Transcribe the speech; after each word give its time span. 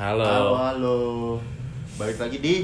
Halo. 0.00 0.24
Halo, 0.24 0.52
halo. 0.56 0.98
Balik 2.00 2.16
lagi 2.16 2.40
di 2.40 2.54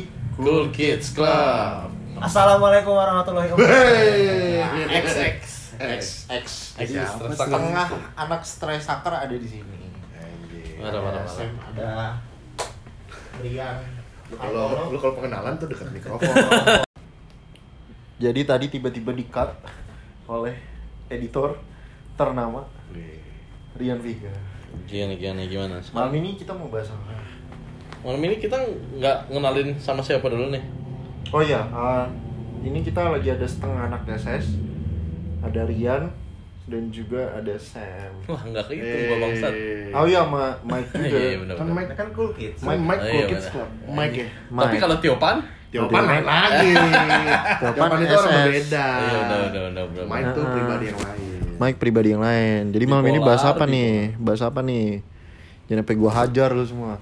Cool 0.40 0.72
Kids 0.72 1.12
Club. 1.12 1.92
Assalamualaikum 2.16 2.96
warahmatullahi 2.96 3.52
wabarakatuh. 3.52 4.88
X 4.88 5.04
XX. 5.04 5.44
X 5.76 6.02
X. 6.32 6.44
X, 6.80 6.88
setengah 7.36 7.92
anak 8.16 8.40
stres 8.40 8.88
sucker 8.88 9.12
ada 9.12 9.36
di 9.36 9.44
sini. 9.44 9.68
Mana. 10.80 11.28
Sam, 11.28 11.52
ada 11.60 12.16
Rian. 13.44 13.84
Kalau 14.32 14.88
lu 14.88 14.96
kalau 14.96 15.20
pengenalan 15.20 15.60
tuh 15.60 15.68
dekat 15.68 15.92
mikrofon. 15.92 16.32
Jadi 18.24 18.40
tadi 18.48 18.66
tiba-tiba 18.72 19.12
di 19.12 19.28
cut 19.28 19.52
oleh 20.24 20.56
editor 21.12 21.60
ternama 22.16 22.64
Rian 23.76 24.00
Viga. 24.00 24.55
Gimana 24.84 25.14
gimana 25.14 25.42
gimana? 25.44 25.76
Malam 25.90 26.12
ini 26.14 26.34
kita 26.34 26.52
mau 26.52 26.68
bahas 26.68 26.88
apa? 26.88 27.14
Malam 28.00 28.22
ini 28.22 28.36
kita 28.36 28.54
nggak 28.94 29.18
ngenalin 29.28 29.74
sama 29.76 29.98
siapa 29.98 30.26
dulu 30.26 30.48
nih. 30.48 30.62
Oh 31.28 31.42
iya, 31.42 31.58
eh, 31.60 32.04
ini 32.62 32.80
kita 32.80 33.02
lagi 33.08 33.28
ada 33.28 33.42
setengah 33.42 33.86
anak 33.86 34.06
SS. 34.08 34.62
Ada 35.42 35.62
Rian 35.64 36.06
dan 36.66 36.82
juga 36.88 37.30
ada 37.30 37.54
Sam. 37.54 38.10
Wah 38.26 38.42
nggak 38.42 38.64
kehitung 38.66 39.02
gua 39.06 39.18
bangsat. 39.22 39.54
Oh 39.92 40.04
iya, 40.04 40.20
sama 40.20 40.44
Mike 40.62 40.90
juga. 40.92 41.06
Iya 41.10 41.18
iya, 41.24 41.36
benar. 41.40 41.54
Kan 41.54 41.64
benar. 41.64 41.76
Mike 41.76 41.92
Kan 41.94 42.08
cool 42.10 42.30
kids. 42.32 42.60
Mike 42.62 42.82
Mike 42.82 43.02
Oh, 43.02 43.06
Cool 43.06 43.18
iya, 43.18 43.26
Kids. 43.26 43.46
Club. 43.50 43.68
Mike 43.88 44.16
ya. 44.16 44.28
Tapi 44.52 44.76
kalau 44.76 44.96
Tiopan? 44.98 45.36
Tiopan 45.66 46.02
lain 46.02 46.24
lagi. 46.24 46.70
Tiopan 47.74 47.98
itu 48.00 48.14
orang 48.14 48.32
berbeda. 48.40 48.86
Iya 48.86 49.18
udah 49.18 49.38
udah 49.46 49.62
udah 49.70 49.82
udah. 49.84 50.04
Mike 50.06 50.30
tuh 50.30 50.42
Ah. 50.42 50.50
pribadi 50.54 50.84
yang 50.86 51.00
lain. 51.02 51.35
Mike 51.56 51.76
pribadi 51.76 52.10
yang 52.10 52.20
lain. 52.20 52.70
Jadi 52.70 52.84
malam 52.84 53.06
ini 53.06 53.18
bahas 53.18 53.42
apa 53.42 53.64
nih? 53.64 54.14
Bahas 54.16 54.40
apa 54.40 54.60
nih? 54.60 55.00
Jangan 55.66 55.82
sampai 55.82 55.96
gua 55.96 56.10
hajar 56.14 56.50
lu 56.50 56.62
semua. 56.62 56.94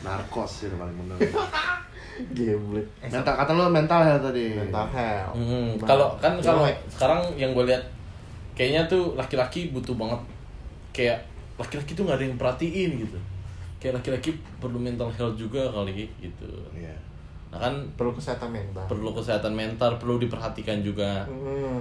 Narkos 0.00 0.50
sih 0.56 0.68
paling 0.70 0.96
bener. 0.96 1.18
Gimlet. 2.30 2.84
mental 3.02 3.32
kata 3.34 3.50
lu 3.50 3.64
mental 3.66 4.00
health 4.02 4.24
tadi. 4.26 4.52
Mental 4.52 4.86
health. 4.86 5.32
Hmm, 5.32 5.68
Gimana? 5.74 5.86
kalau 5.86 6.08
kan 6.16 6.32
kalau 6.38 6.64
sekarang 6.88 7.20
yang 7.34 7.50
gue 7.50 7.64
lihat 7.64 7.80
kayaknya 8.52 8.84
tuh 8.84 9.16
laki-laki 9.16 9.72
butuh 9.72 9.96
banget 9.96 10.20
kayak 10.92 11.24
laki-laki 11.56 11.92
tuh 11.92 12.04
nggak 12.04 12.16
ada 12.16 12.24
yang 12.26 12.36
perhatiin 12.36 12.90
gitu 12.98 13.16
kayak 13.78 13.96
laki-laki 13.96 14.30
perlu 14.60 14.76
mental 14.76 15.08
health 15.08 15.32
juga 15.34 15.64
kali 15.66 16.12
gitu 16.18 16.44
Iya. 16.74 16.92
nah 17.48 17.56
kan 17.58 17.72
perlu 17.96 18.12
kesehatan 18.12 18.52
mental. 18.52 18.84
perlu 18.84 19.16
kesehatan 19.16 19.52
mental 19.54 19.96
perlu 19.96 20.18
diperhatikan 20.18 20.84
juga 20.84 21.24
Hmm. 21.24 21.80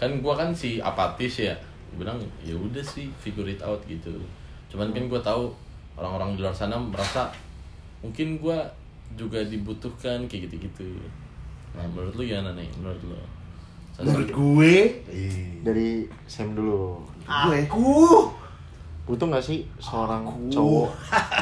Kan 0.00 0.08
gua 0.24 0.32
kan 0.32 0.48
si 0.56 0.80
apatis 0.80 1.44
ya 1.44 1.52
Gua 1.92 2.08
bilang 2.08 2.18
ya 2.40 2.56
udah 2.56 2.80
sih 2.80 3.12
figure 3.20 3.52
it 3.52 3.60
out 3.60 3.84
gitu 3.84 4.08
cuman 4.72 4.96
kan 4.96 5.04
gua 5.12 5.20
tahu 5.20 5.52
orang-orang 6.00 6.32
di 6.32 6.40
luar 6.40 6.56
sana 6.56 6.80
merasa 6.80 7.28
mungkin 8.00 8.40
gua 8.40 8.64
juga 9.12 9.44
dibutuhkan 9.44 10.24
kayak 10.24 10.48
gitu-gitu 10.48 10.88
nah 11.76 11.84
menurut 11.92 12.16
lu 12.16 12.24
gimana 12.24 12.56
nih 12.56 12.70
menurut 12.80 13.02
lu 13.04 13.20
Menurut 14.00 14.32
gue, 14.32 14.74
Ih. 15.12 15.60
Dari 15.60 16.08
Sam 16.24 16.56
dulu. 16.56 17.04
gue 17.28 17.58
Aku. 17.68 18.32
Butuh 19.02 19.26
nggak 19.26 19.42
sih 19.42 19.66
seorang 19.76 20.22
Aku. 20.22 20.46
cowok 20.48 20.88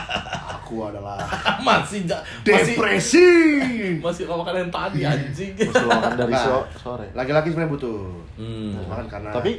aku 0.55 0.77
adalah 0.85 1.21
masih 1.67 2.05
ja- 2.05 2.21
masih 2.43 2.75
depresi. 2.75 3.29
masih 4.05 4.25
lawakan 4.25 4.55
yang 4.59 4.71
tadi 4.71 5.01
anjing 5.03 5.53
Keseluruhan 5.55 6.13
dari 6.15 6.33
Nah, 6.33 6.45
so- 6.45 6.69
sore? 6.75 7.07
Laki-laki 7.13 7.49
sebenarnya 7.49 7.73
butuh. 7.73 8.01
hmm. 8.35 8.73
Kan 8.85 9.07
karena 9.07 9.31
Tapi 9.31 9.53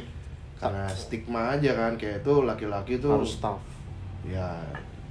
karena 0.56 0.84
stigma 0.86 1.42
aja 1.50 1.72
kan 1.72 1.92
kayak 1.94 2.20
itu 2.20 2.34
laki-laki 2.42 2.96
tuh 2.96 3.14
harus 3.14 3.38
tough. 3.38 3.56
ya 4.22 4.52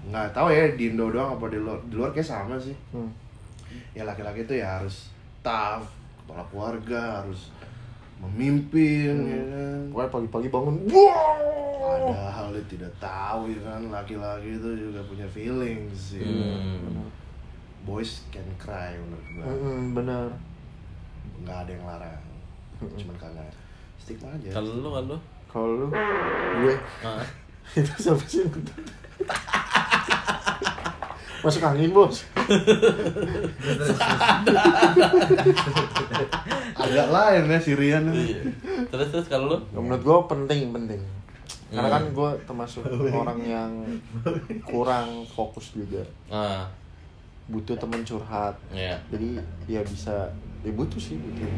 nggak 0.01 0.29
tahu 0.31 0.47
ya 0.47 0.69
di 0.71 0.89
Indo 0.89 1.07
doang 1.07 1.33
apa 1.33 1.45
di 1.47 1.57
luar 1.57 1.81
di 1.83 1.95
luar 1.95 2.09
kayak 2.09 2.23
sama 2.27 2.53
sih 2.55 2.77
Hmm. 2.89 3.09
ya 3.91 4.03
laki-laki 4.03 4.43
itu 4.43 4.53
ya 4.55 4.77
harus 4.77 5.09
tough 5.39 5.89
kepala 6.19 6.45
keluarga 6.45 7.01
harus 7.19 7.49
memimpin 8.19 9.09
Hmm. 9.15 9.25
ya 9.27 9.41
kan 9.43 9.79
Pokoknya 9.89 10.09
pagi-pagi 10.11 10.47
bangun. 10.47 10.75
Wow. 10.87 11.68
Ada 12.01 12.29
hal 12.29 12.47
yang 12.51 12.67
tidak 12.67 12.93
tahu 12.97 13.41
ya 13.47 13.59
kan 13.61 13.81
laki-laki 13.87 14.49
itu 14.53 14.69
juga 14.79 15.01
punya 15.03 15.27
feelings 15.27 16.15
ya. 16.15 16.23
Hmm. 16.23 17.07
boys 17.81 18.23
can 18.27 18.45
cry 18.55 18.95
menurut 18.95 19.25
gua 19.33 19.45
Hmm, 19.45 19.81
benar. 19.93 20.27
nggak 21.39 21.57
ada 21.57 21.71
yang 21.71 21.85
larang 21.85 22.23
cuman 22.79 23.15
karena 23.17 23.43
stigma 23.97 24.31
aja 24.31 24.49
kalau 24.51 24.71
lu 24.75 24.89
kan 24.89 25.03
lu 25.05 25.17
Kalau 25.47 25.69
lu, 25.75 25.85
gue 25.89 26.75
Ah. 27.01 27.25
itu 27.75 27.89
siapa 27.97 28.21
sih? 28.23 28.45
Masuk 31.39 31.63
angin 31.63 31.89
bos. 31.89 32.21
agak 36.75 37.07
lain 37.07 37.43
ya 37.47 37.57
si 37.57 37.71
Rian 37.73 38.07
ini. 38.07 38.23
Iya. 38.29 38.41
terus 38.87 39.07
terus 39.09 39.27
kalau 39.27 39.45
lu 39.49 39.57
menurut 39.73 40.01
gue 40.01 40.17
penting 40.29 40.69
penting. 40.69 41.01
Karena 41.69 41.85
Hmm. 41.85 41.95
kan 41.95 42.03
gue 42.09 42.29
termasuk 42.43 42.81
orang 43.13 43.39
yang 43.39 43.71
kurang 44.61 45.07
fokus 45.25 45.73
juga. 45.73 46.01
ah 46.27 46.65
Butuh 47.45 47.73
temen 47.75 48.01
curhat. 48.01 48.53
ya 48.69 48.93
Jadi 49.07 49.37
ya 49.65 49.81
bisa, 49.81 50.29
ya 50.59 50.71
butuh 50.71 50.97
sih 50.97 51.17
butuh. 51.17 51.49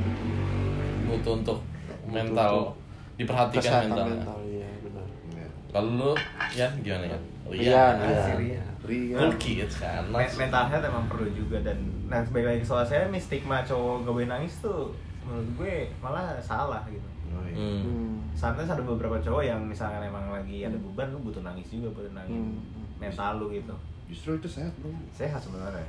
butuh 1.05 1.33
untuk 1.37 1.59
mental 2.05 2.71
diperhatikan 3.13 3.59
Kesehatan 3.61 3.91
mentalnya 3.91 4.15
mental, 4.17 4.39
iya 4.45 4.69
benar. 4.79 5.07
Ya. 5.33 5.47
kalau 5.69 5.89
lu 5.93 6.11
ya 6.49 6.67
gimana 6.77 7.05
ya 7.05 7.19
Rian, 7.43 7.95
Rian. 7.99 8.37
Rian. 8.37 8.67
Rian 8.81 9.19
Cool 9.19 9.33
kids 9.37 9.75
kan 9.77 10.03
Men- 10.05 10.31
Mental 10.37 10.63
health 10.65 10.85
emang 10.85 11.05
perlu 11.05 11.27
juga 11.29 11.59
dan 11.61 11.75
nah 12.05 12.19
sebaik 12.19 12.47
lagi 12.47 12.63
soal 12.63 12.81
saya 12.81 13.07
nih 13.07 13.19
stigma 13.19 13.59
cowok 13.61 14.01
gak 14.01 14.13
boleh 14.13 14.29
nangis 14.29 14.53
tuh 14.59 14.95
menurut 15.21 15.49
gue 15.57 15.73
malah 15.99 16.39
salah 16.39 16.79
gitu. 16.85 17.03
Oh, 17.41 17.47
iya. 17.47 17.55
hmm. 17.55 17.81
Hmm. 17.81 18.13
Sometimes 18.31 18.69
ada 18.69 18.81
beberapa 18.81 19.17
cowok 19.17 19.43
yang 19.43 19.61
misalkan 19.61 20.01
emang 20.01 20.29
lagi 20.29 20.61
ada 20.61 20.75
beban 20.75 21.09
lu 21.09 21.19
butuh 21.21 21.41
nangis 21.41 21.67
juga 21.69 21.89
butuh 21.91 22.11
nangis 22.11 22.37
Hmm. 22.37 22.57
mental 22.97 23.37
lu 23.37 23.49
gitu. 23.49 23.73
justru 24.05 24.35
itu 24.35 24.47
sehat 24.51 24.69
bro 24.77 24.91
Sehat 25.09 25.39
sebenarnya. 25.39 25.87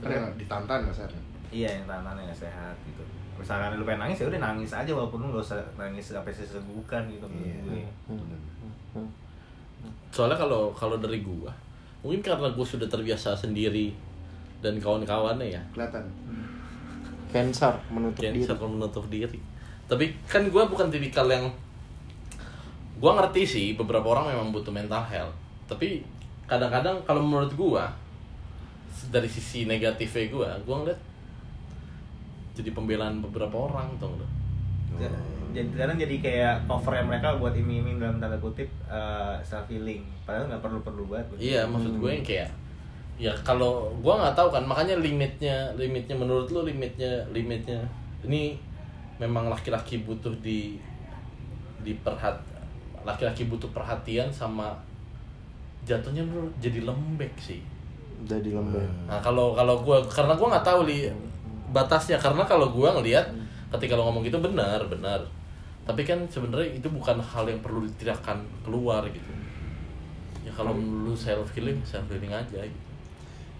karena 0.00 0.24
ditantan 0.34 0.82
nggak 0.82 0.96
sehat 0.96 1.10
kan? 1.10 1.22
Iya 1.48 1.68
yang 1.70 1.84
tangan 1.84 2.16
yang 2.16 2.32
sehat 2.32 2.72
gitu. 2.82 3.04
Misalkan 3.34 3.76
lu 3.76 3.84
pengen 3.84 4.00
nangis 4.02 4.18
ya 4.18 4.26
udah 4.26 4.40
nangis 4.42 4.72
aja 4.72 4.90
walaupun 4.90 5.20
lu 5.20 5.32
gak 5.32 5.44
usah 5.46 5.60
nangis 5.74 6.10
sampai 6.10 6.32
sesegukan 6.32 7.02
gitu 7.06 7.24
menurut 7.24 7.44
Iya. 7.46 7.60
gue. 7.62 7.84
Hmm. 8.08 9.08
soalnya 10.08 10.36
kalau 10.36 10.68
kalau 10.72 10.96
dari 10.96 11.20
gua 11.20 11.48
mungkin 12.00 12.20
karena 12.20 12.48
gua 12.48 12.60
sudah 12.62 12.84
terbiasa 12.84 13.32
sendiri 13.32 13.96
dan 14.60 14.76
kawan-kawannya 14.76 15.48
ya 15.50 15.62
kelihatan 15.72 16.04
Cancer 17.28 17.72
menutup 17.88 18.20
diri. 18.20 18.44
cancer 18.44 18.56
menutup 18.60 19.04
diri 19.08 19.40
tapi 19.92 20.16
kan 20.24 20.48
gua 20.48 20.64
bukan 20.64 20.88
tipikal 20.88 21.28
yang 21.28 21.44
gua 22.96 23.20
ngerti 23.20 23.42
sih 23.44 23.66
beberapa 23.76 24.08
orang 24.08 24.32
memang 24.32 24.48
butuh 24.48 24.72
mental 24.72 25.04
health. 25.04 25.36
Tapi 25.68 26.00
kadang-kadang 26.48 26.96
kalau 27.04 27.20
menurut 27.20 27.52
gua 27.52 27.92
dari 29.08 29.26
sisi 29.26 29.64
negatifnya 29.64 30.24
gua 30.28 30.48
gua 30.64 30.76
ngeliat 30.80 31.00
jadi 32.52 32.70
pembelaan 32.72 33.20
beberapa 33.20 33.68
orang 33.70 33.88
tuh 33.96 34.12
Ja- 35.00 35.08
jadi 35.52 35.68
kadang 35.72 35.96
jadi 35.96 36.16
kayak 36.20 36.54
cover 36.68 36.96
mereka 37.04 37.36
buat 37.36 37.52
iming-iming 37.52 37.96
dalam 38.00 38.16
tanda 38.20 38.36
kutip 38.36 38.68
self 39.40 39.64
healing 39.68 40.04
padahal 40.24 40.48
nggak 40.48 40.60
perlu 40.60 40.78
perlu 40.80 41.04
banget 41.08 41.26
Iya, 41.36 41.60
maksud 41.64 41.96
gue 41.96 42.10
yang 42.12 42.24
kayak 42.24 42.48
ya 43.16 43.32
kalau 43.44 43.92
gua 44.00 44.20
nggak 44.20 44.36
tahu 44.36 44.48
kan 44.48 44.64
makanya 44.64 44.96
limitnya 45.00 45.72
limitnya 45.76 46.16
menurut 46.16 46.48
lu 46.48 46.64
limitnya 46.64 47.24
limitnya 47.32 47.80
ini 48.24 48.56
memang 49.22 49.46
laki-laki 49.46 50.02
butuh 50.02 50.34
di 50.42 50.82
diperhat 51.86 52.34
laki-laki 53.02 53.46
butuh 53.46 53.70
perhatian 53.70 54.30
sama 54.30 54.74
jatuhnya 55.86 56.22
lu 56.26 56.50
jadi 56.58 56.82
lembek 56.82 57.34
sih. 57.38 57.62
Jadi 58.26 58.54
lembek. 58.54 58.86
Nah, 59.06 59.18
kalau 59.18 59.54
kalau 59.54 59.82
gua 59.82 60.02
karena 60.06 60.34
gua 60.34 60.58
nggak 60.58 60.66
tahu 60.66 60.86
li 60.86 61.10
batasnya 61.74 62.18
karena 62.18 62.42
kalau 62.46 62.70
gua 62.70 62.94
ngelihat 62.98 63.26
ketika 63.78 63.98
lo 63.98 64.06
ngomong 64.10 64.22
gitu 64.26 64.38
benar, 64.38 64.78
benar. 64.86 65.18
Tapi 65.82 66.06
kan 66.06 66.22
sebenarnya 66.30 66.78
itu 66.78 66.86
bukan 66.86 67.18
hal 67.18 67.44
yang 67.46 67.58
perlu 67.58 67.82
diteriakkan 67.82 68.38
keluar 68.62 69.02
gitu. 69.10 69.32
Ya 70.46 70.50
kalau 70.54 70.74
lu 70.78 71.14
self 71.14 71.50
healing, 71.58 71.82
self 71.82 72.06
healing 72.06 72.30
aja 72.30 72.62
gitu. 72.62 72.90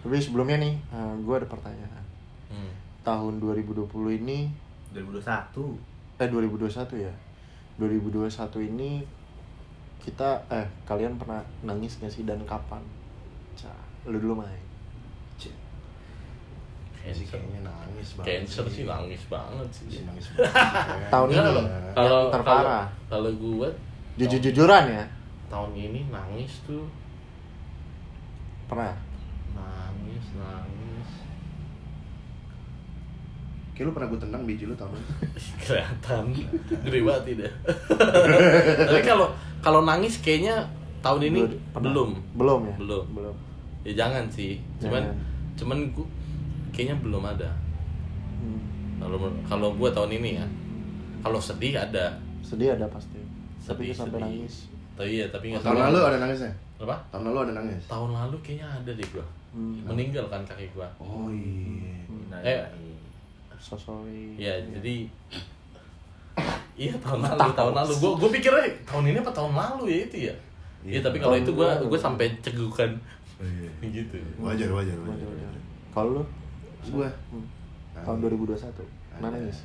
Tapi 0.03 0.19
sebelumnya 0.19 0.59
nih, 0.59 0.75
gue 1.23 1.35
ada 1.35 1.47
pertanyaan. 1.47 2.05
Hmm. 2.51 2.75
Tahun 3.07 3.39
2020 3.39 3.87
ini, 4.19 4.51
2021 4.93 5.77
eh 6.19 6.29
2021 6.29 6.69
ya. 7.01 7.13
2021 7.75 8.29
ini 8.67 9.01
kita 9.99 10.29
eh 10.49 10.67
kalian 10.83 11.17
pernah 11.17 11.41
nangis 11.63 11.97
gak 11.97 12.09
sih 12.09 12.23
dan 12.23 12.39
kapan? 12.45 12.83
Cah, 13.55 13.73
lu 14.05 14.17
dulu 14.17 14.39
main. 14.39 14.63
Cek. 15.37 15.55
Cancer. 16.95 17.15
sih 17.15 17.27
kayaknya 17.27 17.61
nangis 17.65 18.09
banget 18.15 18.27
Cancer 18.45 18.65
sih 18.69 18.85
nangis 18.85 19.23
banget 19.27 19.69
sih. 19.71 19.87
Sih 19.89 20.03
nangis 20.05 20.27
banget 20.31 21.09
Tahun 21.13 21.27
ini 21.27 21.41
kalau 21.41 21.63
kalau 21.93 22.21
terparah. 22.29 22.87
kalau- 23.09 23.35
gua 23.35 23.69
Jujur-jujuran 24.15 24.85
ya? 24.87 25.05
tahun 25.49 25.73
ini 25.75 26.09
nangis 26.09 26.61
tuh 26.63 26.85
Pernah? 28.67 28.93
nangis 29.53 30.25
nangis 30.33 31.09
Kayak 33.73 33.85
lu 33.85 33.93
pernah 33.93 34.09
gue 34.09 34.21
tendang 34.21 34.43
biji 34.43 34.65
lu 34.65 34.75
tau 34.75 34.89
lu 34.89 35.01
kelihatan. 35.63 36.25
Gede 36.83 36.99
banget 37.01 37.25
tidak 37.27 37.53
tapi 38.89 39.01
kalau 39.03 39.27
kalau 39.59 39.81
nangis 39.83 40.19
kayaknya 40.19 40.61
tahun 41.01 41.21
ini 41.27 41.41
Belum- 41.41 41.59
pernah. 41.73 41.85
belum. 41.87 42.11
Belum 42.35 42.61
ya? 42.65 42.75
Belum. 42.77 43.05
Belum. 43.13 43.35
Ya 43.83 43.93
jangan 43.97 44.25
sih. 44.29 44.61
Cuman 44.79 45.03
Jangan. 45.03 45.17
cuman 45.55 45.79
gua, 45.91 46.07
kayaknya 46.71 46.97
belum 46.99 47.23
ada. 47.25 47.51
Hmm. 48.35 48.61
kalau 48.99 49.19
kalau 49.45 49.69
gua 49.73 49.91
tahun 49.91 50.15
ini 50.17 50.37
ya. 50.37 50.47
Kalau 51.21 51.39
sedih 51.39 51.75
ada. 51.75 52.15
Sedih 52.41 52.71
ada 52.71 52.87
pasti. 52.87 53.19
Tapi 53.59 53.83
Sedih, 53.85 53.95
sampai 53.95 54.19
sedih. 54.19 54.27
nangis. 54.29 54.55
Tapi 54.93 55.09
iya 55.13 55.27
tapi 55.27 55.45
nggak 55.51 55.63
Tahun 55.63 55.79
lalu 55.81 55.99
ada 56.05 56.19
nangisnya? 56.21 56.53
apa? 56.79 56.99
Tahun 57.09 57.25
lalu 57.25 57.39
ada 57.41 57.53
nangis? 57.57 57.83
tahun 57.87 58.11
lalu 58.13 58.37
kayaknya 58.41 58.67
ada 58.69 58.91
deh 58.93 59.09
gua. 59.09 59.27
Hmm. 59.51 59.75
meninggal 59.85 60.27
kan 60.27 60.43
kakek 60.43 60.71
gua. 60.73 60.87
Oh 60.97 61.27
iya. 61.29 61.97
Nah, 62.29 62.39
Eh. 62.43 62.63
Iya. 63.63 63.65
sosoi 63.65 64.23
ya 64.37 64.55
jadi 64.75 64.95
iya 66.83 66.93
tahun 66.99 67.21
lalu 67.23 67.53
tahun 67.53 67.73
lalu. 67.77 67.93
Gua 67.97 68.13
gua 68.17 68.31
pikirnya 68.31 68.65
tahun 68.83 69.05
ini 69.07 69.19
apa 69.21 69.31
tahun 69.31 69.53
lalu 69.53 69.85
ya 69.87 69.99
itu 70.03 70.17
ya? 70.19 70.35
Iya, 70.83 70.99
Iya, 70.99 71.01
tapi 71.01 71.17
kalau 71.17 71.37
itu 71.37 71.51
gua 71.53 71.79
lalu. 71.79 71.95
gua 71.95 72.01
sampai 72.01 72.27
cegukan. 72.43 72.91
Oh, 73.39 73.47
iya. 73.47 73.71
gitu. 74.03 74.17
Wajar, 74.41 74.67
wajar, 74.69 74.97
Wajar, 74.99 75.07
wajar 75.07 75.29
wajar. 75.29 75.63
kalau 75.95 76.11
lu? 76.19 76.25
Gua? 76.91 77.07
Hmm. 77.31 77.47
Tahun 77.95 78.19
2021 78.19 78.59
Ada. 79.13 79.21
nangis 79.21 79.59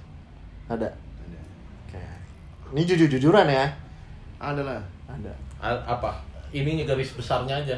ada. 0.67 0.85
Ada. 1.23 1.39
Oke. 1.87 2.03
Ini 2.75 2.81
jujur 2.83 3.07
jujuran 3.09 3.47
ya? 3.47 3.65
Ada 4.37 4.61
lah. 4.61 4.81
Ada. 5.07 5.31
A- 5.57 5.85
apa? 5.89 6.11
Ininya 6.51 6.83
garis 6.85 7.15
besarnya 7.15 7.55
aja. 7.57 7.73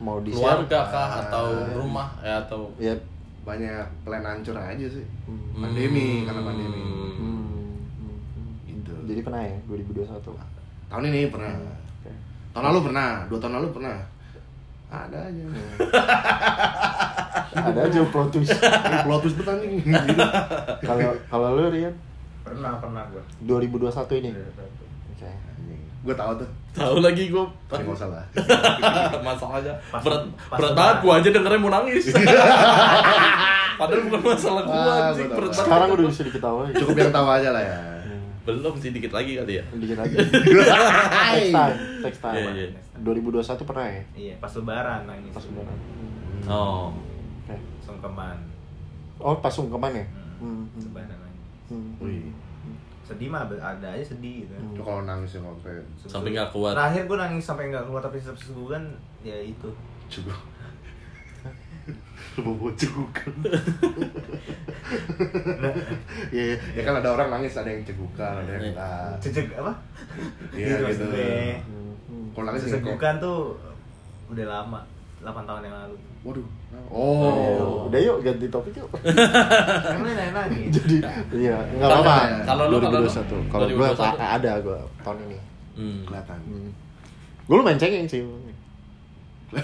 Mau 0.00 0.24
di 0.24 0.32
keluarga 0.32 0.80
kah 0.88 1.06
Ah. 1.06 1.22
atau 1.28 1.44
rumah 1.76 2.08
ya 2.18 2.40
atau 2.40 2.72
ya 2.80 2.96
Banyak 3.50 4.06
plan 4.06 4.22
hancur 4.22 4.54
aja 4.54 4.86
sih 4.86 5.02
hmm. 5.26 5.58
Pandemi, 5.58 6.22
karena 6.22 6.42
pandemi 6.46 6.78
Hmm. 6.78 7.10
Hmm. 7.18 7.42
Hmm. 7.98 8.14
Hmm. 8.38 8.52
Gitu 8.64 8.92
jadi 9.10 9.20
pernah 9.26 9.42
ya 9.42 9.56
2021 9.66 10.06
oke 10.06 10.44
Tahun 10.86 11.04
ini 11.04 11.26
pernah 11.26 11.50
Tahun 12.50 12.64
lalu 12.66 12.78
pernah, 12.90 13.08
dua 13.26 13.38
tahun 13.38 13.54
lalu 13.58 13.68
pernah 13.74 13.96
Ada 14.90 15.18
aja 15.30 15.42
ada 17.50 17.80
aja 17.86 18.00
plot 18.06 18.30
twist 18.30 18.54
Ini 18.54 18.96
plot 19.02 19.20
twist 19.22 19.36
betul 19.38 19.54
nih 19.62 19.82
Gitu. 19.82 20.24
kalau 20.86 21.10
kalau 21.26 21.48
lu 21.58 21.70
Rian 21.70 21.94
Pernah, 22.40 22.80
pernah 22.80 23.04
gua. 23.12 23.22
2021 23.42 24.22
ini 24.22 24.30
Iya, 24.34 24.46
satu. 24.54 24.82
Gue 26.00 26.14
tahu 26.14 26.32
tuh. 26.34 26.48
Tahu 26.70 26.96
lagi 26.98 27.28
gua. 27.28 27.44
Tapi 27.66 27.82
nggak 27.82 27.92
usah 27.92 28.08
lah. 28.08 28.24
Masalahnya. 29.26 29.74
Pas- 29.90 30.00
berat 30.00 30.22
pas 30.46 30.56
berat 30.56 30.72
banget 30.72 30.96
gua 31.02 31.12
aja 31.18 31.28
dengernya 31.28 31.58
mau 31.58 31.68
nangis. 31.68 32.04
Padahal 33.80 34.00
bukan 34.06 34.20
masalah 34.22 34.62
gua 34.62 34.76
Ah, 34.76 35.08
anjing 35.10 35.26
berat 35.26 35.40
banget. 35.46 35.58
sekarang 35.58 35.88
udah 35.90 36.04
bisa 36.06 36.22
diketahui. 36.22 36.66
Cukup 36.74 36.96
yang 36.96 37.10
tahu 37.10 37.28
aja 37.28 37.48
lah 37.50 37.62
ya. 37.62 37.76
Belum 38.46 38.74
sih 38.76 38.90
dikit 38.90 39.10
lagi 39.10 39.36
kali 39.36 39.52
ya. 39.56 39.64
Dikit 39.72 39.98
lagi. 39.98 40.16
Text 40.16 41.52
time 41.52 41.76
text 42.00 42.20
time. 42.22 42.36
Iya, 42.38 42.72
iya. 42.72 42.80
2021 43.00 43.68
pernah 43.68 43.86
ya? 43.86 44.02
Iya, 44.14 44.34
pas 44.38 44.52
lebaran 44.52 45.00
nangis. 45.04 45.32
pas 45.32 45.44
lebaran. 45.44 45.76
Oh. 46.46 46.88
Oke. 47.42 47.56
Sungkeman. 47.80 48.36
oh 49.18 49.36
pas 49.36 49.52
sungkeman 49.52 49.92
ya? 49.92 50.04
Hmm. 50.38 50.48
Hmm, 50.48 50.64
hmm. 50.66 50.82
Lebaran 50.86 51.18
nangis. 51.18 51.44
Hmm. 51.68 51.90
Wih 51.98 52.32
Sedih 53.10 53.26
mah 53.26 53.42
ada 53.42 53.88
aja 53.90 54.04
sedih 54.06 54.46
gitu. 54.46 54.54
Hmm. 54.54 54.78
Kalau 54.78 55.02
nangis 55.02 55.34
ya 55.34 55.42
sampai 55.42 55.82
Sampai 56.06 56.30
nggak 56.30 56.50
kuat. 56.54 56.78
Terakhir 56.78 57.02
gua 57.10 57.18
nangis 57.26 57.42
sampai 57.42 57.64
nggak 57.74 57.84
keluar 57.90 57.98
tapi 57.98 58.22
setiap 58.22 58.38
sebulan 58.38 58.82
ya 59.26 59.34
itu. 59.42 59.66
Cukup 60.06 60.38
Lu 62.38 62.54
bawa 62.54 62.70
cegukan 62.78 63.32
Iya, 66.30 66.42
iya. 66.54 66.56
ya 66.78 66.82
kan 66.86 66.94
ada 66.98 67.08
orang 67.14 67.28
nangis, 67.30 67.54
ada 67.58 67.70
yang 67.70 67.82
cegukan, 67.82 68.42
ada 68.42 68.50
yang 68.58 68.74
ah, 68.78 69.14
Cecek 69.18 69.54
apa? 69.58 69.72
Iya 70.54 70.78
gitu 70.90 71.04
gue. 71.10 71.58
Hmm. 71.66 72.26
Kalau 72.34 72.44
nangis 72.46 72.62
yang 72.66 72.78
Sesegukan 72.78 73.14
tuh 73.18 73.58
udah 74.30 74.46
lama, 74.46 74.80
8 75.20 75.44
tahun 75.44 75.62
yang 75.62 75.76
lalu. 75.76 75.96
waduh 76.20 76.46
Oh, 76.88 77.22
Oh, 77.22 77.86
udah 77.86 78.00
yuk 78.00 78.18
ganti 78.20 78.46
topik 78.46 78.74
yuk. 78.74 78.88
Lu 78.90 80.02
nanya 80.02 80.32
nangis. 80.34 80.68
Jadi 80.72 80.96
iya, 81.34 81.54
nggak 81.70 81.80
Kalau- 81.82 82.02
apa-apa. 82.02 82.44
kalau 82.44 82.64
lu, 82.66 82.76
kalau 82.78 82.98
lu? 82.98 83.06
2021. 83.06 83.46
Kalau 83.46 83.64
gua 83.68 83.88
2021. 83.90 84.18
a- 84.18 84.32
ada 84.34 84.52
gua 84.60 84.78
tahun 85.00 85.18
ini. 85.24 85.38
hmm. 85.72 85.98
kelihatan 86.04 86.38
Hmm. 86.42 86.70
Gue 87.42 87.54
lu 87.54 87.62
main 87.62 87.76
cengeng 87.76 88.06
sih. 88.06 88.22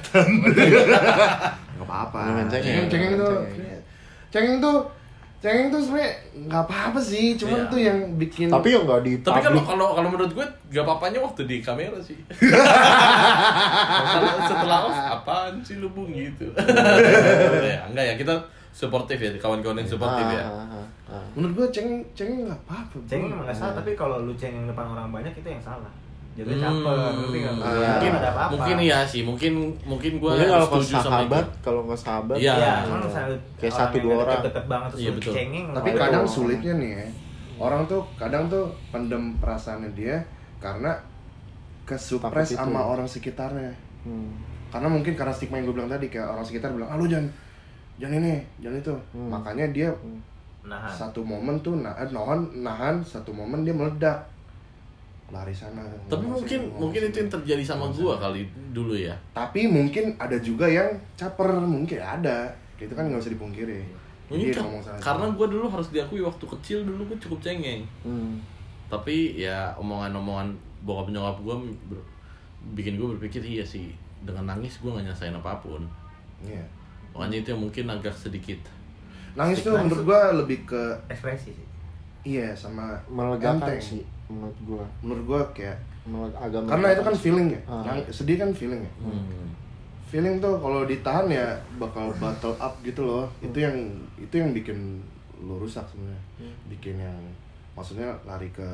Gak 1.77 1.85
apa-apa 1.85 2.19
Ini 2.21 2.33
main 2.33 2.49
cengeng. 2.49 2.65
Cengeng, 2.67 2.87
cengeng 2.89 3.13
tuh 3.17 3.35
Cengeng. 3.47 3.83
Cengeng 4.29 4.57
tuh 4.59 4.77
Cengeng 5.37 5.69
tuh 5.69 5.79
sebenernya 5.79 6.13
nggak 6.49 6.63
apa-apa 6.65 6.97
sih, 6.97 7.37
cuman 7.37 7.61
Iya. 7.61 7.69
tuh 7.69 7.81
yang 7.81 7.99
bikin 8.17 8.49
Tapi 8.49 8.69
yang 8.73 8.89
nggak 8.89 9.01
di 9.05 9.13
Tapi 9.21 9.41
kalau 9.45 9.61
kalau 9.63 9.87
kalau 9.93 10.09
menurut 10.09 10.33
gue 10.33 10.47
gak 10.73 10.83
apa-apanya 10.83 11.21
waktu 11.21 11.45
di 11.45 11.61
kamera 11.61 12.01
sih. 12.01 12.17
setelah, 12.41 14.35
setelah 14.49 14.79
off 14.89 14.99
apaan 15.21 15.61
sih 15.61 15.77
lu 15.77 15.93
bung 15.93 16.09
gitu. 16.11 16.49
ya, 17.69 17.85
enggak 17.85 18.05
ya 18.05 18.15
kita 18.17 18.35
suportif 18.73 19.17
ya 19.17 19.31
kawan-kawan 19.37 19.77
yang 19.77 19.89
suportif 19.89 20.25
ya. 20.25 20.45
Ah, 20.45 20.65
ah, 20.73 21.21
ah. 21.21 21.25
Menurut 21.37 21.53
gua 21.53 21.69
cengeng 21.69 22.01
cengeng 22.13 22.49
nggak 22.49 22.61
apa-apa. 22.65 22.97
Cengeng 23.05 23.29
emang 23.33 23.45
gak 23.45 23.57
salah, 23.57 23.75
tapi 23.77 23.93
kalau 23.93 24.25
lu 24.25 24.33
cengeng 24.35 24.65
depan 24.65 24.89
orang 24.89 25.13
banyak 25.13 25.33
itu 25.33 25.49
yang 25.49 25.61
salah. 25.61 25.93
Jadi 26.37 26.53
caper, 26.55 26.97
ngerti 27.17 27.37
nggak? 27.39 27.53
lu? 27.53 27.61
Ah, 27.61 27.67
Mungkin 27.67 27.89
mungkin 27.89 28.13
ada 28.15 28.29
apa-apa. 28.29 28.51
mungkin 28.53 28.77
iya 28.79 28.99
sih, 29.03 29.21
mungkin 29.23 29.53
mungkin 29.83 30.13
gue 30.17 30.31
Mungkin 30.31 30.49
kalau 30.51 30.67
setuju 30.71 30.95
sama 30.95 31.05
sahabat, 31.25 31.47
kalau 31.61 31.81
nggak 31.83 31.97
sahabat, 31.99 32.37
Iya. 32.37 32.55
Iya, 32.55 32.75
kan 32.85 32.99
misalnya 33.01 33.37
Kayak 33.57 33.73
orang 33.73 33.81
satu, 33.83 33.97
dua 33.99 34.15
orang. 34.15 34.29
Deket-deket 34.37 34.65
banget 34.67 34.89
terus 34.89 35.01
Iya, 35.01 35.11
betul. 35.13 35.33
cengeng. 35.33 35.67
Tapi 35.73 35.89
kadang 35.95 36.23
itu- 36.23 36.35
sulitnya 36.35 36.73
nih 36.75 36.91
ya, 36.93 37.07
orang 37.57 37.83
tuh 37.85 38.01
kadang 38.15 38.43
tuh 38.47 38.65
pendem 38.87 39.23
perasaannya 39.37 39.91
dia 39.93 40.17
karena 40.59 40.93
kesupres 41.85 42.53
sama 42.53 42.81
orang 42.83 43.07
sekitarnya. 43.07 43.73
Hmm. 44.03 44.31
Karena 44.69 44.89
mungkin 44.89 45.15
karena 45.15 45.31
stigma 45.31 45.57
yang 45.57 45.67
gue 45.67 45.77
bilang 45.77 45.89
tadi 45.89 46.07
kayak 46.07 46.29
orang 46.29 46.43
sekitar 46.43 46.69
bilang, 46.71 46.87
ah 46.87 46.97
lu 46.97 47.07
jangan 47.07 47.31
jangan 47.97 48.21
ini, 48.21 48.35
jangan 48.59 48.77
itu. 48.77 48.95
Hmm. 49.11 49.31
Makanya 49.31 49.67
dia 49.71 49.89
Hmm. 49.95 50.21
Nahan. 50.63 50.91
satu 50.91 51.23
momen 51.23 51.55
tuh 51.61 51.79
nah, 51.79 51.95
nahan, 52.03 52.43
nahan, 52.57 52.99
satu 53.01 53.31
momen 53.31 53.63
dia 53.63 53.71
meledak 53.71 54.19
lari 55.27 55.51
sana. 55.51 55.83
Tapi 56.07 56.23
mungkin 56.23 56.61
ngomong 56.71 56.81
mungkin 56.87 57.01
itu 57.11 57.17
yang 57.19 57.31
terjadi 57.31 57.63
sama 57.67 57.91
sana. 57.91 58.15
kali 58.17 58.47
dulu 58.71 58.95
ya. 58.95 59.15
Tapi 59.35 59.67
mungkin 59.67 60.15
ada 60.17 60.39
juga 60.39 60.71
yang 60.71 60.87
caper, 61.19 61.51
mungkin 61.59 61.99
ada. 61.99 62.47
Itu 62.79 62.95
kan 62.95 63.11
nggak 63.11 63.19
usah 63.19 63.35
dipungkiri. 63.35 63.83
Mungkin 64.31 64.51
kan- 64.55 64.65
ngomong 64.67 64.83
sana. 64.83 64.99
karena 64.99 65.27
gua 65.35 65.47
dulu 65.47 65.67
harus 65.67 65.89
diakui 65.91 66.23
waktu 66.23 66.45
kecil 66.59 66.79
dulu 66.87 67.11
gua 67.11 67.19
cukup 67.19 67.39
cengeng. 67.43 67.83
Hmm. 68.07 68.39
Tapi 68.87 69.35
ya 69.39 69.75
omongan-omongan 69.75 70.55
bokap 70.87 71.11
nyokap 71.11 71.37
gua 71.43 71.57
ber- 71.91 72.07
bikin 72.75 72.99
gua 72.99 73.15
berpikir 73.19 73.43
iya 73.43 73.63
sih 73.67 73.91
dengan 74.23 74.47
nangis 74.47 74.79
gua 74.79 74.99
gak 74.99 75.11
nyasain 75.11 75.35
apa 75.35 75.59
pun. 75.59 75.83
Iya. 76.43 76.63
Makanya 77.15 77.43
itu 77.43 77.49
yang 77.51 77.63
mungkin 77.65 77.85
agak 77.89 78.13
sedikit 78.13 78.61
Nangis 79.33 79.65
tuh 79.65 79.73
Nangis 79.73 79.89
menurut 79.89 80.05
gua 80.05 80.21
lebih 80.37 80.69
ke 80.69 80.83
Ekspresi 81.09 81.49
sih. 81.49 81.67
iya 82.27 82.53
sama 82.53 82.93
Melegakan 83.09 83.73
sih 83.81 84.05
menurut 84.29 84.59
gua. 84.63 84.85
Menurut 85.01 85.25
gua 85.25 85.41
kayak 85.53 85.79
Meleg 86.05 86.31
agak 86.33 86.61
karena 86.65 86.87
itu 86.89 87.03
kan 87.03 87.17
feeling 87.17 87.49
ya. 87.51 87.61
Ah. 87.65 87.83
Nang- 87.85 88.07
sedih 88.09 88.37
kan 88.37 88.51
feeling 88.51 88.81
ya. 88.81 88.93
Hmm. 89.01 89.51
Feeling 90.07 90.39
tuh 90.39 90.55
kalau 90.57 90.83
ditahan 90.83 91.27
ya 91.27 91.47
bakal 91.77 92.15
battle 92.15 92.55
up 92.57 92.75
gitu 92.81 93.03
loh. 93.03 93.27
Itu 93.41 93.59
yang 93.59 93.75
itu 94.17 94.35
yang 94.35 94.51
bikin 94.51 95.03
lo 95.39 95.59
rusak 95.59 95.83
sebenarnya. 95.85 96.23
Hmm. 96.39 96.55
Bikin 96.69 96.97
yang 96.97 97.19
maksudnya 97.73 98.09
lari 98.23 98.47
ke 98.51 98.65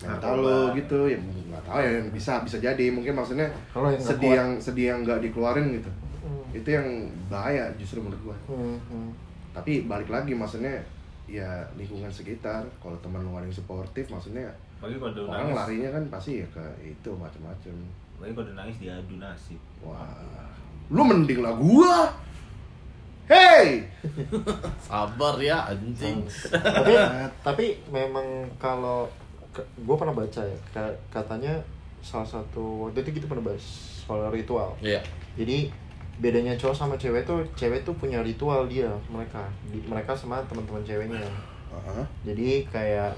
mental 0.00 0.34
lo 0.34 0.72
gitu 0.72 1.06
ya 1.06 1.20
nggak 1.20 1.60
tahu 1.60 1.76
ya 1.76 2.00
bisa 2.08 2.40
bisa 2.40 2.56
jadi 2.56 2.88
mungkin 2.88 3.12
maksudnya 3.12 3.44
Kalau 3.68 3.92
yang 3.92 4.00
sedih 4.00 4.32
yang 4.32 4.50
sedih 4.56 4.86
yang 4.88 4.98
nggak 5.04 5.20
dikeluarin 5.20 5.72
gitu 5.72 5.90
Hmm. 6.20 6.44
itu 6.52 6.68
yang 6.70 6.88
bahaya 7.28 7.68
justru 7.76 7.96
menurut 7.98 8.20
gua 8.22 8.36
Hmm, 8.46 8.76
hmm. 8.82 9.08
tapi 9.52 9.84
balik 9.84 10.08
lagi 10.08 10.32
maksudnya 10.32 10.76
ya 11.30 11.46
lingkungan 11.74 12.10
sekitar. 12.10 12.66
Kalau 12.76 12.98
teman 12.98 13.22
lu 13.22 13.32
ada 13.32 13.42
yang 13.42 13.54
suportif 13.54 14.06
maksudnya 14.06 14.50
Bagi 14.78 14.96
kalau 14.96 15.12
udah 15.12 15.24
orang 15.28 15.40
nangis, 15.46 15.58
larinya 15.58 15.90
kan 15.92 16.04
pasti 16.08 16.32
ya 16.40 16.46
ke 16.48 16.64
itu 16.82 17.10
macam-macam 17.12 17.74
bagi 18.16 18.32
kalau 18.32 18.44
udah 18.44 18.56
nangis 18.56 18.76
diadu 18.76 19.14
nasib. 19.16 19.60
wah. 19.80 20.50
Lu 20.88 21.02
mending 21.02 21.40
lah 21.40 21.54
gua. 21.54 22.10
Hey! 23.24 23.86
Sabar 24.90 25.38
ya 25.38 25.70
anjing. 25.70 26.26
tapi 26.50 26.92
tapi 27.46 27.66
memang 27.88 28.26
kalau 28.58 29.06
gue 29.54 29.96
pernah 29.96 30.10
baca 30.10 30.42
ya 30.42 30.58
ka- 30.70 30.98
katanya 31.08 31.54
salah 32.00 32.26
satu 32.26 32.88
waktu 32.88 33.02
itu 33.02 33.20
kita 33.20 33.30
pernah 33.30 33.46
bahas 33.46 33.62
soal 34.02 34.26
ritual. 34.30 34.74
Iya. 34.80 34.98
jadi 35.34 35.70
bedanya 36.20 36.52
cowok 36.52 36.76
sama 36.76 36.94
cewek 36.94 37.24
tuh 37.24 37.40
cewek 37.54 37.80
tuh 37.80 37.92
punya 37.94 38.20
ritual 38.20 38.64
dia 38.64 38.88
mereka 39.08 39.40
Di- 39.66 39.80
mereka 39.82 40.12
sama 40.12 40.36
teman-teman 40.44 40.80
ceweknya 40.80 41.16
Heeh. 41.16 42.04
jadi 42.22 42.48
kayak 42.66 43.12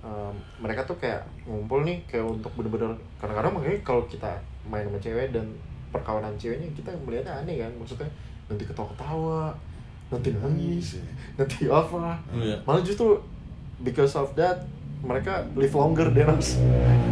em, 0.00 0.34
mereka 0.58 0.82
tuh 0.82 0.96
kayak 0.96 1.22
ngumpul 1.44 1.82
nih 1.82 2.02
kayak 2.04 2.24
untuk 2.24 2.50
bener-bener 2.54 2.90
kadang-kadang 3.16 3.52
makanya 3.52 3.78
kalau 3.80 4.02
kita 4.04 4.34
main 4.64 4.82
sama 4.82 4.98
cewek 4.98 5.30
dan 5.30 5.46
perkawanan 5.88 6.34
ceweknya 6.34 6.66
kita 6.72 6.90
melihatnya 7.00 7.34
aneh 7.36 7.58
kan 7.58 7.70
maksudnya 7.72 8.10
nanti 8.46 8.64
ketawa-ketawa 8.64 9.54
nanti 10.08 10.28
nangis 10.32 10.98
Iya. 10.98 11.04
nanti 11.36 11.60
apa 11.66 12.18
Iya. 12.32 12.56
malah 12.64 12.82
justru 12.82 13.14
because 13.78 14.14
of 14.14 14.34
that 14.34 14.58
mereka 15.00 15.38
live 15.54 15.72
longer 15.72 16.10
than 16.10 16.28
us 16.32 16.58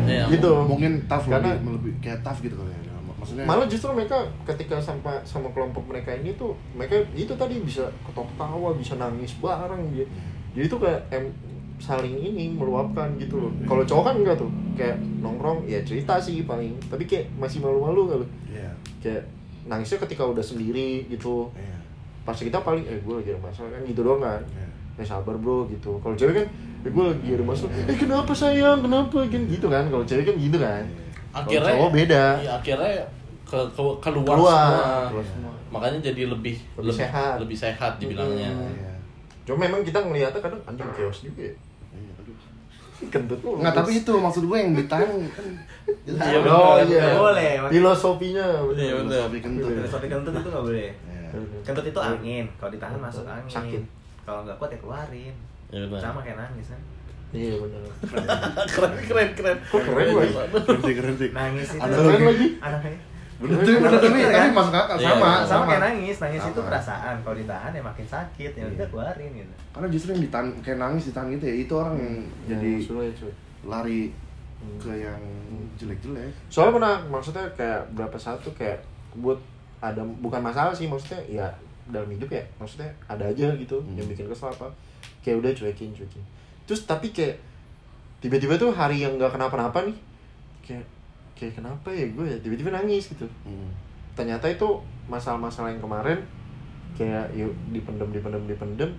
Iya. 0.02 0.26
gitu 0.28 0.50
mungkin 0.62 0.98
tough 1.06 1.24
Karena- 1.24 1.54
lebih, 1.54 1.78
lebih 1.78 1.92
kayak 2.00 2.20
tough 2.20 2.40
gitu 2.40 2.54
kali 2.54 2.68
ya 2.68 2.80
maksudnya. 3.28 3.44
Malah 3.44 3.66
justru 3.68 3.92
mereka 3.92 4.24
ketika 4.48 4.80
sama 4.80 5.20
sama 5.28 5.52
kelompok 5.52 5.84
mereka 5.84 6.16
ini 6.16 6.32
tuh 6.40 6.56
mereka 6.72 6.96
itu 7.12 7.36
tadi 7.36 7.60
bisa 7.60 7.84
ketawa 8.08 8.72
bisa 8.72 8.96
nangis 8.96 9.36
bareng 9.36 9.92
gitu 9.92 10.08
jadi 10.58 10.64
itu 10.66 10.76
kayak 10.80 11.00
em, 11.12 11.24
saling 11.78 12.18
ini 12.18 12.50
meluapkan 12.50 13.14
gitu 13.20 13.38
loh. 13.38 13.52
Kalau 13.62 13.86
cowok 13.86 14.04
kan 14.10 14.14
enggak 14.18 14.36
tuh. 14.40 14.50
Kayak 14.74 14.98
nongkrong 15.22 15.62
ya 15.70 15.78
cerita 15.86 16.18
sih 16.18 16.42
paling 16.42 16.74
tapi 16.90 17.06
kayak 17.06 17.30
masih 17.38 17.62
malu-malu 17.62 18.10
kalau 18.10 18.26
iya. 18.50 18.70
Kayak 18.98 19.22
nangisnya 19.70 20.02
ketika 20.02 20.26
udah 20.26 20.42
sendiri 20.42 21.06
gitu. 21.06 21.46
Iya. 21.54 21.78
Pas 22.26 22.34
kita 22.34 22.58
paling 22.66 22.82
eh 22.90 22.98
gue 22.98 23.14
lagi 23.14 23.30
ada 23.30 23.40
masalah 23.42 23.70
kan 23.70 23.82
gitu 23.86 24.00
doang 24.02 24.18
kan. 24.18 24.42
Iya. 24.50 24.66
Eh 24.98 25.06
sabar 25.06 25.38
bro 25.38 25.70
gitu. 25.70 26.02
Kalau 26.02 26.18
cewek 26.18 26.42
kan 26.42 26.46
eh 26.82 26.90
gue 26.90 27.04
lagi 27.06 27.28
ada 27.38 27.44
masalah. 27.46 27.70
Eh 27.86 27.94
kenapa 27.94 28.32
sayang? 28.34 28.78
Kenapa? 28.82 29.18
Kan 29.30 29.42
gitu 29.46 29.66
kan. 29.70 29.84
Kalau 29.86 30.02
cewek 30.02 30.24
kan 30.26 30.36
gitu 30.42 30.58
kan. 30.58 30.84
Kalau 31.28 31.44
akhirnya 31.46 31.74
cowok 31.78 31.90
beda. 31.94 32.24
iya, 32.42 32.52
akhirnya 32.58 32.94
ke, 33.48 33.58
ke 33.66 33.82
keluar, 33.98 34.28
Keluar, 34.28 34.60
semua. 34.60 35.08
keluar 35.08 35.26
semua. 35.26 35.52
makanya 35.68 35.98
jadi 36.04 36.22
lebih 36.28 36.56
Lebih 36.76 36.94
sehat. 36.94 37.36
lebih 37.38 37.56
sehat 37.56 37.92
dibilangnya 37.96 38.50
Hmm. 38.50 38.68
iya 38.70 38.92
cuma 39.42 39.64
memang 39.64 39.80
kita 39.80 39.98
ngeliatnya 39.98 40.36
kadang 40.38 40.60
anjing 40.62 40.84
chaos 40.92 41.18
juga 41.22 41.40
ya 41.42 41.54
Iya, 41.90 42.12
aduh. 42.14 42.36
kentut 43.08 43.40
lu 43.40 43.50
Nggak, 43.56 43.74
tapi 43.74 43.90
itu 43.96 44.12
maksud 44.12 44.42
gue 44.44 44.56
yang 44.56 44.72
ditahan 44.74 45.08
kan 45.26 45.48
Iya, 46.04 46.38
oh 46.44 46.76
bener. 46.76 46.84
iya 46.86 47.06
boleh. 47.14 47.50
filosofinya 47.66 48.44
Iya, 48.70 48.92
bener. 48.94 49.24
Filosofi 49.24 49.38
kentut. 49.40 49.70
Filosofi 49.72 50.06
kentut 50.06 50.34
itu 50.34 50.48
nggak 50.48 50.64
boleh. 50.66 50.90
Iya. 50.92 51.28
Kentut 51.62 51.84
itu 51.86 51.96
angin, 51.98 52.44
kalau 52.54 52.70
ditahan 52.70 52.98
masuk 52.98 53.24
angin. 53.24 53.48
Sakit. 53.50 53.82
Kalau 54.22 54.44
nggak 54.44 54.56
kuat 54.56 54.68
ya 54.68 54.78
keluarin. 54.78 55.34
Iya, 55.68 55.84
benar. 55.86 56.00
Sama 56.02 56.20
kayak 56.20 56.36
nangis 56.38 56.68
kan. 56.68 56.80
iya 57.30 57.52
benar 57.54 57.80
keren 58.72 58.92
keren 59.02 59.28
keren 59.34 59.58
Kok 59.62 59.80
keren, 59.82 60.06
Boy? 60.10 60.28
Keren 60.32 60.80
keren 60.94 61.14
sih. 61.14 61.28
Nangis 61.30 61.68
itu. 61.70 61.76
Ada 61.78 61.94
keren 61.94 62.20
lagi 62.26 62.46
Anaknya. 62.58 62.98
Bener 63.38 63.54
tuh, 63.56 63.74
bener 63.76 63.90
tapi 63.96 64.18
Iya, 64.18 64.28
tapi 64.28 64.40
kan? 64.40 64.50
masuk 64.52 64.74
akal 64.74 64.96
Iya, 64.96 65.08
sama, 65.08 65.30
iya. 65.30 65.46
Sama 65.46 65.64
kayak 65.64 65.82
nangis, 65.84 66.16
nangis 66.18 66.42
itu 66.42 66.52
Sama. 66.52 66.68
perasaan. 66.68 67.14
Kalau 67.22 67.36
ditahan 67.36 67.70
ya 67.70 67.82
makin 67.82 68.06
sakit, 68.08 68.50
ya 68.52 68.64
udah 68.68 68.86
keluarin 68.88 69.30
gitu. 69.32 69.54
Karena 69.70 69.88
justru 69.88 70.08
yang 70.10 70.22
ditahan 70.22 70.46
kayak 70.58 70.78
nangis 70.78 71.04
ditahan 71.06 71.28
gitu 71.30 71.44
ya, 71.44 71.54
itu 71.56 71.72
orang 71.72 71.94
yang 71.96 72.14
jadi 72.46 72.70
Ya, 72.72 72.82
sulit, 72.82 73.14
sulit. 73.14 73.36
lari 73.62 74.10
ke 74.76 74.90
yang 74.92 75.22
jelek-jelek. 75.72 76.34
soalnya 76.48 76.74
pernah 76.74 76.94
maksudnya 77.08 77.46
kayak 77.52 77.86
berapa 77.92 78.16
saat 78.16 78.38
tuh 78.40 78.50
kayak 78.52 78.82
buat 79.16 79.38
ada 79.78 80.02
bukan 80.18 80.40
masalah 80.40 80.74
sih 80.74 80.84
maksudnya 80.84 81.22
ya 81.24 81.46
dalam 81.86 82.06
hidup 82.08 82.26
ya 82.28 82.42
maksudnya 82.56 82.90
ada 83.06 83.22
aja 83.24 83.54
gitu 83.54 83.78
Hmm. 83.78 83.94
yang 83.94 84.06
bikin 84.06 84.26
kesel 84.26 84.50
apa 84.50 84.66
kayak 85.20 85.38
udah 85.38 85.52
cuekin 85.52 85.90
cuekin 85.92 86.22
terus 86.64 86.82
tapi 86.82 87.08
kayak 87.08 87.38
tiba-tiba 88.18 88.54
tuh 88.56 88.70
hari 88.70 88.98
yang 88.98 89.14
nggak 89.14 89.30
kenapa-napa 89.30 89.78
nih 89.84 89.94
kayak 90.60 90.82
kayak 91.38 91.54
kenapa 91.54 91.88
ya 91.88 92.04
gue 92.06 92.24
ya 92.26 92.36
tiba-tiba 92.38 92.70
nangis 92.72 93.08
gitu 93.08 93.24
Hmm. 93.42 93.70
ternyata 94.12 94.44
itu 94.44 94.66
masalah-masalah 95.06 95.70
yang 95.70 95.78
kemarin 95.78 96.18
kayak 96.92 97.30
yuk 97.32 97.54
dipendem 97.68 98.10
dipendem 98.10 98.42
dipendem 98.44 98.90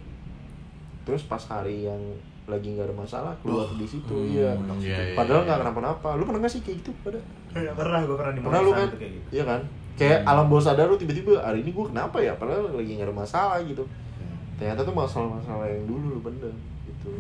terus 1.02 1.24
pas 1.24 1.42
hari 1.44 1.84
yang 1.84 2.00
lagi 2.46 2.72
nggak 2.72 2.88
ada 2.88 2.96
masalah 2.96 3.34
keluar 3.40 3.68
Oh. 3.68 3.76
di 3.76 3.86
situ 3.86 4.10
Hmm, 4.10 4.32
iya 4.32 4.50
iya, 4.80 4.98
iya, 5.06 5.14
padahal 5.14 5.44
iya. 5.44 5.48
nggak 5.48 5.60
kenapa-napa 5.62 6.10
lu 6.16 6.24
pernah 6.24 6.40
nggak 6.40 6.50
sih 6.50 6.62
kayak 6.62 6.78
gitu 6.80 6.92
pada 7.04 7.20
Pernah, 7.50 7.74
pernah 7.76 8.00
gue 8.02 8.16
pernah 8.16 8.32
di 8.32 8.40
pernah 8.40 8.60
lu 8.60 8.72
kan 8.72 8.88
kayak 8.92 9.12
gitu. 9.14 9.28
iya 9.32 9.44
kan 9.46 9.62
kayak 9.94 10.20
alam 10.24 10.46
bawah 10.48 10.64
sadar 10.64 10.86
lu 10.86 10.96
tiba-tiba 10.96 11.34
hari 11.38 11.60
ini 11.60 11.70
gue 11.70 11.86
kenapa 11.86 12.18
ya 12.18 12.34
padahal 12.34 12.72
lagi 12.72 12.92
nggak 12.96 13.06
ada 13.06 13.16
masalah 13.16 13.60
gitu 13.62 13.84
Hmm. 13.84 14.38
ternyata 14.58 14.82
tuh 14.82 14.94
masalah-masalah 14.94 15.68
yang 15.68 15.84
dulu 15.86 16.06
lu 16.10 16.22
bener 16.22 16.54
gitu 16.86 17.12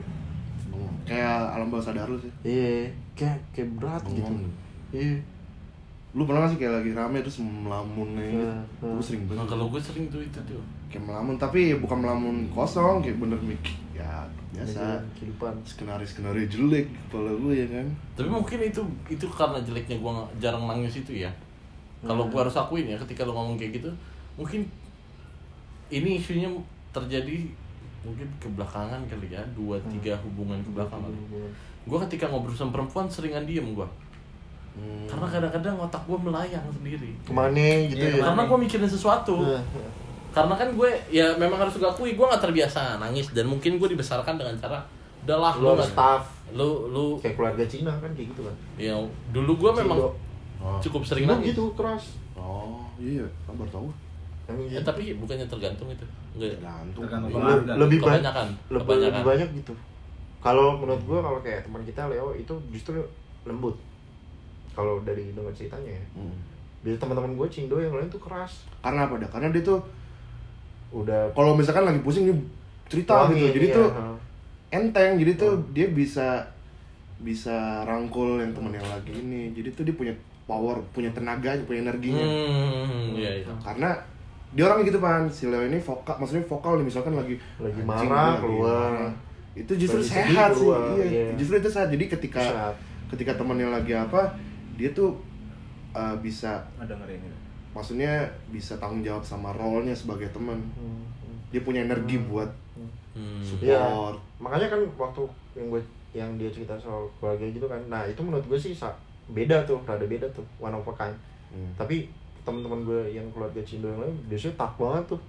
Hmm. 0.69 0.93
Kayak 1.03 1.35
alam 1.51 1.67
bawah 1.67 1.83
sadar 1.83 2.05
lu 2.05 2.15
sih. 2.15 2.31
iya 2.41 2.88
kayak 3.13 3.38
kayak 3.51 3.69
berat 3.75 4.03
gitu. 4.07 4.33
Iya. 4.91 5.17
Lu 6.10 6.25
pernah 6.25 6.41
gak 6.41 6.58
sih 6.58 6.60
kayak 6.60 6.81
lagi 6.81 6.91
rame 6.98 7.22
terus 7.22 7.38
melamun 7.38 8.17
kayak 8.17 8.29
gitu? 8.34 8.46
Nah, 8.50 8.62
nah. 8.81 8.93
Gue 8.98 9.03
sering 9.05 9.22
Nah, 9.24 9.29
banget. 9.38 9.48
kalau 9.53 9.65
gue 9.69 9.81
sering 9.81 10.05
tuh 10.10 10.22
itu 10.22 10.39
tuh. 10.41 10.63
Kayak 10.89 11.03
melamun 11.05 11.36
tapi 11.38 11.77
bukan 11.77 11.98
melamun 12.01 12.36
kosong 12.50 13.05
kayak 13.05 13.22
bener 13.22 13.38
mikir 13.38 13.77
ya 13.93 14.25
biasa. 14.50 14.74
Dengan 14.74 15.05
kehidupan. 15.13 15.53
Skenario 15.62 16.08
skenario 16.10 16.46
jelek 16.50 16.89
kepala 16.89 17.29
gue 17.38 17.53
ya 17.53 17.67
kan? 17.69 17.86
Tapi 18.17 18.25
mungkin 18.25 18.58
itu 18.65 18.81
itu 19.05 19.25
karena 19.29 19.62
jeleknya 19.62 20.01
gue 20.01 20.12
jarang 20.41 20.65
nangis 20.65 20.98
itu 20.98 21.22
ya. 21.22 21.29
Kalau 22.01 22.25
gue 22.25 22.39
harus 22.41 22.58
akuin 22.58 22.89
ya 22.89 22.98
ketika 22.98 23.27
lo 23.27 23.38
ngomong 23.38 23.60
kayak 23.60 23.77
gitu 23.77 23.91
mungkin 24.34 24.63
ini 25.91 26.15
isunya 26.15 26.48
terjadi 26.89 27.43
mungkin 28.00 28.24
kebelakangan 28.39 29.03
kali 29.05 29.27
ya 29.29 29.43
dua 29.51 29.77
tiga 29.93 30.17
hubungan 30.25 30.58
kebelakangan. 30.65 31.12
Gue 31.86 31.98
ketika 32.10 32.25
ngobrol 32.31 32.58
sama 32.58 32.74
perempuan 32.74 33.05
seringan 33.05 33.46
diem 33.46 33.77
gue 33.77 33.86
Hmm. 34.79 35.05
karena 35.05 35.27
kadang-kadang 35.27 35.75
otak 35.77 36.01
gue 36.03 36.17
melayang 36.17 36.63
sendiri. 36.71 37.12
Ke 37.21 37.31
mana 37.31 37.67
gitu 37.86 38.00
Iya, 38.00 38.17
ya? 38.17 38.24
Karena 38.24 38.41
gue 38.48 38.57
mikirin 38.57 38.88
sesuatu. 38.88 39.36
Nah, 39.43 39.59
karena 40.29 40.53
kan 40.55 40.69
gue 40.71 40.89
ya 41.09 41.36
memang 41.36 41.59
harus 41.59 41.75
gue 41.75 41.83
akui 41.83 42.15
gue 42.15 42.25
gak 42.25 42.39
terbiasa 42.39 42.98
nangis. 42.98 43.29
Dan 43.31 43.45
mungkin 43.45 43.75
gue 43.75 43.89
dibesarkan 43.91 44.38
dengan 44.38 44.55
cara 44.55 44.79
udahlah 45.19 45.51
lu 45.57 45.67
nggak- 45.67 45.75
harus 45.75 45.91
tough 45.91 46.25
lu 46.50 46.69
lu. 46.89 47.05
Kayak 47.19 47.36
keluarga 47.36 47.63
Cina 47.67 47.91
kan 47.98 48.09
kayak 48.13 48.31
gitu 48.31 48.41
kan. 48.48 48.55
Ya 48.79 48.95
dulu 49.29 49.51
gue 49.59 49.71
memang 49.75 50.00
oh. 50.00 50.79
cukup 50.79 51.03
sering 51.03 51.27
Cindo 51.27 51.36
nangis. 51.38 51.51
gitu 51.51 51.65
keras. 51.75 52.03
Oh. 52.33 52.88
Iya 52.95 53.27
kan 53.43 53.53
baru 53.59 53.69
tahu. 53.69 53.88
Ya, 54.50 54.53
gitu. 54.71 54.81
tapi 54.81 55.13
bukannya 55.13 55.45
tergantung 55.45 55.89
itu. 55.89 56.05
Enggak 56.33 56.50
ya? 56.50 56.57
tergantung. 56.57 57.01
Tergantung 57.05 57.29
Le- 57.29 57.38
keluarga. 57.38 57.71
lebih 57.77 57.98
banyak 58.00 58.21
Kebanyakan, 58.25 58.48
lebih, 58.69 58.95
lebih 59.03 59.24
banyak 59.25 59.50
gitu. 59.62 59.74
Kalau 60.39 60.67
menurut 60.77 61.01
gua 61.03 61.19
kalau 61.19 61.39
kayak 61.41 61.67
teman 61.67 61.81
kita 61.83 62.01
Leo 62.07 62.31
itu 62.31 62.53
justru 62.71 62.98
lembut 63.43 63.75
kalau 64.71 65.01
dari 65.01 65.31
dengar 65.31 65.51
ceritanya 65.51 65.91
ya 65.91 66.03
Hmm. 66.13 66.35
biar 66.79 66.95
teman-teman 66.95 67.33
gue 67.33 67.47
Cindo 67.47 67.75
yang 67.75 67.91
lain 67.91 68.07
tuh 68.07 68.17
keras 68.17 68.63
karena 68.79 69.03
apa 69.03 69.15
dah 69.17 69.29
karena 69.29 69.47
dia 69.49 69.61
tuh 69.61 69.79
udah 70.91 71.29
kalau 71.31 71.53
misalkan 71.53 71.83
lagi 71.83 71.99
pusing 71.99 72.25
dia 72.25 72.38
cerita 72.88 73.13
wangi, 73.23 73.38
gitu 73.38 73.55
jadi 73.55 73.67
iya, 73.67 73.75
tuh 73.75 73.88
ha. 73.91 74.03
enteng 74.71 75.11
jadi 75.15 75.31
tuh 75.35 75.51
Hmm. 75.53 75.65
dia 75.71 75.88
bisa 75.88 76.27
bisa 77.19 77.57
rangkul 77.83 78.39
yang 78.39 78.49
temen 78.49 78.71
yang 78.71 78.88
lagi 78.88 79.11
ini 79.13 79.51
jadi 79.51 79.69
tuh 79.71 79.83
dia 79.83 79.93
punya 79.93 80.13
power 80.45 80.79
punya 80.89 81.11
tenaga 81.11 81.53
punya 81.63 81.83
energinya 81.83 82.23
Hmm, 82.23 83.13
iya 83.13 83.31
iya. 83.38 83.53
karena 83.59 83.91
dia 84.49 84.65
orang 84.65 84.81
gitu 84.81 84.97
pan 84.97 85.27
si 85.27 85.45
Leo 85.45 85.61
ini 85.61 85.77
vokal 85.77 86.17
maksudnya 86.17 86.41
vokal 86.43 86.79
nih 86.79 86.88
misalkan 86.88 87.13
lagi 87.13 87.38
Lagi 87.59 87.81
marah, 87.83 88.01
lagi 88.33 88.41
keluar. 88.41 88.89
marah. 88.95 89.13
itu 89.51 89.71
justru 89.75 89.99
Lagi 89.99 90.09
sehat 90.09 90.49
sih 90.49 90.57
keluar, 90.57 90.81
iya. 90.95 91.05
iya. 91.05 91.25
justru 91.35 91.55
itu 91.55 91.69
sehat 91.69 91.88
jadi 91.89 92.05
ketika 92.09 92.41
Sehat. 92.41 92.73
ketika 93.09 93.31
temennya 93.35 93.67
lagi 93.67 93.93
apa 93.93 94.21
dia 94.79 94.89
tuh 94.95 95.12
uh, 95.91 96.15
bisa 96.24 96.63
dengerin 96.79 97.19
gitu. 97.19 97.38
maksudnya 97.75 98.24
bisa 98.50 98.79
tanggung 98.79 99.03
jawab 99.03 99.21
sama 99.21 99.51
role-nya 99.51 99.93
sebagai 99.93 100.31
teman 100.31 100.55
Hmm, 100.74 101.03
hmm. 101.03 101.38
dia 101.51 101.62
punya 101.67 101.83
energi 101.83 102.17
buat 102.31 102.48
Hmm. 103.09 103.43
Iya, 103.59 103.75
support 103.75 104.15
makanya 104.39 104.67
kan 104.71 104.81
waktu 104.95 105.24
yang 105.57 105.67
gue 105.67 105.81
yang 106.15 106.29
dia 106.39 106.48
cerita 106.48 106.77
soal 106.79 107.03
keluarga 107.19 107.43
gitu 107.43 107.67
kan, 107.67 107.81
nah 107.91 108.07
itu 108.07 108.21
menurut 108.24 108.45
gue 108.48 108.55
sih 108.55 108.71
beda 109.29 109.62
tuh, 109.67 109.77
rada 109.83 110.05
beda 110.07 110.24
tuh, 110.31 110.45
one 110.62 110.71
of 110.71 110.88
a 110.88 110.93
kind. 110.95 111.17
Hmm. 111.51 111.74
Tapi 111.75 112.07
teman-teman 112.48 112.88
gue 112.88 113.01
yang 113.13 113.27
keluarga 113.36 113.59
Cindo 113.62 113.91
yang 113.91 114.01
lain 114.01 114.15
biasanya 114.31 114.55
tough 114.55 114.75
banget 114.79 115.03
tuh. 115.12 115.21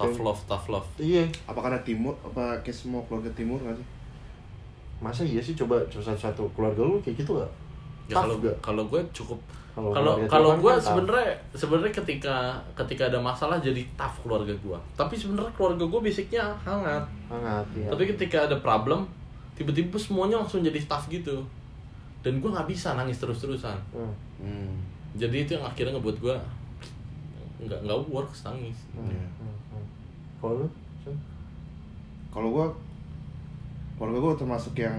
Tough 0.00 0.18
love, 0.24 0.42
tough 0.48 0.66
love. 0.72 0.88
Iya, 0.96 1.28
apa 1.44 1.60
karena 1.60 1.78
timur 1.84 2.16
apa 2.24 2.56
kayak 2.64 2.74
semua 2.74 3.04
keluarga 3.04 3.28
timur 3.36 3.60
nggak 3.60 3.76
sih 3.76 3.88
masa 5.00 5.24
iya 5.24 5.40
sih 5.40 5.56
coba 5.56 5.80
coba 5.88 6.12
satu-satu 6.12 6.44
keluarga 6.56 6.82
lu 6.84 7.00
kayak 7.00 7.24
gitu 7.24 7.36
gak? 7.36 7.52
Ya 8.10 8.18
Tough 8.18 8.26
kalau 8.26 8.36
kalau 8.58 8.82
gue 8.90 9.00
cukup 9.14 9.38
Kalau 9.70 10.18
kalau 10.26 10.50
gue 10.58 10.74
sebenarnya 10.82 11.30
sebenarnya 11.54 11.94
ketika 11.94 12.58
ketika 12.74 13.06
ada 13.06 13.22
masalah 13.22 13.62
jadi 13.62 13.80
tough 13.94 14.26
keluarga 14.26 14.50
gue. 14.50 14.78
Tapi 14.98 15.14
sebenarnya 15.14 15.54
keluarga 15.54 15.86
gue 15.86 16.00
basicnya 16.02 16.42
hangat. 16.66 17.06
Hangat, 17.30 17.64
ya. 17.78 17.86
Tapi 17.86 18.10
ketika 18.10 18.50
ada 18.50 18.58
problem 18.58 19.06
tiba-tiba 19.54 19.94
semuanya 19.94 20.42
langsung 20.42 20.60
jadi 20.66 20.82
tough 20.90 21.06
gitu. 21.06 21.38
Dan 22.26 22.42
gue 22.42 22.50
nggak 22.50 22.66
bisa 22.68 22.98
nangis 22.98 23.22
terus-terusan. 23.22 23.78
Hmm, 23.94 24.12
hmm. 24.42 24.74
Jadi 25.14 25.46
itu 25.46 25.50
yang 25.56 25.64
akhirnya 25.64 25.96
ngebuat 25.96 26.18
gue 26.18 26.36
nggak 27.64 27.80
nggak 27.86 27.98
works 28.10 28.42
nangis. 28.48 28.76
hmm, 28.92 29.06
Iya. 29.06 29.24
hmm, 29.38 29.56
hmm. 29.70 29.86
Kalau 30.42 30.66
kalau 32.30 32.48
gua 32.48 32.66
keluarga 33.98 34.18
gua 34.18 34.34
termasuk 34.34 34.74
yang 34.80 34.96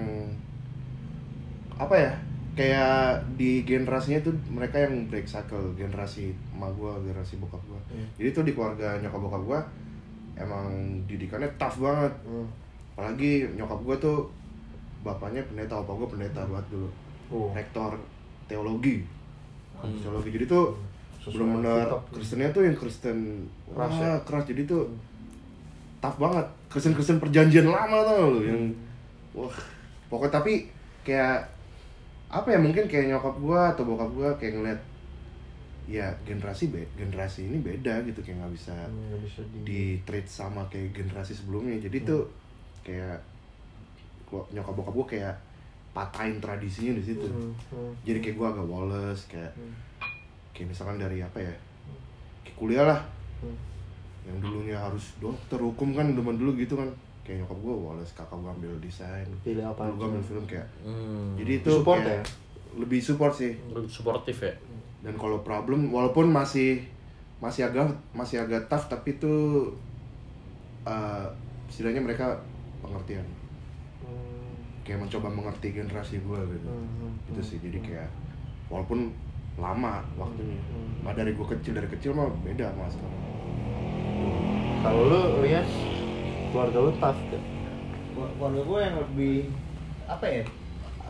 apa 1.79 1.95
ya 1.97 2.13
kayak 2.51 3.23
di 3.39 3.63
generasinya 3.63 4.19
tuh 4.19 4.35
mereka 4.51 4.83
yang 4.83 5.07
break 5.07 5.23
cycle 5.23 5.71
generasi 5.79 6.35
emak 6.51 6.71
gua 6.75 6.99
generasi 6.99 7.39
bokap 7.39 7.63
gua. 7.63 7.79
Hmm. 7.87 8.07
jadi 8.19 8.35
tuh 8.35 8.43
di 8.43 8.51
keluarga 8.51 8.99
nyokap 8.99 9.21
bokap 9.23 9.43
gua 9.47 9.59
emang 10.35 10.67
didikannya 11.07 11.47
tough 11.55 11.79
banget. 11.79 12.11
Hmm. 12.27 12.47
apalagi 12.91 13.47
nyokap 13.55 13.79
gua 13.87 13.95
tuh 13.95 14.27
bapaknya 15.01 15.41
pendeta 15.47 15.79
opa 15.79 15.95
gua 15.95 16.07
pendeta 16.11 16.43
banget 16.43 16.67
dulu. 16.75 16.89
Oh. 17.31 17.49
rektor 17.55 17.95
teologi. 18.51 18.99
Hmm. 19.79 19.95
teologi. 19.95 20.29
Jadi 20.35 20.45
tuh 20.51 20.75
sesuai 21.23 21.37
benar-benar 21.39 21.87
kitab. 21.87 22.01
Kristennya 22.11 22.49
tuh 22.51 22.63
yang 22.67 22.75
Kristen. 22.75 23.17
Keras 23.71 23.93
wah, 23.95 24.03
ya? 24.03 24.13
keras. 24.27 24.43
Jadi 24.43 24.61
tuh 24.67 24.83
tough 26.03 26.17
banget. 26.19 26.47
Kristen 26.67 26.93
Kristen 26.97 27.17
perjanjian 27.23 27.71
lama 27.71 28.03
tau 28.03 28.35
lu 28.35 28.41
yang 28.43 28.61
wah. 29.31 29.55
Pokoknya 30.11 30.43
tapi 30.43 30.67
kayak 31.07 31.60
apa 32.31 32.47
ya 32.47 32.59
mungkin 32.63 32.87
kayak 32.87 33.11
nyokap 33.11 33.35
gua 33.43 33.75
atau 33.75 33.83
bokap 33.83 34.09
gua 34.15 34.29
kayak 34.39 34.55
ngeliat 34.55 34.81
ya 35.91 36.07
generasi 36.23 36.71
be 36.71 36.79
generasi 36.95 37.51
ini 37.51 37.59
beda 37.59 37.99
gitu 38.07 38.23
kayak 38.23 38.39
nggak 38.39 38.53
bisa 38.55 38.71
Hmm, 38.87 39.19
bisa 39.19 39.43
di, 39.51 39.59
di 39.67 39.81
treat 40.07 40.23
sama 40.23 40.63
kayak 40.71 40.95
generasi 40.95 41.35
sebelumnya. 41.35 41.75
Jadi 41.83 42.07
tuh 42.07 42.23
kayak 42.87 43.19
gua 44.23 44.47
nyokap 44.55 44.71
bokap 44.71 44.93
gua 44.95 45.07
kayak 45.11 45.35
patahin 45.91 46.39
tradisinya 46.39 46.95
di 46.95 47.03
situ. 47.03 47.27
Hmm, 47.27 47.51
hmm, 47.75 47.91
jadi 48.07 48.23
kayak 48.23 48.35
gua 48.39 48.47
agak 48.55 48.67
woles 48.71 49.19
kayak 49.27 49.51
hmm, 49.59 49.75
kayak 50.55 50.71
misalkan 50.71 50.95
dari 50.95 51.19
apa 51.19 51.35
ya 51.43 51.53
kayak 52.47 52.55
kuliah 52.55 52.85
lah. 52.87 53.01
Hmm. 53.41 53.57
yang 54.21 54.37
dulunya 54.37 54.77
harus 54.77 55.17
dokter 55.17 55.57
hukum 55.57 55.97
kan 55.97 56.13
zaman 56.13 56.37
dulu 56.37 56.53
gitu 56.53 56.77
kan 56.77 56.85
kayak 57.21 57.45
nyokap 57.45 57.57
gue 57.61 57.75
woles 57.75 58.11
kakak 58.17 58.37
gue 58.37 58.51
ambil 58.51 58.73
desain. 58.81 59.27
Pilih 59.45 59.65
apa 59.65 59.85
gue 59.87 60.05
ambil 60.05 60.23
film 60.23 60.43
kayak 60.49 60.67
Hmm. 60.81 61.37
jadi 61.37 61.61
itu 61.61 61.71
Support 61.71 62.01
kayak 62.01 62.21
ya? 62.21 62.23
lebih 62.81 62.99
support 63.03 63.33
sih. 63.35 63.53
Lebih 63.69 63.89
suportif 63.89 64.37
ya? 64.41 64.53
Dan 65.01 65.17
kalau 65.17 65.41
problem 65.41 65.89
walaupun 65.89 66.29
masih 66.29 66.81
masih 67.41 67.65
agak 67.65 67.89
masih 68.13 68.37
agak 68.41 68.69
tough 68.69 68.85
tapi 68.85 69.17
itu 69.17 69.33
eh, 70.85 71.25
setidaknya 71.69 72.01
mereka 72.01 72.37
pengertian. 72.81 73.25
Hmm, 74.01 74.57
kayak 74.81 75.05
mencoba 75.05 75.29
mengerti 75.29 75.73
generasi 75.73 76.21
gue 76.21 76.39
gitu. 76.57 76.69
Hmm, 76.69 77.13
itu 77.29 77.41
hmm, 77.41 77.49
sih 77.49 77.57
jadi 77.61 77.77
hmm. 77.77 77.85
kayak 77.85 78.09
walaupun 78.69 79.13
lama 79.59 79.99
waktunya 80.15 80.55
Hmm. 80.71 81.03
nah 81.03 81.11
dari 81.11 81.35
gue 81.35 81.43
kecil 81.43 81.75
dari 81.75 81.85
kecil 81.91 82.15
mah 82.15 82.29
beda 82.41 82.71
sekarang. 82.89 83.19
Kalau 84.81 85.01
lu 85.05 85.45
lihat 85.45 85.67
keluarga 86.51 86.77
lu 86.79 86.91
tough 86.93 87.21
kan 87.25 87.41
keluarga 88.37 88.61
gue 88.61 88.79
yang 88.81 88.95
lebih 88.99 89.35
apa 90.05 90.25
ya 90.25 90.43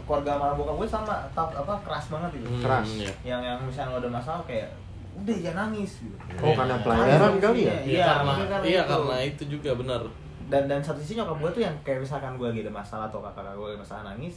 keluarga 0.01 0.29
sama 0.33 0.53
bokap 0.53 0.75
gue 0.77 0.87
sama 0.87 1.13
tap, 1.31 1.49
apa 1.51 1.73
keras 1.81 2.05
banget 2.07 2.29
gitu 2.37 2.47
Hmm, 2.47 2.61
Keras. 2.61 2.87
iya. 2.91 3.11
yang 3.27 3.41
yang 3.41 3.57
misalnya 3.59 3.91
lo 3.91 3.99
ada 3.99 4.09
masalah 4.11 4.41
kayak 4.43 4.69
udah 5.13 5.37
jangan 5.37 5.69
nangis 5.69 5.91
gitu 5.99 6.15
oh 6.37 6.53
karena 6.53 6.75
pelayaran 6.79 7.33
kali 7.37 7.61
ya 7.61 7.73
Iya, 7.73 7.75
Iya, 7.83 8.05
karena 8.07 8.31
karena 8.47 8.63
iya 8.63 8.81
itu. 8.81 8.89
karena 8.89 9.15
itu 9.21 9.43
juga 9.49 9.71
benar. 9.75 10.01
dan 10.47 10.63
dan 10.67 10.79
satu 10.79 10.99
sisi 10.99 11.15
nyokap 11.15 11.37
gue 11.37 11.51
tuh 11.53 11.63
yang 11.63 11.75
kayak 11.81 11.99
misalkan 11.99 12.35
gue 12.35 12.43
lagi 12.45 12.61
ada 12.61 12.73
masalah 12.73 13.05
atau 13.07 13.19
kakak 13.19 13.39
kakak 13.39 13.55
gue 13.55 13.67
ada 13.67 13.79
masalah 13.79 14.03
nangis 14.05 14.35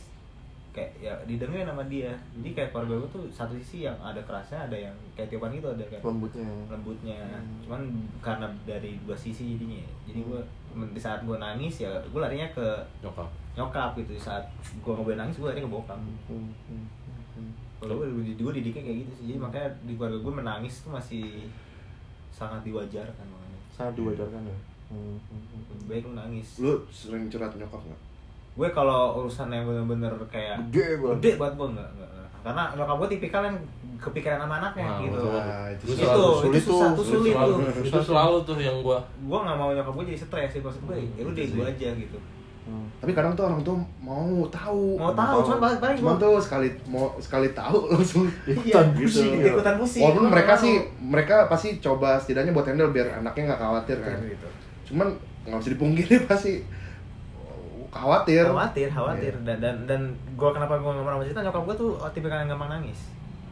kayak 0.71 0.91
ya 0.97 1.15
didengerin 1.25 1.63
sama 1.65 1.83
dia 1.85 2.11
jadi 2.35 2.49
kayak 2.53 2.71
keluarga 2.71 2.95
gue 2.97 3.11
tuh 3.13 3.25
satu 3.29 3.55
sisi 3.55 3.83
yang 3.83 3.95
ada 3.97 4.19
kerasnya 4.21 4.59
ada 4.61 4.75
yang 4.77 4.95
kayak 5.13 5.27
tiupan 5.29 5.51
gitu 5.53 5.69
ada 5.69 5.85
kayak 5.85 6.03
lembutnya 6.03 6.47
lembutnya 6.69 7.19
Hmm. 7.25 7.63
cuman 7.63 7.81
karena 8.19 8.47
dari 8.65 8.99
dua 9.01 9.15
sisi 9.15 9.55
jadinya 9.55 9.83
jadi 10.05 10.21
gue 10.21 10.41
di 10.75 10.99
saat 10.99 11.21
gue 11.21 11.37
nangis 11.37 11.75
ya 11.79 11.91
gue 12.03 12.19
larinya 12.19 12.49
ke 12.49 12.67
Nyokap. 13.01 13.29
nyokap 13.55 13.91
gitu 13.97 14.11
di 14.11 14.21
saat 14.21 14.43
gue 14.75 14.91
nggak 14.91 15.05
boleh 15.05 15.17
nangis 15.17 15.37
gue 15.37 15.47
larinya 15.47 15.65
ke 15.65 15.73
bokap 15.73 15.97
Hmm, 15.97 16.19
hmm, 16.29 16.87
hmm. 17.33 17.51
kalau 17.79 17.95
gue 17.97 18.07
gue 18.33 18.53
didiknya 18.55 18.83
kayak 18.83 18.99
gitu 19.03 19.13
sih 19.15 19.25
jadi 19.29 19.39
makanya 19.39 19.69
di 19.83 19.93
keluarga 19.95 20.19
gue 20.19 20.35
menangis 20.35 20.75
tuh 20.81 20.91
masih 20.91 21.47
sangat 22.29 22.61
diwajarkan 22.63 23.25
makanya 23.25 23.59
sangat 23.71 23.95
diwajarkan 23.95 24.43
ya 24.45 24.59
Hmm, 24.85 25.17
hmm, 25.19 25.43
hmm. 25.49 25.89
baik 25.89 26.05
lu 26.05 26.13
nangis 26.13 26.49
lu 26.59 26.77
sering 26.89 27.27
curhat 27.27 27.51
nyokap 27.53 27.81
nggak 27.81 28.01
gue 28.55 28.69
kalau 28.71 29.19
urusan 29.19 29.49
yang 29.49 29.65
bener-bener 29.65 30.13
kayak 30.29 30.61
Gede 30.69 31.01
banget. 31.01 31.17
gede 31.19 31.33
banget 31.35 31.55
gue 31.57 31.69
enggak. 31.73 31.91
Karena 32.45 32.63
nyokap 32.71 32.97
gue 32.97 33.09
tipikal 33.11 33.43
yang 33.43 33.57
kepikiran 33.97 34.37
sama 34.39 34.55
anaknya 34.59 34.85
Nah, 34.85 35.01
gitu. 35.01 35.21
Nah, 35.25 35.65
itu 35.67 35.83
Itu 35.83 35.93
itu, 35.95 36.05
selalu 36.05 36.21
itu 36.21 36.37
sulit 36.37 36.63
susah 36.63 36.87
tuh, 36.87 36.95
tuh 36.95 37.05
sulit 37.07 37.17
sulit 37.17 37.35
Selalu- 37.35 37.57
tuh. 37.57 37.83
Itu 37.83 37.99
selalu 38.05 38.37
tuh 38.45 38.57
yang 38.59 38.77
gua. 38.79 38.99
Gue 39.19 39.39
nggak 39.41 39.57
mau 39.57 39.71
nyokap 39.71 39.93
gue 39.95 40.05
jadi 40.07 40.19
stres 40.21 40.49
sih 40.51 40.61
maksud 40.61 40.83
gue 40.83 40.97
ya 41.11 41.23
udah 41.23 41.43
Itu 41.43 41.55
gue 41.55 41.67
aja 41.67 41.89
gitu. 41.95 42.19
Hmm. 42.65 42.89
tapi 42.97 43.13
kadang 43.13 43.33
tuh 43.35 43.45
orang 43.45 43.61
tuh 43.61 43.77
mau 43.99 44.25
tahu. 44.47 44.97
Mau 44.97 45.13
tahu 45.13 45.37
cuman 45.43 45.59
paling 45.59 45.79
paling 45.79 45.97
cuman 45.99 46.15
gue 46.15 46.23
tuh 46.23 46.37
sekali 46.39 46.69
mau 46.87 47.13
sekali 47.19 47.49
tahu 47.51 47.77
langsung 47.93 48.25
Ikutan 48.43 48.87
Iya, 48.87 48.97
pusing 48.99 49.31
gitu. 49.35 49.49
ikutan 49.53 49.75
pusing. 49.77 50.01
Walaupun 50.03 50.25
mereka 50.27 50.53
sih 50.55 50.75
mau. 50.75 51.13
mereka 51.13 51.37
pasti 51.47 51.77
coba 51.79 52.17
setidaknya 52.17 52.53
buat 52.53 52.65
handle 52.65 52.89
biar 52.89 53.21
anaknya 53.21 53.43
nggak 53.47 53.61
khawatir 53.61 53.99
kan 54.01 54.17
gitu. 54.23 54.49
cuman 54.87 55.13
nggak 55.45 55.59
bisa 55.61 55.71
dipungkiri 55.73 56.17
pasti 56.31 56.65
khawatir 57.95 58.43
khawatir 58.45 58.89
khawatir 58.89 59.33
Iya. 59.33 59.47
dan 59.47 59.57
dan 59.61 59.77
dan 59.87 60.01
gue 60.35 60.51
kenapa 60.51 60.75
gue 60.75 60.91
nggak 60.91 61.05
pernah 61.05 61.23
cerita 61.23 61.41
nyokap 61.41 61.63
gue 61.65 61.77
tuh 61.77 61.91
oh, 61.95 62.11
tipikal 62.11 62.39
yang 62.39 62.51
gampang 62.51 62.73
nangis 62.73 63.01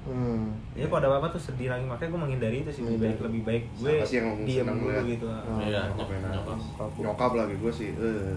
Hmm. 0.03 0.51
jadi 0.75 0.91
kalau 0.91 0.99
ada 0.99 1.09
apa-apa 1.09 1.31
tuh 1.31 1.39
sedih 1.41 1.71
lagi 1.71 1.87
makanya 1.87 2.11
gue 2.11 2.21
menghindari 2.21 2.59
itu 2.59 2.71
sih 2.71 2.83
lebih 2.83 2.99
baik 3.01 3.19
lebih 3.23 3.43
baik 3.47 3.63
gue 3.73 3.87
Siapa 3.89 4.03
sih 4.03 4.17
yang 4.19 4.29
diem 4.43 4.67
senang 4.67 4.77
dulu 4.77 4.91
lihat? 4.91 5.05
gitu 5.07 5.27
Oh. 5.31 5.59
Iya, 5.63 5.81
nyokap 5.89 6.07
nyokap. 6.11 6.59
Nyokap. 6.99 7.31
lagi 7.39 7.55
gue 7.55 7.71
sih 7.73 7.89
eh 7.95 8.35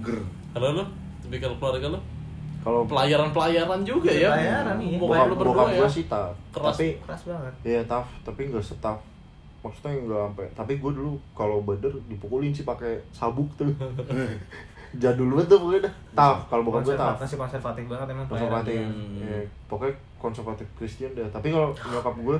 ger 0.00 0.18
Kalau 0.54 0.68
lu, 0.70 0.84
tipikal 1.20 1.50
keluarga 1.58 1.86
lu 1.88 2.00
kalau 2.62 2.80
pelayaran-pelayaran 2.86 3.80
juga 3.82 4.08
ya. 4.08 4.30
Pelayaran, 4.30 4.76
iya. 4.78 4.96
Bokap 4.96 5.26
lu 5.26 5.34
berdua 5.36 5.64
ya. 5.68 5.84
sih 5.84 6.06
tough 6.06 6.32
Keras. 6.48 6.72
tapi 6.72 6.86
keras 6.96 7.22
banget 7.26 7.54
Iya 7.60 7.80
tough, 7.84 8.08
tapi 8.22 8.40
nggak 8.48 8.62
setaf. 8.62 8.98
Maksudnya 9.60 9.90
nggak 9.98 10.20
sampai. 10.22 10.46
Tapi 10.54 10.72
gue 10.78 10.90
dulu 10.94 11.12
kalau 11.34 11.58
bader 11.60 11.92
dipukulin 12.06 12.54
sih 12.54 12.62
pakai 12.62 13.02
sabuk 13.10 13.50
tuh. 13.58 13.66
Jadul 15.00 15.26
banget 15.34 15.46
tuh 15.50 15.58
pokoknya 15.58 15.80
dah. 15.86 15.94
Tough, 16.14 16.40
kalau 16.46 16.62
bokap 16.62 16.82
gue 16.86 16.94
tough. 16.94 17.18
masih 17.18 17.38
konservatif 17.38 17.84
banget 17.90 18.06
emang 18.14 18.26
Konservatif. 18.30 18.78
Hmm. 18.78 19.18
Ya, 19.18 19.38
pokoknya 19.66 19.94
konservatif 20.18 20.66
Kristen 20.78 21.10
dah. 21.14 21.28
Tapi 21.28 21.48
kalau 21.50 21.74
nyokap 21.74 22.14
gue 22.16 22.38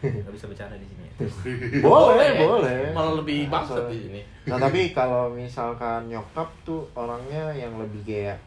Gak 0.24 0.32
bisa 0.32 0.48
bercanda 0.48 0.76
di 0.80 0.86
sini 0.88 1.04
ya. 1.04 1.14
boleh, 1.84 2.28
boleh. 2.40 2.78
Malah 2.96 3.14
lebih 3.20 3.52
bangsat 3.52 3.84
di 3.92 4.08
sini. 4.08 4.20
Nah 4.48 4.56
tapi 4.56 4.96
kalau 4.96 5.28
misalkan 5.28 6.08
nyokap 6.08 6.48
tuh 6.64 6.88
orangnya 6.96 7.52
yang 7.52 7.76
lebih 7.76 8.00
kayak 8.08 8.40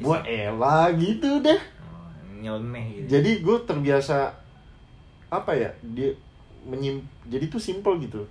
gue 0.00 0.18
elah 0.24 0.88
gitu 0.96 1.44
deh. 1.44 1.60
Oh, 1.84 2.08
nyeleneh 2.40 2.84
gitu 2.96 3.06
Jadi 3.12 3.30
gue 3.44 3.56
terbiasa 3.68 4.32
apa 5.28 5.52
ya 5.52 5.68
dia 5.82 6.14
menyim 6.64 7.02
jadi 7.26 7.50
tuh 7.50 7.60
simple 7.60 7.98
gitu. 8.00 8.22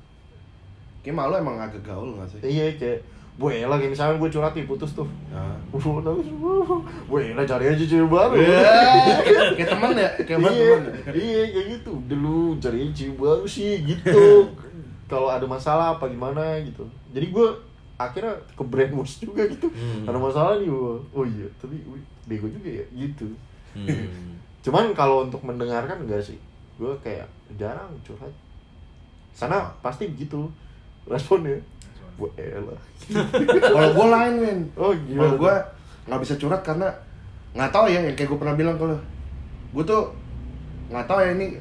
kayak 1.03 1.21
malu 1.21 1.37
emang 1.37 1.61
agak 1.61 1.85
gaul 1.85 2.17
nggak 2.17 2.25
sih 2.33 2.39
Iya 2.41 2.73
kayak 2.81 2.99
gue 3.35 3.67
lagi 3.67 3.91
misalnya 3.91 4.15
gue 4.15 4.29
curhat 4.31 4.55
nih 4.55 4.63
putus 4.63 4.95
tuh. 4.95 5.07
Nah. 5.27 5.59
Uh, 5.75 5.99
nangis. 5.99 6.27
Gue 7.11 7.35
lah 7.35 7.43
cari 7.43 7.67
aja 7.67 7.83
cewek 7.83 8.07
baru. 8.07 8.39
Iya, 8.39 8.63
kayak 9.59 9.69
teman 9.75 9.91
ya 9.91 10.09
kayak 10.23 10.39
iya, 10.39 10.47
teman 10.47 10.53
ya? 10.55 11.11
iya 11.11 11.41
kayak 11.51 11.67
gitu. 11.75 11.91
Dulu 12.07 12.55
cari 12.63 12.77
aja 12.87 12.93
cewek 12.95 13.17
baru 13.19 13.43
sih 13.43 13.83
gitu. 13.83 14.23
Kalau 15.11 15.27
ada 15.27 15.43
masalah 15.43 15.99
apa 15.99 16.07
gimana 16.07 16.63
gitu. 16.63 16.87
Jadi 17.11 17.27
gue 17.35 17.47
akhirnya 17.99 18.39
ke 18.55 18.63
brainwash 18.63 19.19
juga 19.19 19.43
gitu. 19.51 19.67
Hmm. 19.67 20.07
ada 20.07 20.19
masalah 20.19 20.59
nih 20.59 20.67
gua. 20.67 20.99
oh 21.15 21.23
iya 21.23 21.47
tapi 21.55 21.79
wih, 21.87 22.03
bego 22.27 22.47
juga 22.47 22.71
ya 22.71 22.85
gitu. 22.95 23.27
Hmm. 23.75 24.39
cuman 24.63 24.95
kalau 24.95 25.27
untuk 25.27 25.43
mendengarkan 25.43 26.07
enggak 26.07 26.23
sih. 26.23 26.39
Gue 26.79 26.95
kayak 27.03 27.27
jarang 27.59 27.91
curhat. 28.07 28.31
Karena 29.35 29.67
pasti 29.83 30.07
begitu 30.07 30.47
responnya 31.03 31.59
gue 32.15 32.29
elah. 32.39 32.79
Kalau 33.59 33.89
gue 33.91 34.07
lain 34.07 34.33
men. 34.39 34.59
Oh 34.79 34.95
kalau 34.95 35.35
gue 35.35 35.53
nggak 36.05 36.21
bisa 36.23 36.33
curhat 36.39 36.61
karena 36.63 36.87
nggak 37.55 37.71
tahu 37.71 37.87
ya 37.91 37.99
yang 38.03 38.15
kayak 38.15 38.29
gue 38.31 38.39
pernah 38.39 38.55
bilang 38.55 38.75
kalau 38.79 38.95
gue 39.75 39.83
tuh 39.83 40.11
nggak 40.91 41.05
tahu 41.07 41.19
ya 41.23 41.29
ini 41.35 41.59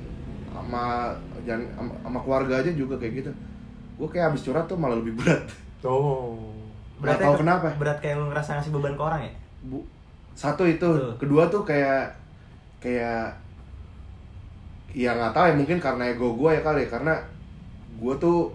sama 0.55 1.11
jangan 1.43 1.67
sama, 1.75 1.93
sama 2.07 2.19
keluarga 2.23 2.55
aja 2.63 2.71
juga 2.71 2.95
kayak 2.99 3.25
gitu. 3.25 3.31
Gue 3.99 4.09
kayak 4.11 4.35
habis 4.35 4.43
curhat 4.47 4.67
tuh 4.71 4.79
malah 4.79 4.99
lebih 4.99 5.19
berat. 5.19 5.43
Oh. 5.83 6.39
Nggak 7.03 7.21
tahu 7.21 7.35
kenapa. 7.43 7.69
berat 7.77 7.99
kayak 7.99 8.17
lu 8.17 8.31
ngerasa 8.31 8.57
ngasih 8.59 8.73
beban 8.73 8.95
ke 8.95 9.03
orang 9.03 9.21
ya? 9.27 9.33
Bu 9.67 9.83
satu 10.35 10.67
itu. 10.67 10.87
Tuh. 10.87 11.15
kedua 11.19 11.47
tuh 11.51 11.63
kayak 11.67 12.11
kayak 12.83 13.35
ya 14.95 15.11
nggak 15.11 15.35
tahu 15.35 15.45
ya 15.51 15.55
mungkin 15.59 15.79
karena 15.83 16.15
ego 16.15 16.39
gue 16.39 16.51
ya 16.55 16.63
kali 16.63 16.87
ya, 16.87 16.89
karena 16.95 17.15
gue 17.99 18.15
tuh 18.23 18.55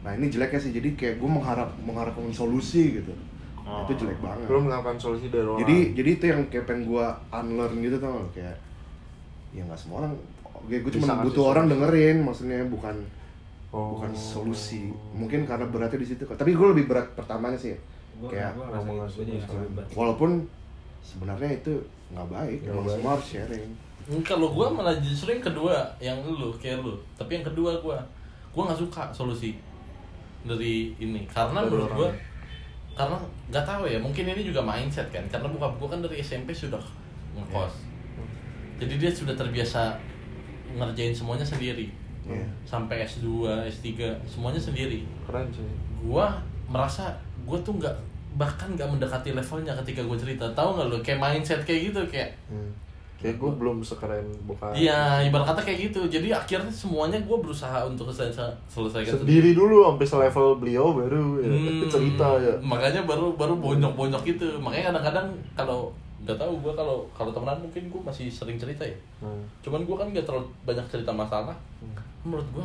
nah 0.00 0.10
ini 0.10 0.26
jeleknya 0.26 0.56
sih 0.58 0.72
jadi 0.72 0.88
kayak 0.92 1.14
gue 1.16 1.30
mengharap 1.30 1.68
mengharapkan 1.78 2.28
solusi 2.30 2.96
gitu 2.96 3.12
Oh. 3.60 3.84
itu 3.84 3.92
jelek 3.94 4.18
banget 4.18 4.48
belum 4.48 4.66
melakukan 4.66 4.98
solusi 4.98 5.28
dari 5.28 5.44
orang 5.44 5.60
jadi 5.60 5.76
jadi 5.94 6.10
itu 6.10 6.24
yang 6.26 6.40
kayak 6.48 6.64
pengen 6.64 6.82
gue 6.86 7.06
unlearn 7.30 7.74
gitu 7.78 7.96
tau 7.96 8.18
gak? 8.18 8.28
kayak 8.34 8.56
ya 9.50 9.62
nggak 9.62 9.78
semua 9.78 9.96
orang 10.00 10.12
gue 10.62 10.90
cuma 10.90 11.22
butuh 11.22 11.44
orang 11.46 11.64
solusi. 11.64 11.74
dengerin 11.76 12.16
maksudnya 12.20 12.58
bukan 12.66 12.96
Oh. 13.70 13.94
bukan 13.94 14.10
solusi 14.10 14.90
mungkin 15.12 15.46
karena 15.46 15.62
beratnya 15.64 15.94
di 15.96 16.08
situ 16.08 16.26
tapi 16.26 16.50
gue 16.50 16.66
lebih 16.68 16.90
berat 16.90 17.06
pertamanya 17.14 17.54
sih 17.54 17.70
Gua- 18.18 18.26
kayak 18.26 18.50
gua 18.52 18.66
ngomong 18.74 19.06
gitu, 19.06 19.22
solusi. 19.46 19.94
walaupun 19.94 20.30
sebenarnya 21.00 21.50
itu 21.54 21.72
nggak 22.10 22.26
baik 22.26 22.58
baik. 22.66 22.90
semua 22.90 23.10
harus 23.14 23.26
sharing 23.28 23.70
Kalau 24.20 24.50
gua 24.50 24.66
malah 24.66 24.98
justru 24.98 25.30
yang 25.30 25.44
kedua, 25.44 25.76
yang 26.00 26.18
lu 26.18 26.50
kayak 26.52 26.82
lu. 26.82 26.98
Tapi 27.14 27.30
yang 27.32 27.46
kedua 27.46 27.78
gua, 27.78 27.94
gua 28.50 28.62
nggak 28.66 28.80
suka 28.80 29.06
solusi 29.14 29.54
dari 30.44 30.94
ini. 30.96 31.24
Karena 31.28 31.64
menurut 31.64 31.90
gua 31.92 32.10
karena 32.96 33.16
nggak 33.48 33.64
tahu 33.64 33.88
ya 33.88 33.96
mungkin 33.96 34.28
ini 34.28 34.42
juga 34.44 34.60
mindset 34.60 35.08
kan. 35.08 35.24
Karena 35.28 35.48
bokap 35.48 35.76
gua 35.80 35.88
kan 35.92 36.00
dari 36.04 36.20
SMP 36.20 36.52
sudah 36.52 36.80
ngekos. 37.36 37.86
Jadi 38.80 38.94
dia 38.96 39.10
sudah 39.12 39.36
terbiasa 39.36 39.96
ngerjain 40.76 41.14
semuanya 41.14 41.44
sendiri. 41.44 41.88
Iya. 42.20 42.44
sampai 42.68 43.02
S2, 43.02 43.48
S3 43.66 44.12
semuanya 44.28 44.60
sendiri. 44.60 45.02
Keren 45.24 45.48
sih. 45.50 45.64
Gua 46.04 46.30
merasa 46.68 47.16
gua 47.48 47.58
tuh 47.64 47.80
nggak 47.80 47.96
bahkan 48.38 48.70
nggak 48.78 48.86
mendekati 48.86 49.34
levelnya 49.34 49.74
ketika 49.82 50.04
gue 50.04 50.18
cerita. 50.20 50.46
Tahu 50.54 50.78
nggak 50.78 50.86
lo 50.86 50.98
kayak 51.02 51.18
mindset 51.18 51.60
kayak 51.66 51.90
gitu 51.90 52.00
kayak 52.06 52.30
hmm. 52.46 52.70
Kayak 53.20 53.36
gue 53.36 53.50
belum 53.52 53.84
sekeren 53.84 54.24
bokap 54.48 54.72
Iya, 54.72 55.20
ibarat 55.22 55.52
kata 55.52 55.60
kayak 55.60 55.92
gitu. 55.92 56.00
Jadi 56.08 56.32
akhirnya 56.32 56.72
semuanya 56.72 57.20
gue 57.20 57.36
berusaha 57.36 57.84
untuk 57.84 58.08
selesai 58.08 58.48
selesaikan 58.64 59.20
sendiri 59.20 59.52
dulu 59.52 59.84
sampai 59.86 60.06
selevel 60.08 60.56
beliau 60.56 60.96
baru 60.96 61.38
ya, 61.38 61.52
Hmm, 61.52 61.84
cerita 61.84 62.28
ya 62.40 62.54
Makanya 62.58 63.04
baru 63.04 63.36
baru 63.36 63.60
bonyok-bonyok 63.60 64.22
gitu. 64.24 64.48
Makanya 64.56 64.88
kadang-kadang 64.88 65.28
kalau 65.52 65.92
nggak 66.20 66.36
tahu 66.36 66.52
gue 66.58 66.72
kalau 66.72 67.04
kalau 67.12 67.28
temenan 67.30 67.60
mungkin 67.60 67.82
gue 67.86 68.00
masih 68.00 68.26
sering 68.26 68.56
cerita 68.56 68.82
ya. 68.82 68.96
Hmm. 69.20 69.44
Cuman 69.60 69.84
gue 69.84 69.96
kan 69.96 70.08
nggak 70.08 70.24
terlalu 70.24 70.48
banyak 70.64 70.86
cerita 70.88 71.12
masalah. 71.12 71.56
Hmm. 71.78 71.92
Menurut 72.24 72.48
gue 72.50 72.64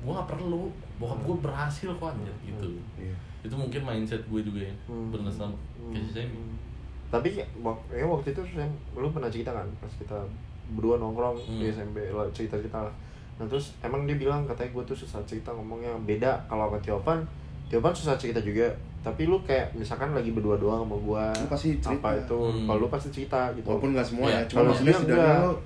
gue 0.00 0.12
nggak 0.14 0.30
perlu. 0.30 0.70
Bokap 1.02 1.18
gue 1.24 1.36
berhasil 1.40 1.90
kok 1.90 2.08
anjir 2.08 2.34
gitu. 2.44 2.66
Iya. 2.94 3.16
Itu 3.42 3.56
mungkin 3.56 3.82
mindset 3.82 4.22
gue 4.22 4.40
juga 4.40 4.62
ya. 4.62 4.74
Hmm. 4.86 5.10
Bener 5.10 5.26
sama 5.28 5.50
Hmm. 5.80 5.90
kayak 5.90 6.06
si 6.06 6.12
Semi. 6.14 6.38
Tapi 7.10 7.28
wak- 7.58 7.90
ya 7.90 8.04
waktu 8.04 8.30
itu 8.30 8.42
Sam, 8.48 8.66
lu 8.94 9.10
pernah 9.10 9.26
cerita 9.26 9.50
kan 9.50 9.66
pas 9.76 9.90
kita 9.92 10.14
berdua 10.70 10.96
nongkrong 10.96 11.34
di 11.52 11.66
Hmm. 11.66 11.74
SMP 11.74 11.96
lah 12.08 12.22
cerita 12.30 12.54
cerita 12.54 12.80
lah 12.80 12.94
nah 13.34 13.44
terus 13.44 13.74
emang 13.80 14.04
dia 14.04 14.14
bilang 14.14 14.44
katanya 14.44 14.70
gue 14.70 14.84
tuh 14.84 14.96
susah 14.96 15.18
cerita 15.24 15.50
ngomongnya 15.50 15.90
beda 16.00 16.38
kalau 16.44 16.66
sama 16.66 16.78
Tiopan 16.78 17.18
Tiopan 17.66 17.90
susah 17.90 18.14
cerita 18.14 18.38
juga 18.38 18.68
tapi 19.00 19.24
lu 19.24 19.40
kayak 19.40 19.72
misalkan 19.72 20.12
lagi 20.12 20.30
berdua 20.30 20.54
doang 20.54 20.84
sama 20.84 20.94
gue 20.94 21.24
Lu 21.38 21.48
pasti 21.48 21.68
cerita. 21.74 21.98
apa 21.98 22.20
itu 22.20 22.36
Hmm. 22.38 22.66
kalau 22.66 22.78
lu 22.78 22.88
pasti 22.88 23.08
cerita 23.10 23.48
gitu 23.52 23.66
Walaupun 23.66 23.90
nggak 23.90 24.06
semua 24.06 24.26
Iya. 24.26 24.36
ya, 24.36 24.42
cuma 24.46 24.60
maksudnya 24.66 24.92
setidaknya 24.94 25.34
enggak. 25.40 25.56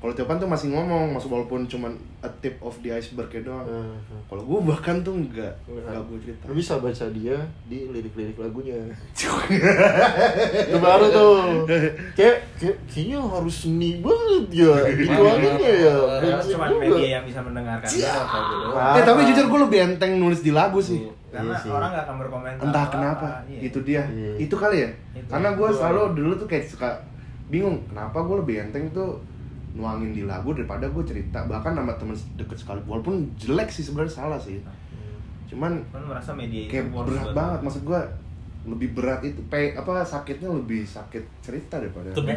Kalau 0.00 0.12
Tiopan 0.12 0.36
tuh 0.36 0.48
masih 0.48 0.72
ngomong, 0.72 1.12
maksud 1.12 1.28
walaupun 1.28 1.68
cuma 1.68 1.92
a 2.18 2.30
tip 2.40 2.56
of 2.58 2.72
the 2.80 2.88
iceberg 2.88 3.28
doang. 3.38 3.62
Hmm, 3.62 3.92
hmm. 4.00 4.20
Kalau 4.26 4.42
gue 4.42 4.58
bahkan 4.64 4.96
tuh 5.00 5.12
enggak, 5.12 5.52
Enggak. 5.64 5.84
enggak 5.86 6.02
gue 6.02 6.18
cerita. 6.24 6.42
lu 6.48 6.54
bisa 6.56 6.72
baca 6.76 7.04
dia 7.10 7.36
di 7.68 7.78
lirik-lirik 7.86 8.36
lagunya 8.36 8.80
itu 10.62 10.78
baru 10.78 11.04
tuh 11.10 11.32
kayak, 12.14 12.36
kayak 12.56 12.76
kayaknya 12.86 13.18
harus 13.20 13.54
seni 13.60 14.00
banget 14.00 14.44
ya 14.50 14.72
gitu 14.88 15.20
aja 15.20 15.68
ya 15.68 15.94
Karena 15.94 16.20
Brengsek 16.20 16.52
cuma 16.54 16.66
media 16.72 17.08
yang 17.20 17.24
bisa 17.28 17.40
mendengarkan. 17.42 17.88
Ah. 18.72 18.96
Eh 18.96 19.02
tapi 19.04 19.20
jujur 19.28 19.44
gue 19.48 19.60
lebih 19.68 19.78
enteng 19.84 20.12
nulis 20.16 20.40
di 20.40 20.52
lagu 20.52 20.80
sih. 20.80 21.04
Karena 21.30 21.54
Iya 21.54 21.62
sih. 21.62 21.70
orang 21.70 21.88
nggak 21.94 22.04
akan 22.08 22.16
berkomentar. 22.18 22.62
Entah 22.66 22.86
kenapa, 22.90 23.26
Iya. 23.46 23.60
itu 23.62 23.78
dia. 23.86 24.02
Iya. 24.08 24.32
Itu 24.40 24.54
kali 24.56 24.82
ya. 24.82 24.90
Itu. 25.14 25.30
Karena 25.30 25.48
gue 25.54 25.68
selalu 25.70 26.00
dulu 26.16 26.32
tuh 26.36 26.48
kayak 26.48 26.64
suka 26.66 26.88
bingung 27.46 27.82
kenapa 27.86 28.18
gue 28.22 28.36
lebih 28.42 28.56
enteng 28.64 28.90
tuh 28.90 29.18
nuangin 29.74 30.10
di 30.10 30.22
lagu 30.26 30.50
daripada 30.50 30.90
gue 30.90 31.04
cerita 31.06 31.46
bahkan 31.46 31.72
sama 31.78 31.94
temen 31.94 32.16
deket 32.34 32.58
sekali 32.58 32.80
walaupun 32.86 33.22
jelek 33.38 33.70
sih 33.70 33.86
sebenarnya 33.86 34.12
salah 34.12 34.40
sih 34.40 34.58
cuman 35.50 35.78
Kan 35.90 36.02
merasa 36.06 36.30
media 36.34 36.66
itu 36.66 36.70
kayak 36.70 36.94
berat 36.94 37.30
banget 37.34 37.60
maksud 37.62 37.82
gue 37.86 38.00
lebih 38.60 38.92
berat 38.92 39.24
itu 39.24 39.40
pe 39.48 39.72
apa 39.72 40.04
sakitnya 40.04 40.52
lebih 40.52 40.84
sakit 40.84 41.24
cerita 41.40 41.80
daripada 41.80 42.12
Tapi 42.12 42.36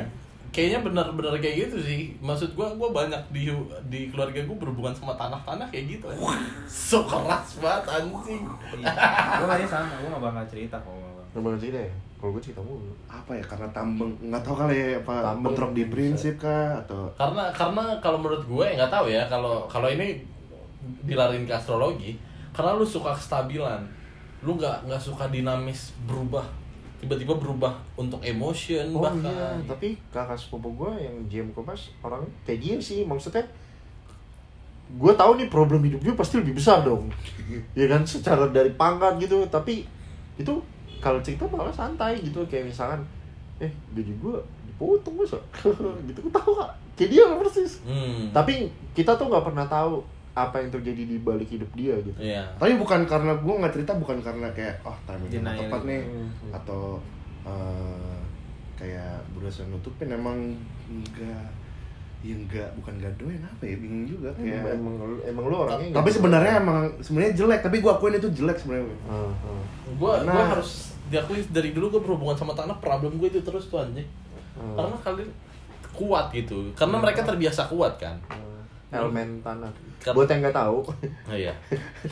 kayaknya 0.53 0.79
benar-benar 0.85 1.35
kayak 1.41 1.67
gitu 1.67 1.77
sih. 1.81 2.13
Maksud 2.21 2.53
gua 2.53 2.71
gua 2.77 2.93
banyak 2.93 3.19
di 3.33 3.49
di 3.89 4.07
keluarga 4.13 4.39
gua 4.45 4.55
berhubungan 4.61 4.93
sama 4.93 5.17
tanah-tanah 5.17 5.67
kayak 5.73 5.97
gitu. 5.97 6.05
anjing. 6.07 6.45
So 6.69 7.03
keras 7.03 7.57
banget 7.57 7.83
anjing. 7.89 8.45
Gue 8.45 9.47
kayaknya 9.49 9.67
sama, 9.67 9.97
gue 9.97 10.09
gak 10.13 10.23
bakal 10.23 10.45
cerita 10.45 10.77
kok. 10.77 10.93
Lu 11.33 11.41
bakal 11.41 11.59
cerita 11.59 11.81
ya? 11.81 11.93
Kalau 12.23 12.39
gue 12.39 12.43
cerita 12.47 12.63
mulu 12.63 12.87
apa 13.11 13.35
ya 13.35 13.43
karena 13.43 13.67
tambeng 13.75 14.15
nggak 14.23 14.39
tahu 14.47 14.55
kali 14.55 14.75
ya 14.79 14.87
apa 15.03 15.35
Tambeng 15.35 15.51
bentrok 15.51 15.71
di 15.75 15.83
prinsip 15.91 16.39
kah 16.39 16.79
atau 16.79 17.11
Karena 17.19 17.51
karena 17.51 17.99
kalau 17.99 18.15
menurut 18.23 18.47
gue 18.47 18.65
nggak 18.79 18.87
tahu 18.87 19.11
ya 19.11 19.27
kalau 19.27 19.67
kalau 19.67 19.91
ini 19.91 20.23
dilarin 21.03 21.43
ke 21.43 21.51
astrologi 21.51 22.15
karena 22.55 22.79
lu 22.79 22.87
suka 22.87 23.11
kestabilan. 23.11 23.83
Lu 24.39 24.55
nggak 24.55 24.87
nggak 24.87 25.03
suka 25.03 25.27
dinamis 25.27 25.91
berubah 26.07 26.47
tiba-tiba 27.03 27.35
berubah 27.35 27.75
untuk 27.99 28.23
emotion 28.23 28.95
Oh 28.95 29.03
bahkan. 29.03 29.27
iya, 29.27 29.67
tapi 29.67 29.99
kakak 30.15 30.39
sepupu 30.39 30.71
gue 30.71 31.03
yang 31.03 31.15
GM 31.27 31.49
Kompas 31.51 31.91
orang 31.99 32.23
kayak 32.47 32.63
dia 32.63 32.75
sih 32.79 33.03
maksudnya 33.03 33.43
gue 34.95 35.11
tahu 35.11 35.35
nih 35.35 35.51
problem 35.51 35.83
hidup 35.83 35.99
dia 35.99 36.15
pasti 36.15 36.39
lebih 36.39 36.55
besar 36.55 36.79
dong 36.87 37.11
ya 37.79 37.91
kan 37.91 38.07
secara 38.07 38.47
dari 38.47 38.71
pangkat 38.71 39.19
gitu 39.19 39.43
tapi 39.51 39.83
itu 40.39 40.53
kalau 41.03 41.19
cerita 41.19 41.43
malah 41.45 41.69
santai 41.69 42.15
gitu 42.17 42.39
kayak 42.45 42.65
misalkan 42.65 43.03
eh 43.59 43.67
gaji 43.91 44.15
gue 44.15 44.35
dipotong 44.65 45.15
masa 45.17 45.35
gitu 46.07 46.19
gue 46.19 46.33
tahu 46.33 46.51
kak 46.55 46.71
kayak 46.95 47.09
dia 47.11 47.23
persis 47.33 47.83
Hmm. 47.83 48.31
tapi 48.31 48.65
kita 48.91 49.13
tuh 49.13 49.27
nggak 49.27 49.43
pernah 49.43 49.65
tahu 49.65 49.99
apa 50.33 50.57
yang 50.57 50.71
terjadi 50.71 51.03
di 51.05 51.17
balik 51.19 51.45
hidup 51.47 51.69
dia 51.73 51.93
gitu 51.99 52.15
Iya. 52.17 52.41
tapi 52.55 52.73
bukan 52.75 53.03
karena 53.03 53.35
gue 53.35 53.53
nggak 53.53 53.69
cerita 53.71 53.93
bukan 53.93 54.17
karena 54.17 54.47
kayak 54.49 54.81
oh 54.81 54.95
timingnya 55.03 55.39
nggak 55.43 55.57
tepat 55.61 55.79
gitu. 55.79 55.89
nih 55.89 56.01
Hmm. 56.01 56.29
atau 56.53 56.83
eh, 57.43 58.17
kayak 58.75 59.13
berusaha 59.31 59.67
nutupin 59.67 60.09
emang 60.09 60.57
enggak 60.87 61.45
ya 62.21 62.33
enggak 62.33 62.69
bukan 62.73 62.95
enggak 62.95 63.13
doyan 63.15 63.43
apa 63.43 63.63
ya 63.63 63.75
bingung 63.75 64.07
juga 64.07 64.31
kayak 64.33 64.63
emang, 64.71 64.95
emang, 64.95 65.19
emang 65.23 65.43
lu 65.45 65.55
orangnya 65.59 65.91
tapi 65.91 66.09
sebenarnya 66.09 66.53
emang 66.57 66.77
sebenarnya 66.97 67.33
jelek 67.35 67.61
tapi 67.61 67.77
gue 67.77 67.91
akuin 67.91 68.15
itu 68.15 68.29
jelek 68.33 68.57
sebenarnya 68.57 68.87
Gua 69.93 70.17
Karena- 70.17 70.31
gua 70.31 70.45
harus 70.49 70.92
diakui 71.05 71.43
dari 71.47 71.71
dulu 71.71 71.89
gue 71.89 72.01
berhubungan 72.01 72.33
sama 72.33 72.51
tanah 72.51 72.75
problem 72.77 73.15
gue 73.15 73.27
itu 73.27 73.39
terus 73.39 73.67
tuh 73.67 73.79
anjing. 73.79 74.07
ah. 74.53 74.75
Karena 74.75 74.95
kalian 74.99 75.29
kuat 75.91 76.25
gitu. 76.29 76.71
Karena 76.73 76.97
mereka 76.97 77.21
terbiasa 77.21 77.65
kuat 77.65 77.97
kan. 77.97 78.15
Ah, 78.25 78.39
elemen 78.93 79.39
tanah 79.39 79.69
Kan- 79.99 80.13
buat 80.13 80.27
yang 80.27 80.41
nggak 80.41 80.53
tahu 80.53 80.83
Oh 81.25 81.33
iya. 81.33 81.53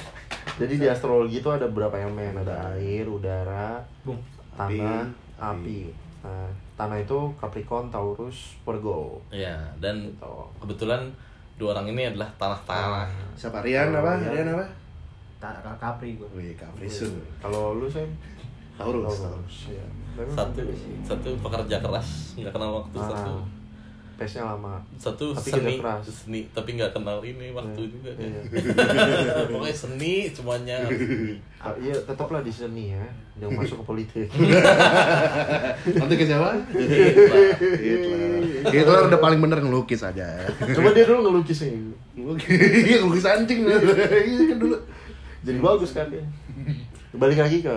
Jadi 0.60 0.74
di 0.76 0.86
astrologi 0.86 1.38
itu 1.38 1.48
ada 1.48 1.66
berapa 1.66 1.94
elemen? 1.94 2.34
Ada 2.38 2.74
air, 2.74 3.06
udara, 3.06 3.78
Bung. 4.02 4.20
tanah, 4.52 5.06
Api. 5.38 5.40
api. 5.40 5.80
Nah, 6.22 6.50
tanah 6.76 6.98
itu 6.98 7.18
Capricorn, 7.36 7.90
Taurus, 7.90 8.54
Virgo. 8.62 9.18
Iya, 9.30 9.58
dan 9.78 9.98
Gitu. 10.04 10.34
kebetulan 10.60 11.10
dua 11.56 11.74
orang 11.74 11.88
ini 11.88 12.06
adalah 12.08 12.30
tanah-tanah. 12.36 13.10
siapa 13.34 13.62
Rian 13.62 13.90
apa 13.92 14.18
Rian. 14.18 14.34
Rian 14.36 14.50
apa 14.52 14.66
Tak 15.38 15.66
Capri 15.76 16.14
gue. 16.14 16.30
Wih, 16.32 16.54
Caprisun. 16.54 17.18
Kalau 17.40 17.74
lu 17.74 17.90
Sam? 17.90 18.06
Taurus. 18.84 19.18
Taurus. 19.18 19.58
Ya. 19.70 19.86
Tapi 20.12 20.30
Satu 20.30 20.60
sih. 20.68 20.96
satu 21.02 21.30
pekerja 21.40 21.78
keras, 21.80 22.08
nggak 22.36 22.52
kenal 22.52 22.72
waktu 22.78 22.96
Ah, 22.96 23.08
satu. 23.08 23.34
Pace-nya 24.14 24.46
lama. 24.46 24.78
Satu 24.96 25.34
Tapi 25.34 25.50
seni, 25.50 25.74
keras. 25.76 26.06
seni 26.06 26.46
tapi 26.52 26.78
nggak 26.78 26.94
kenal 26.94 27.18
ini 27.22 27.50
waktu 27.50 27.82
Iya. 27.82 27.90
juga 27.90 28.10
Iya. 28.14 28.30
kan. 28.38 29.46
Pokoknya 29.52 29.74
seni 29.74 30.14
semuanya. 30.28 30.78
Ah, 31.58 31.74
iya, 31.76 31.96
tetaplah 31.98 32.40
di 32.40 32.52
seni 32.52 32.94
ya. 32.94 33.02
Jangan 33.36 33.58
masuk 33.58 33.82
ke 33.82 33.86
politik. 33.88 34.28
nanti 35.98 36.14
ke 36.14 36.24
siapa 36.24 36.54
Hitler 36.72 38.44
Hitler 38.68 39.00
udah 39.08 39.20
paling 39.20 39.40
bener 39.40 39.58
ngelukis 39.60 40.02
aja 40.04 40.28
Coba 40.60 40.90
dia 40.92 41.04
dulu 41.04 41.20
ngelukis 41.28 41.66
nih. 41.66 41.74
Iya, 42.14 42.98
ngelukis 43.00 43.26
anjing 43.26 43.66
iya 43.66 43.78
kan 44.46 44.58
dulu 44.60 44.78
Jadi 45.42 45.58
bagus 45.58 45.92
kan 45.92 46.06
dia. 46.06 46.22
Balik 47.12 47.40
lagi 47.40 47.58
ke 47.60 47.74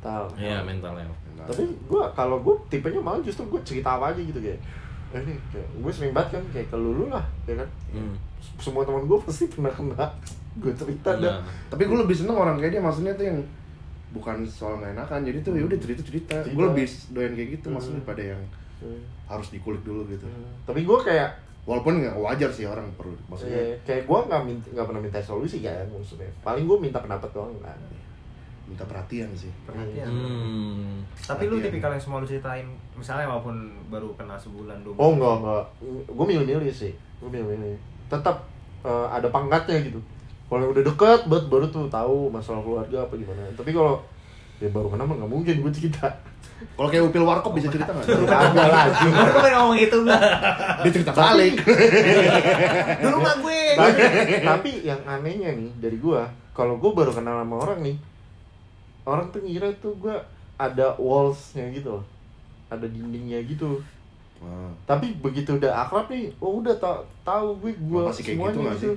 mental. 0.00 0.22
Iya, 0.34 0.56
mentalnya. 0.62 1.04
tapi 1.42 1.62
gue 1.66 2.02
kalau 2.10 2.36
gue 2.38 2.56
tipenya 2.68 2.96
malah 2.98 3.20
justru 3.20 3.44
gue 3.46 3.60
cerita 3.62 3.94
apa 3.94 4.08
aja 4.08 4.20
gitu 4.20 4.36
kayak 4.36 4.60
eh, 5.10 5.20
ini 5.20 5.32
kayak 5.48 5.68
gue 5.74 5.88
sering 5.90 6.12
banget 6.12 6.36
kan 6.36 6.44
kayak 6.50 6.68
ke 6.68 6.76
lulu 6.76 7.08
lah 7.08 7.24
ya 7.44 7.54
kan 7.54 7.68
Hmm. 7.90 8.14
semua 8.56 8.80
teman 8.82 9.04
gue 9.04 9.18
pasti 9.18 9.44
pernah 9.46 9.68
kena 9.68 10.04
gue 10.62 10.72
cerita 10.74 11.10
dah 11.14 11.36
Nah, 11.36 11.44
tapi 11.68 11.84
gue 11.84 11.98
lebih 11.98 12.12
seneng 12.14 12.36
orang 12.36 12.56
kayak 12.56 12.72
dia 12.72 12.82
maksudnya 12.82 13.12
tuh 13.12 13.26
yang 13.26 13.40
bukan 14.10 14.42
soal 14.42 14.76
nggak 14.76 14.92
enakan 14.94 15.20
jadi 15.22 15.38
tuh 15.40 15.52
ya 15.54 15.64
udah 15.64 15.78
cerita 15.78 16.02
cerita 16.02 16.34
Cerita. 16.38 16.52
gue 16.52 16.64
lebih 16.66 16.84
doyan 17.10 17.32
kayak 17.34 17.48
gitu 17.52 17.66
Hmm. 17.66 17.74
maksudnya 17.74 18.02
pada 18.02 18.22
yang 18.26 18.42
Hmm. 18.78 19.00
harus 19.26 19.48
dikulik 19.48 19.80
dulu 19.80 20.02
gitu 20.06 20.24
tapi 20.64 20.80
gue 20.82 20.98
kayak 21.02 21.30
walaupun 21.62 22.00
nggak 22.00 22.16
wajar 22.16 22.48
sih 22.48 22.64
orang 22.64 22.88
perlu 22.94 23.12
eh, 23.12 23.20
maksudnya 23.26 23.60
kayak 23.82 24.02
gue 24.04 24.18
nggak 24.22 24.42
minta 24.42 24.66
nggak 24.70 24.86
pernah 24.86 25.00
minta 25.00 25.18
solusi 25.20 25.60
kan 25.60 25.84
maksudnya 25.86 26.28
paling 26.40 26.64
gue 26.64 26.78
minta 26.78 26.96
pendapat 26.96 27.28
doang 27.30 27.52
kan 27.58 27.76
minta 28.70 28.86
perhatian 28.86 29.26
sih 29.34 29.50
Perhatian. 29.62 30.06
Hmm. 30.06 31.02
Tapi 31.18 31.42
lu 31.44 31.58
Perhatian. 31.58 31.64
tipikal 31.66 31.90
yang 31.90 31.98
semua 32.00 32.18
lu 32.18 32.26
ceritain, 32.26 32.64
misalnya 32.94 33.26
walaupun 33.26 33.54
baru 33.88 34.14
kenal 34.14 34.38
sebulan 34.38 34.78
dua 34.80 34.94
oh 34.94 35.10
enggak 35.12 35.34
enggak 35.42 35.64
gue 36.06 36.26
milih-milih 36.30 36.70
sih 36.70 36.92
gue 36.94 37.28
milih-milih 37.28 37.74
tetap 38.06 38.46
eh, 38.80 39.06
ada 39.10 39.26
pangkatnya 39.26 39.82
gitu 39.82 39.98
kalau 40.46 40.70
udah 40.70 40.82
deket 40.82 41.20
banget 41.26 41.46
baru 41.46 41.66
tuh 41.66 41.86
tahu 41.86 42.30
masalah 42.30 42.62
keluarga 42.62 43.02
apa 43.02 43.14
gimana 43.14 43.42
tapi 43.54 43.70
kalau 43.70 43.98
ya 44.58 44.68
baru 44.68 44.86
kenal 44.86 45.06
mah 45.06 45.16
nggak 45.18 45.32
mungkin 45.32 45.54
gue 45.60 45.72
cerita 45.72 46.06
kalau 46.76 46.92
kayak 46.92 47.08
Upil 47.08 47.24
Warkop 47.24 47.56
bisa 47.56 47.72
cerita 47.72 47.88
nggak 47.88 48.28
ada 48.28 48.64
lagi 48.68 49.08
Gue 49.08 49.40
pengen 49.40 49.56
ngomong 49.64 49.78
itu 49.80 49.96
gak? 50.04 50.22
dia 50.84 50.90
cerita 50.92 51.12
balik 51.16 51.54
Dulu 53.00 53.16
gak 53.18 53.36
gue. 53.40 53.60
tapi, 53.80 54.02
tapi 54.44 54.70
yang 54.84 55.00
anehnya 55.08 55.56
nih 55.56 55.70
dari 55.80 55.96
gua 55.96 56.28
kalau 56.52 56.76
gua 56.76 56.92
baru 56.92 57.16
kenal 57.16 57.40
sama 57.40 57.56
orang 57.56 57.80
nih 57.80 57.96
orang 59.02 59.26
tuh 59.28 59.40
ngira 59.40 59.68
tuh 59.78 59.92
gua 59.96 60.16
ada 60.56 60.92
wallsnya 60.96 61.70
gitu 61.70 61.96
loh 61.96 62.04
ada 62.68 62.84
dindingnya 62.84 63.40
gitu 63.42 63.80
Ah. 64.40 64.72
tapi 64.88 65.12
begitu 65.20 65.52
udah 65.52 65.84
akrab 65.84 66.08
nih 66.08 66.32
oh 66.40 66.64
udah 66.64 66.72
tau 66.80 67.04
tahu 67.20 67.60
gue 67.60 67.76
gue 67.76 68.00
kayak 68.08 68.24
semuanya 68.24 68.72
gitu 68.72 68.72
gitu? 68.72 68.92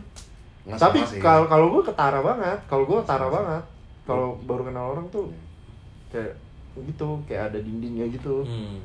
Nggak 0.64 0.80
tapi 0.80 1.00
kalau 1.20 1.44
kalau 1.46 1.68
gue 1.68 1.84
ketara 1.84 2.20
banget 2.24 2.60
kalau 2.64 2.84
gue 2.88 2.96
ketara 3.04 3.28
banget 3.28 3.64
kalau 4.08 4.40
baru 4.40 4.64
kenal 4.64 4.96
orang 4.96 5.04
tuh 5.12 5.28
kayak 6.08 6.32
gitu 6.80 7.20
kayak 7.28 7.52
ada 7.52 7.60
dindingnya 7.60 8.08
gitu 8.08 8.40
Hmm. 8.48 8.80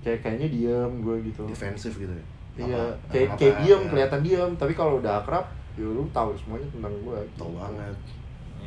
kayak 0.00 0.24
kayaknya 0.24 0.48
diam 0.48 0.92
gue 0.98 1.28
gitu 1.28 1.44
defensif 1.44 1.92
gitu 1.94 2.08
ya. 2.08 2.24
iya 2.56 2.82
kayak 3.12 3.36
kayak 3.36 3.54
diam 3.60 3.82
ya. 3.84 3.88
kelihatan 3.92 4.20
diam 4.24 4.50
tapi 4.56 4.72
kalau 4.72 4.96
udah 4.96 5.20
akrab 5.20 5.44
ya 5.76 5.84
lu 5.84 6.08
tahu 6.08 6.32
semuanya 6.34 6.64
tentang 6.72 6.94
gue 7.04 7.18
Tahu 7.36 7.52
banget. 7.52 7.96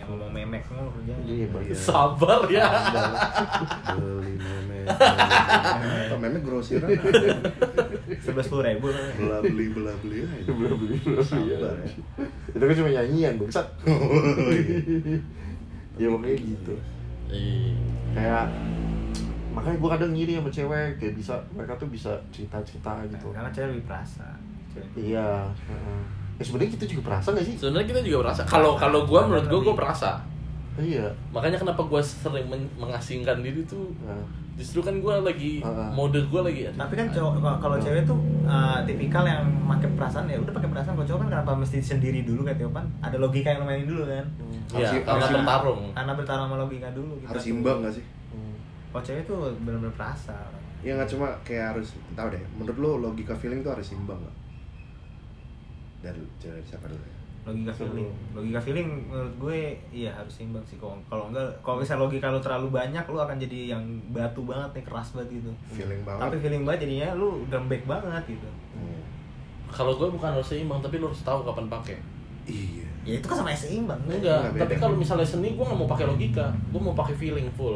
Yang 0.04 0.10
ngomong 0.12 0.30
memek 0.30 0.64
mulu 0.68 0.92
kerjanya 0.92 1.24
iya 1.24 1.46
Iya. 1.48 1.76
Sabar 1.88 2.44
ya. 2.46 2.68
Beli 3.96 4.36
meme. 4.36 4.84
Apa 4.84 6.16
meme 6.18 6.40
grosiran? 6.40 6.92
sebelas 8.20 8.48
puluh 8.48 8.64
ribu 8.64 8.92
Bela 8.92 9.40
beli 9.40 9.72
bela 9.72 9.92
beli 10.00 10.24
aja. 10.24 10.52
belum 10.52 10.76
beli 10.78 10.96
beli. 10.98 11.24
Sabar 11.24 11.76
ya. 11.80 11.88
itu 12.52 12.62
kan 12.62 12.76
cuma 12.76 12.90
nyanyian 12.92 13.34
bangsat 13.38 13.68
Oh, 13.84 14.52
iya. 14.52 15.18
ya 15.96 16.08
pokoknya 16.10 16.36
gitu 16.38 16.76
Iya. 17.28 17.74
kayak 18.14 18.46
makanya 19.50 19.78
gue 19.78 19.90
kadang 19.92 20.12
ngiri 20.12 20.32
sama 20.36 20.50
cewek 20.50 20.88
kayak 20.98 21.14
bisa 21.14 21.34
mereka 21.50 21.74
tuh 21.76 21.88
bisa 21.88 22.12
cerita 22.30 22.58
cerita 22.62 22.92
gitu 23.08 23.30
karena 23.30 23.50
cewek 23.50 23.70
lebih 23.72 23.86
perasa 23.86 24.28
iya 24.94 25.46
heeh. 25.64 26.02
Ya 26.44 26.46
sebenarnya 26.46 26.72
kita 26.74 26.86
juga 26.86 27.02
perasa 27.08 27.32
gak 27.32 27.42
sih 27.42 27.56
Sebenarnya 27.56 27.88
kita 27.88 28.02
juga 28.04 28.18
merasa. 28.22 28.42
Kalau 28.44 28.76
kalau 28.76 29.00
gue 29.02 29.20
menurut 29.24 29.48
gue 29.48 29.60
gue 29.62 29.74
perasa. 29.74 30.20
iya 30.76 31.08
Makanya 31.32 31.56
kenapa 31.58 31.80
gue 31.82 32.02
sering 32.02 32.44
men- 32.46 32.74
mengasingkan 32.76 33.40
diri 33.40 33.64
tuh 33.64 33.88
Nah, 34.02 34.20
justru 34.54 34.80
kan 34.80 34.94
gue 34.94 35.16
lagi 35.20 35.54
Ah. 35.60 35.90
mode 35.90 36.20
gue 36.20 36.42
lagi 36.44 36.62
tapi 36.72 36.94
kan 36.94 37.08
cowok 37.08 37.32
kalau- 37.58 37.80
cewek 37.80 38.04
tuh 38.04 38.14
uh, 38.44 38.78
tipikal 38.84 39.24
yang 39.24 39.42
pakai 39.64 39.90
perasaan 39.96 40.28
ya 40.28 40.38
udah 40.38 40.52
pakai 40.52 40.70
perasaan 40.70 40.94
kalau 40.94 41.08
cowok 41.08 41.20
kan 41.22 41.30
kenapa 41.32 41.52
mesti 41.56 41.78
sendiri 41.80 42.22
dulu 42.22 42.44
kayak 42.44 42.60
Tiopan 42.60 42.86
ada 43.00 43.18
logika 43.18 43.50
yang 43.50 43.64
mainin 43.64 43.88
dulu 43.88 44.06
kan 44.06 44.22
ya 44.70 44.86
Harus- 44.86 45.02
karena 45.02 45.18
harus- 45.20 45.34
bertarung 45.36 45.82
karena 45.90 46.14
bertarung 46.14 46.46
sama 46.46 46.58
logika 46.60 46.88
dulu 46.92 47.14
gitu. 47.16 47.30
Harus 47.30 47.46
imbang 47.48 47.78
gak 47.80 47.94
sih? 47.94 48.06
hmm. 48.30 48.56
kalau 48.92 49.04
cewek 49.04 49.24
tuh 49.24 49.38
benar-benar 49.60 49.94
perasa 49.96 50.36
Ya 50.84 50.92
nggak 50.94 51.08
cuma 51.08 51.32
kayak 51.42 51.66
harus 51.72 51.96
tahu 52.12 52.28
deh. 52.28 52.44
Menurut 52.54 52.76
lo 52.78 52.90
logika 53.02 53.32
feeling 53.34 53.64
tuh 53.64 53.72
harus 53.72 53.88
imbang 53.90 54.20
nggak? 54.20 54.36
Dari 56.04 56.20
dari 56.38 56.62
siapa 56.62 56.86
dulu 56.86 57.00
ya? 57.02 57.18
logika 57.44 57.74
feeling 57.74 58.08
logika 58.32 58.56
feeling 58.58 58.88
menurut 59.04 59.36
gue 59.38 59.60
iya 59.92 60.08
harus 60.10 60.32
imbang 60.40 60.64
sih 60.64 60.76
kalau 60.78 60.96
kalau 61.06 61.28
enggak 61.28 61.44
kalau 61.60 61.76
misalnya 61.78 62.08
logika 62.08 62.32
lu 62.32 62.40
terlalu 62.40 62.72
banyak 62.72 63.04
lu 63.04 63.20
akan 63.20 63.36
jadi 63.36 63.60
yang 63.70 63.84
batu 64.10 64.44
banget 64.44 64.72
nih 64.74 64.84
keras 64.86 65.12
banget 65.12 65.28
gitu 65.36 65.52
Feeling 65.70 66.00
banget. 66.02 66.24
tapi 66.24 66.36
feeling 66.40 66.64
banget 66.64 66.88
jadinya 66.88 67.12
lu 67.14 67.44
lembek 67.46 67.84
banget 67.84 68.24
gitu 68.30 68.48
Hmm. 68.72 69.04
kalau 69.68 69.92
gue 69.94 70.08
bukan 70.08 70.32
harus 70.32 70.48
seimbang 70.48 70.80
tapi 70.80 70.98
lo 70.98 71.06
harus 71.06 71.20
tahu 71.22 71.44
kapan 71.44 71.68
pakai 71.68 72.00
Iya. 72.44 72.88
ya 73.04 73.14
itu 73.20 73.26
kan 73.26 73.36
sama 73.38 73.52
seimbang 73.52 74.00
enggak 74.02 74.24
Enggak, 74.24 74.40
beda. 74.50 74.62
tapi 74.64 74.74
kalau 74.78 74.96
misalnya 74.96 75.28
seni 75.28 75.52
gue 75.52 75.62
nggak 75.62 75.76
mau 75.78 75.90
pakai 75.90 76.08
logika 76.08 76.48
gue 76.48 76.80
mau 76.82 76.96
pakai 76.96 77.16
feeling 77.18 77.52
full 77.52 77.76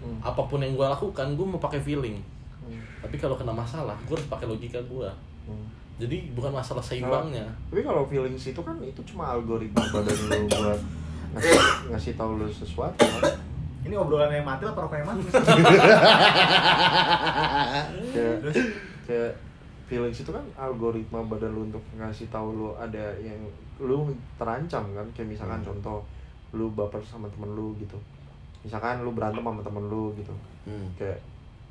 Hmm. 0.00 0.18
apa 0.20 0.42
pun 0.42 0.58
yang 0.58 0.74
gue 0.74 0.82
lakukan 0.84 1.26
gue 1.32 1.46
mau 1.46 1.60
pakai 1.60 1.78
feeling 1.78 2.18
Hmm. 2.60 2.82
tapi 2.98 3.14
kalau 3.14 3.38
kena 3.38 3.54
masalah 3.54 3.94
gue 4.00 4.10
harus 4.10 4.26
pakai 4.26 4.50
logika 4.50 4.82
gue 4.82 5.06
Hmm. 5.46 5.66
Jadi 6.02 6.16
bukan 6.34 6.50
masalah 6.50 6.82
seimbangnya. 6.82 7.46
tapi 7.70 7.80
kalau 7.80 8.02
feelings 8.06 8.42
itu 8.44 8.58
kan 8.58 8.74
itu 8.82 8.98
cuma 9.06 9.30
algoritma 9.30 9.78
badan 9.88 10.16
lu 10.18 10.50
buat 10.50 10.80
ngasih 11.32 11.54
ngasih 11.88 12.12
tahu 12.14 12.36
lu 12.36 12.46
sesuatu 12.50 12.98
kan? 12.98 13.32
Ini 13.82 13.94
obrolan 13.94 14.30
yang 14.30 14.46
mati 14.46 14.62
lah 14.62 14.74
rokok 14.74 14.94
yang 14.94 15.08
mati. 15.10 15.26
Kayak 18.12 18.36
kayak 19.02 19.32
feelings 19.86 20.18
itu 20.18 20.30
kan 20.30 20.44
algoritma 20.54 21.20
badan 21.26 21.50
lu 21.50 21.66
untuk 21.66 21.82
ngasih 21.98 22.28
tahu 22.28 22.48
lu 22.54 22.68
ada 22.76 23.12
yang 23.18 23.38
lu 23.78 24.10
terancam 24.36 24.84
kan? 24.92 25.06
Kayak 25.12 25.28
misalkan 25.34 25.58
Hmm. 25.60 25.68
contoh 25.74 25.98
lu 26.52 26.70
baper 26.72 27.00
sama 27.02 27.26
temen 27.28 27.52
lu 27.52 27.74
gitu. 27.78 27.98
Misalkan 28.62 29.02
lu 29.02 29.10
berantem 29.12 29.42
sama 29.42 29.62
temen 29.62 29.84
lu 29.86 30.14
gitu. 30.14 30.34
Hmm. 30.62 30.86
kayak 30.94 31.18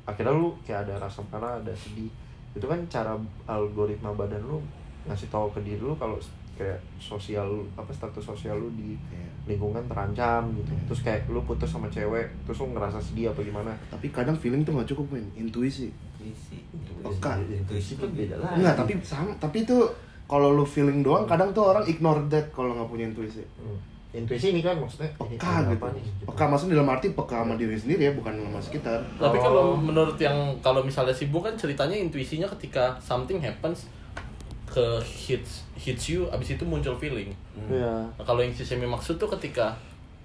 akhirnya 0.04 0.36
lu 0.36 0.52
kayak 0.68 0.84
ada 0.84 1.00
rasa 1.00 1.24
marah 1.32 1.56
ada 1.56 1.72
sedih 1.72 2.12
itu 2.52 2.62
kan 2.62 2.80
cara 2.86 3.12
algoritma 3.46 4.12
badan 4.12 4.42
lu 4.42 4.58
ngasih 5.04 5.28
tahu 5.28 5.48
ke 5.50 5.60
diri 5.60 5.78
lu 5.78 5.94
kalau 5.94 6.14
kayak 6.52 6.76
sosial 6.96 7.48
lu- 7.48 7.68
apa 7.74 7.88
status 7.88 8.22
sosial 8.22 8.54
lu 8.54 8.68
di 8.72 8.92
Iya. 9.08 9.24
lingkungan 9.48 9.82
terancam 9.84 10.52
gitu 10.52 10.70
Iya. 10.70 10.84
terus 10.84 11.00
kayak 11.02 11.20
lu 11.26 11.40
putus 11.42 11.66
sama 11.66 11.88
cewek 11.88 12.28
terus 12.44 12.58
lu 12.58 12.70
ngerasa 12.70 12.98
sedih 12.98 13.28
apa 13.28 13.40
gimana 13.40 13.72
Tapi 13.88 14.06
kadang 14.08 14.34
feeling 14.34 14.62
tuh 14.62 14.72
nggak 14.72 14.86
cukup 14.86 15.06
men, 15.10 15.26
intuisi. 15.34 15.88
Peka. 17.02 17.32
intuisi 17.42 17.96
kan 17.96 18.10
beda 18.10 18.36
lah 18.36 18.54
Enggak, 18.54 18.74
tapi 18.76 18.92
sama, 19.02 19.34
tapi 19.36 19.64
itu 19.64 19.74
kalau 20.24 20.52
lu 20.52 20.62
feeling 20.62 21.00
doang 21.00 21.26
kadang 21.26 21.50
tuh 21.50 21.66
orang 21.66 21.82
ignore 21.84 22.22
that 22.26 22.46
kalau 22.48 22.72
nggak 22.72 22.86
punya 22.86 23.04
intuisi. 23.06 23.42
Hmm. 23.58 23.74
Intuisi 24.12 24.52
ini 24.52 24.60
kan 24.60 24.76
maksudnya 24.76 25.08
ini 25.24 25.34
Peka 25.34 25.52
gitu. 25.64 25.72
apa 25.74 25.86
nih. 25.90 26.04
Peka 26.22 26.44
maksudnya 26.44 26.76
dalam 26.76 26.90
arti 26.90 27.08
peka 27.10 27.40
sama 27.40 27.56
diri 27.56 27.72
sendiri 27.72 28.02
ya, 28.06 28.12
bukan 28.12 28.32
sama 28.34 28.60
sekitar. 28.60 29.00
tapi 29.16 29.36
Oh. 29.36 29.42
kalau 29.42 29.64
menurut 29.72 30.16
yang 30.16 30.36
kalau 30.60 30.80
misalnya 30.80 31.10
sibuk 31.10 31.40
kan 31.40 31.54
ceritanya 31.54 31.96
intuisinya 31.96 32.44
ketika 32.50 32.92
something 32.98 33.36
happens 33.38 33.88
ke 34.64 34.84
hits 35.04 35.64
hits 35.74 36.08
you 36.08 36.24
abis 36.28 36.52
itu 36.52 36.64
muncul 36.64 36.92
feeling 36.94 37.28
Iya. 37.62 38.08
nah, 38.10 38.22
kalau 38.22 38.40
yang 38.40 38.48
si 38.50 38.62
Semi 38.62 38.84
maksud 38.84 39.16
tuh 39.16 39.28
ketika 39.30 39.76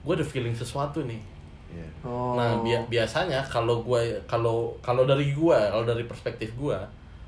gue 0.02 0.14
ada 0.14 0.24
feeling 0.24 0.52
sesuatu 0.52 1.04
nih 1.04 1.20
Iya. 1.68 1.84
Oh. 2.02 2.32
Nah, 2.34 2.56
bia- 2.62 2.88
biasanya 2.88 3.44
kalau 3.44 3.80
gue 3.82 4.00
kalau 4.24 4.72
kalau 4.80 5.04
dari 5.04 5.32
gue, 5.32 5.52
kalau 5.52 5.84
dari 5.84 6.04
perspektif 6.04 6.56
gue, 6.56 6.76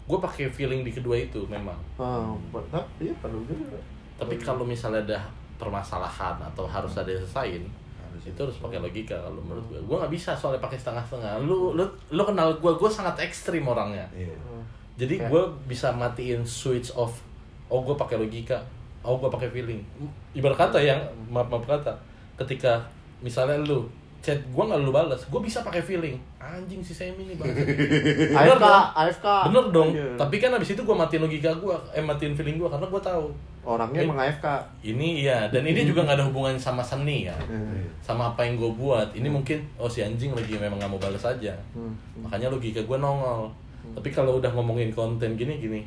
gue 0.05 0.17
pakai 0.17 0.47
feeling 0.47 0.79
di 0.79 0.89
kedua 0.89 1.11
itu 1.13 1.43
memang. 1.45 1.75
Oh, 1.95 2.39
tapi 2.65 3.03
iya 3.03 3.13
perlu 3.15 3.43
juga. 3.43 3.75
Tapi 4.15 4.39
kalau 4.39 4.63
misalnya 4.63 5.03
ada 5.05 5.19
permasalahan 5.59 6.39
atau 6.39 6.63
harus 6.63 6.95
ada 6.95 7.11
yang 7.11 7.19
selesaiin, 7.21 7.63
Harus. 7.99 8.23
itu 8.25 8.39
harus 8.39 8.57
pakai 8.57 8.79
logika 8.79 9.13
kalau 9.13 9.43
menurut 9.43 9.65
gue. 9.67 9.79
Gue 9.83 9.95
nggak 9.99 10.09
bisa 10.09 10.31
soalnya 10.31 10.63
pakai 10.63 10.79
setengah-setengah. 10.79 11.43
Lu 11.43 11.75
lu 11.75 11.83
lu 12.09 12.23
kenal 12.23 12.55
gue, 12.55 12.71
gue 12.71 12.89
sangat 12.89 13.19
ekstrim 13.19 13.67
orangnya. 13.67 14.07
Iya. 14.15 14.31
Hmm. 14.33 14.63
Jadi 14.95 15.19
Kayak- 15.19 15.29
gue 15.29 15.43
bisa 15.67 15.91
matiin 15.91 16.41
switch 16.41 16.95
off. 16.95 17.19
Oh 17.67 17.83
gue 17.83 17.93
pakai 17.93 18.15
logika. 18.15 18.57
Oh 19.03 19.19
gue 19.19 19.27
pakai 19.27 19.51
feeling. 19.51 19.83
Ibarat 20.31 20.55
kata 20.57 20.79
yang 20.79 20.99
maaf 21.27 21.47
maaf 21.47 21.67
kata, 21.67 21.91
ketika 22.35 22.79
misalnya 23.19 23.59
lu 23.61 23.83
chat 24.19 24.35
gue 24.37 24.63
nggak 24.63 24.79
lu 24.79 24.91
balas, 24.91 25.21
gue 25.23 25.39
bisa 25.39 25.61
pakai 25.61 25.79
feeling. 25.79 26.15
Anjing 26.39 26.81
si 26.81 26.91
Semi 26.91 27.23
nih 27.23 27.35
bang. 27.35 27.47
Bener 28.33 28.57
AFK, 28.57 28.59
dong. 28.59 28.83
AFK. 28.97 29.27
Bener 29.47 29.65
dong. 29.69 29.89
Iya. 29.91 30.07
Tapi 30.15 30.35
kan 30.37 30.51
abis 30.51 30.73
itu 30.73 30.81
gue 30.81 30.91
matiin 30.93 31.21
logika 31.21 31.51
gue, 31.53 31.75
eh 31.91 32.01
matiin 32.01 32.33
feeling 32.33 32.57
gue 32.57 32.67
karena 32.67 32.83
gue 32.83 33.01
tahu 33.01 33.25
orangnya 33.59 34.01
emang 34.01 34.17
AFK. 34.17 34.47
ini 34.81 35.21
iya 35.21 35.45
dan 35.51 35.61
ini 35.61 35.83
juga 35.83 36.01
nggak 36.01 36.15
ada 36.15 36.25
hubungan 36.25 36.55
sama 36.55 36.79
seni 36.81 37.27
kan, 37.27 37.37
Hmm. 37.45 37.85
sama 38.01 38.31
apa 38.31 38.41
yang 38.41 38.57
gue 38.57 38.71
buat. 38.71 39.13
Ini 39.13 39.27
mungkin 39.27 39.61
oh 39.75 39.85
si 39.85 40.01
anjing 40.01 40.33
lagi 40.33 40.57
memang 40.57 40.79
nggak 40.79 40.89
mau 40.89 40.97
balas 40.97 41.21
aja. 41.21 41.53
Hmm. 41.71 41.93
Makanya 42.19 42.49
logika 42.49 42.81
gue 42.81 42.97
nongol. 42.97 43.51
Tapi 43.93 44.09
kalau 44.09 44.37
udah 44.37 44.49
ngomongin 44.51 44.89
konten 44.89 45.35
gini 45.35 45.59
gini, 45.59 45.81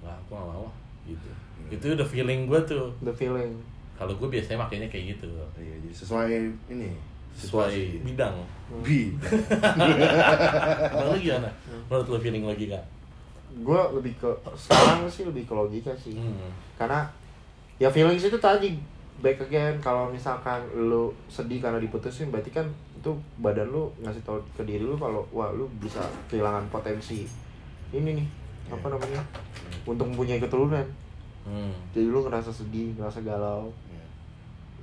wah 0.00 0.12
aku 0.12 0.34
nggak 0.34 0.48
mau 0.50 0.66
gitu. 1.06 1.30
Itu 1.70 1.86
udah 1.94 2.06
feeling 2.06 2.46
gue 2.46 2.60
tuh. 2.64 2.90
The 3.00 3.12
feeling. 3.12 3.54
Kalau 3.96 4.12
gue 4.12 4.28
biasanya 4.28 4.60
makainya 4.60 4.88
kayak 4.88 5.16
gitu, 5.16 5.24
Iya, 5.56 5.72
jadi 5.80 5.88
sesuai 5.94 6.28
ini 6.68 6.92
sesuai 7.36 8.00
bidang. 8.02 8.34
bi. 8.82 9.14
Kalau 9.20 11.12
lu 11.12 11.18
gimana? 11.20 11.50
Menurut 11.86 12.06
lo 12.08 12.18
feeling 12.18 12.42
logika? 12.42 12.80
Gue 13.56 13.80
lebih 13.94 14.12
ke 14.16 14.28
sekarang 14.52 15.06
sih 15.06 15.22
lebih 15.22 15.44
ke 15.44 15.54
logika 15.54 15.92
sih. 15.94 16.16
Hmm. 16.16 16.50
Karena 16.74 17.06
ya 17.76 17.86
feelings 17.86 18.24
itu 18.24 18.36
tadi 18.36 18.74
back 19.16 19.40
again 19.42 19.78
kalau 19.78 20.10
misalkan 20.10 20.60
lu 20.74 21.08
sedih 21.26 21.56
karena 21.56 21.78
diputusin 21.78 22.28
berarti 22.28 22.50
kan 22.50 22.66
itu 22.92 23.12
badan 23.38 23.64
lu 23.66 23.88
ngasih 24.00 24.20
tau 24.20 24.36
ke 24.52 24.60
diri 24.60 24.80
lu 24.80 24.96
kalau 24.96 25.24
wah 25.30 25.48
lu 25.48 25.64
bisa 25.78 26.00
kehilangan 26.26 26.68
potensi 26.68 27.24
ini 27.94 28.12
nih 28.12 28.28
apa 28.68 28.90
namanya 28.90 29.24
untuk 29.84 30.10
mempunyai 30.10 30.36
keturunan 30.36 30.84
Hmm. 31.46 31.70
jadi 31.94 32.10
lu 32.10 32.26
ngerasa 32.26 32.50
sedih 32.50 32.90
ngerasa 32.98 33.22
galau 33.22 33.70
Iya. 33.70 33.85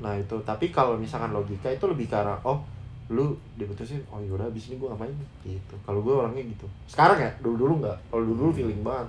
Nah 0.03 0.19
itu. 0.19 0.35
Tapi 0.43 0.67
kalau 0.67 0.99
misalkan 0.99 1.31
logika 1.31 1.71
itu 1.71 1.87
lebih 1.87 2.11
ke 2.11 2.15
arah 2.19 2.35
oh 2.43 2.59
lu 3.07 3.31
diputusin 3.55 4.03
oh 4.11 4.19
yaudah 4.19 4.51
abis 4.51 4.69
ini 4.69 4.75
gue 4.75 4.91
ngapain? 4.91 5.15
Gitu. 5.47 5.75
Kalau 5.87 6.03
gue 6.03 6.11
orangnya 6.11 6.43
gitu. 6.43 6.67
Sekarang 6.83 7.15
ya 7.15 7.31
dulu 7.39 7.55
dulu 7.55 7.73
nggak. 7.87 7.97
Kalau 8.11 8.23
dulu 8.27 8.35
dulu 8.47 8.51
feeling 8.51 8.83
banget. 8.83 9.07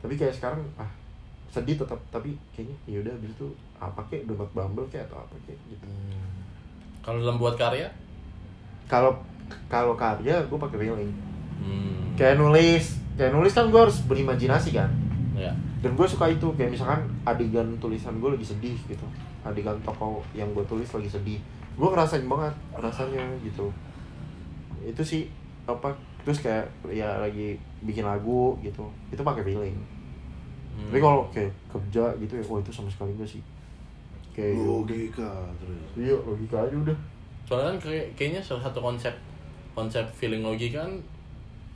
Tapi 0.00 0.16
kayak 0.16 0.32
sekarang 0.32 0.64
ah 0.80 0.88
sedih 1.52 1.76
tetap 1.78 2.00
tapi 2.08 2.34
kayaknya 2.56 2.74
yaudah 2.88 3.12
abis 3.20 3.36
itu 3.36 3.46
apa 3.76 4.00
kek? 4.08 4.24
Download 4.24 4.48
bumble 4.56 4.88
kayak 4.88 5.12
atau 5.12 5.20
apa 5.20 5.36
kek? 5.44 5.60
Gitu. 5.68 5.86
Kalau 7.04 7.20
dalam 7.20 7.36
buat 7.36 7.60
karya? 7.60 7.84
kalau 8.84 9.16
kalau 9.68 9.96
karya 9.96 10.40
gue 10.44 10.58
pakai 10.58 10.78
feeling. 10.80 11.12
Hmm. 11.60 12.12
kayak 12.16 12.40
nulis. 12.40 13.00
Kayak 13.14 13.32
nulis 13.36 13.52
kan 13.54 13.70
gue 13.70 13.80
harus 13.80 14.02
berimajinasi 14.08 14.74
kan? 14.74 14.90
Ya. 15.34 15.52
dan 15.84 15.92
gue 15.96 16.06
suka 16.08 16.28
itu. 16.32 16.48
Kayak 16.56 16.76
misalkan 16.76 17.00
adegan 17.24 17.76
tulisan 17.80 18.16
gue 18.20 18.30
lagi 18.32 18.44
sedih 18.44 18.76
gitu 18.88 19.06
adegan 19.44 19.76
tokoh 19.84 20.24
yang 20.32 20.48
gue 20.56 20.64
tulis 20.64 20.88
lagi 20.88 21.08
sedih. 21.08 21.40
Gue 21.76 21.88
ngerasain 21.92 22.24
banget 22.24 22.54
rasanya 22.74 23.22
gitu. 23.44 23.68
Itu 24.80 25.02
sih 25.04 25.28
apa 25.68 25.92
terus 26.24 26.40
kayak 26.40 26.64
ya 26.88 27.20
lagi 27.20 27.60
bikin 27.84 28.08
lagu 28.08 28.56
gitu. 28.64 28.88
Itu 29.12 29.20
pakai 29.20 29.44
feeling. 29.44 29.76
Hmm. 30.74 30.90
tapi 30.90 30.98
kalau 30.98 31.22
kayak 31.30 31.54
kerja 31.70 32.10
gitu 32.18 32.34
ya 32.34 32.44
wah 32.50 32.58
itu 32.58 32.72
sama 32.74 32.90
sekali 32.90 33.14
enggak 33.14 33.30
sih. 33.30 33.42
Kayak 34.34 34.58
ya 34.58 34.64
logika 34.66 35.32
terus. 35.62 35.78
Iya 35.94 36.16
logika 36.18 36.56
aja 36.66 36.74
udah. 36.74 36.98
Soalnya 37.46 37.66
kan 37.70 37.78
kayak, 37.86 38.06
kayaknya 38.18 38.42
salah 38.42 38.66
satu 38.66 38.82
konsep 38.82 39.14
konsep 39.76 40.02
feeling 40.10 40.42
logika 40.42 40.82
kan 40.82 40.98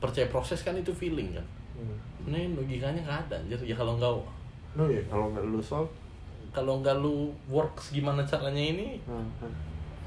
percaya 0.03 0.27
proses 0.27 0.59
kan 0.67 0.75
itu 0.75 0.91
feeling 0.91 1.31
kan. 1.31 1.47
Hmm. 1.79 1.95
ini 2.27 2.51
logikanya 2.51 2.99
nggak 2.99 3.19
ada 3.31 3.35
anjir. 3.39 3.59
Ya 3.63 3.75
kalau 3.77 3.95
nggak 3.95 4.11
no 4.75 4.85
ya 4.85 5.01
kalau 5.07 5.31
nggak 5.31 5.43
lu 5.47 5.63
solve 5.63 5.89
kalau 6.49 6.81
nggak 6.81 6.97
lu 6.97 7.29
works 7.47 7.93
gimana 7.93 8.25
caranya 8.25 8.63
ini 8.73 8.97
nah, 9.05 9.21
nah. 9.41 9.51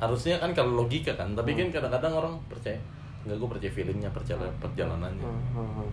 harusnya 0.02 0.38
kan 0.42 0.50
kalau 0.52 0.82
logika 0.82 1.14
kan 1.14 1.30
tapi 1.32 1.54
Hmm. 1.54 1.70
kan 1.70 1.80
kadang-kadang 1.80 2.12
orang 2.18 2.34
percaya 2.50 2.78
nggak 3.22 3.38
gue 3.38 3.48
percaya 3.48 3.72
feelingnya 3.72 4.10
percaya 4.10 4.38
perjalanannya 4.58 5.22
Nah, 5.22 5.38
nah, 5.54 5.68
nah. 5.78 5.90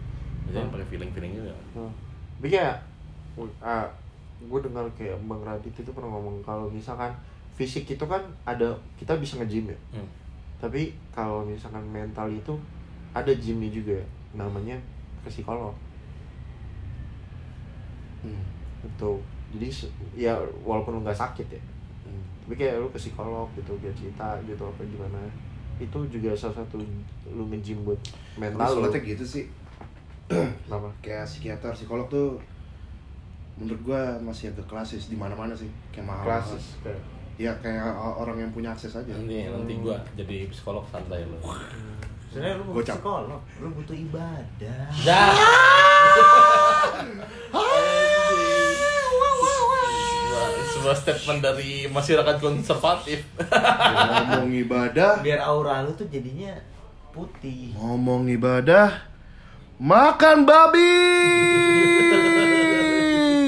jadi 0.49 0.65
Hmm. 0.65 0.73
pakai 0.73 0.87
feeling 0.89 1.11
feeling 1.13 1.33
juga 1.37 1.53
Nah, 1.77 1.91
tapi 2.41 2.47
kayak 2.49 2.75
ah, 3.61 3.85
gue 4.39 4.59
dengar 4.63 4.83
kayak 4.97 5.15
Bang 5.27 5.43
Radit 5.43 5.71
itu 5.71 5.91
pernah 5.93 6.09
ngomong 6.11 6.41
kalau 6.41 6.67
misalkan 6.71 7.11
fisik 7.53 7.85
itu 7.85 8.05
kan 8.07 8.23
ada 8.47 8.71
kita 8.95 9.13
bisa 9.19 9.35
nge-gym 9.35 9.67
ya 9.67 9.79
hmm. 9.99 10.07
tapi 10.63 10.95
kalau 11.11 11.43
misalkan 11.43 11.83
mental 11.91 12.31
itu 12.31 12.55
ada 13.11 13.29
gymnya 13.35 13.67
juga 13.67 13.99
namanya 14.31 14.79
ke 15.21 15.27
psikolog 15.27 15.75
hmm. 18.23 18.43
gitu 18.87 19.19
jadi 19.55 19.67
ya 20.17 20.33
walaupun 20.61 20.99
lu 20.99 21.01
nggak 21.01 21.17
sakit 21.17 21.47
ya. 21.49 21.61
Hmm. 22.05 22.23
tapi 22.45 22.53
kayak 22.57 22.81
lu 22.81 22.89
ke 22.89 22.97
psikolog 22.97 23.49
gitu 23.53 23.73
biar 23.81 23.93
cerita 23.93 24.37
gitu 24.45 24.63
apa 24.65 24.81
gimana. 24.85 25.19
Itu 25.79 26.05
juga 26.11 26.35
salah 26.35 26.61
satu 26.61 26.81
lu 27.29 27.43
nge-gym 27.49 27.81
buat 27.87 27.99
mental 28.37 28.83
lu. 28.83 28.91
gitu 28.91 29.25
sih. 29.25 29.45
Kenapa? 30.29 30.89
Kayak 31.05 31.25
psikiater 31.25 31.71
psikolog 31.73 32.05
tuh 32.11 32.37
menurut 33.59 33.81
gua 33.83 34.15
masih 34.23 34.53
agak 34.55 34.67
klasis 34.69 35.09
di 35.09 35.17
mana-mana 35.17 35.57
sih. 35.57 35.67
Kayak 35.91 36.05
mahal 36.13 36.25
klasis 36.25 36.79
kayak 36.85 37.01
ya 37.39 37.55
kayak 37.63 37.95
orang 37.95 38.35
yang 38.35 38.51
punya 38.51 38.75
akses 38.75 38.91
aja. 38.99 39.15
Nanti 39.15 39.47
nanti 39.47 39.73
gue 39.79 39.95
jadi 40.19 40.51
psikolog 40.51 40.83
santai 40.91 41.23
lo 41.23 41.39
sebenarnya 42.29 42.61
lu 42.61 42.63
butuh 42.77 42.93
psikolog 42.93 43.41
lu 43.57 43.69
butuh 43.73 43.95
ibadah. 43.97 44.85
Dah 45.01 45.33
Sebuah- 50.79 50.95
statement 50.95 51.39
dari 51.41 51.71
masyarakat 51.85 52.35
konservatif. 52.37 53.19
Ngomong 53.37 54.51
ibadah. 54.57 55.19
Biar 55.19 55.39
aura 55.41 55.83
lu 55.83 55.91
tuh 55.91 56.07
jadinya 56.07 56.55
putih. 57.11 57.75
Ngomong 57.75 58.29
ibadah 58.29 59.03
makan 59.77 60.43
babi. 60.43 60.95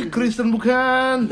Kristen 0.07 0.51
bukan. 0.51 1.31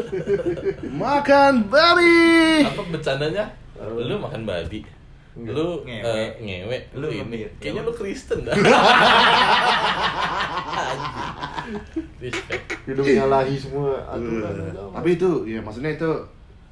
Makan 0.90 1.68
babi. 1.68 2.64
Apa 2.64 2.84
bercandanya? 2.88 3.52
Lu 3.78 4.16
makan 4.18 4.44
babi. 4.44 4.88
Lu 5.36 5.84
Ngewe. 5.84 6.04
eh, 6.04 6.30
ngewe. 6.38 6.78
Lu 6.96 7.08
Lu 7.08 7.14
ini. 7.14 7.48
kayaknya 7.60 7.84
lu 7.84 7.92
Kristen 7.92 8.44
dah 8.44 8.56
hidup 12.86 13.06
nyalahi 13.06 13.56
semua 13.56 13.96
aturan 14.06 14.44
agama. 14.66 14.94
tapi 14.96 15.10
itu 15.14 15.30
ya 15.46 15.60
maksudnya 15.60 15.92
itu 15.92 16.10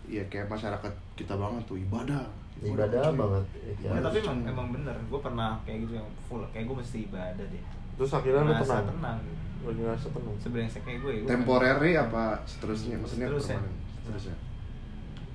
ya 0.07 0.23
kayak 0.27 0.47
masyarakat 0.47 0.91
kita 1.13 1.33
banget 1.33 1.63
tuh 1.63 1.77
ibadah 1.77 2.23
ibadah 2.59 3.11
banget 3.11 3.43
ya, 3.77 3.91
Ya, 3.91 4.01
tapi 4.01 4.17
emang 4.19 4.37
emang 4.43 4.67
bener, 4.71 4.95
gue 4.97 5.19
pernah 5.19 5.53
kayak 5.61 5.85
gitu 5.85 5.93
yang 5.95 6.09
full, 6.25 6.41
kayak 6.49 6.65
gue 6.65 6.75
mesti 6.75 6.97
ibadah 7.05 7.45
deh. 7.45 7.63
terus 7.93 8.11
akhirnya 8.11 8.41
lu 8.41 8.53
tenang 8.55 8.85
tenang. 8.87 9.17
lu 9.59 9.71
ngerasa 9.75 10.07
tenang 10.09 10.35
Sebrengsek 10.37 10.81
kayak 10.81 10.99
gue. 10.99 11.13
gue 11.19 11.27
temporary 11.27 11.93
apa 11.93 12.41
seterusnya 12.43 12.95
maksudnya 12.95 13.27
Seterusnya. 13.27 13.57
permanen 13.57 13.75
seterusnya 13.95 14.35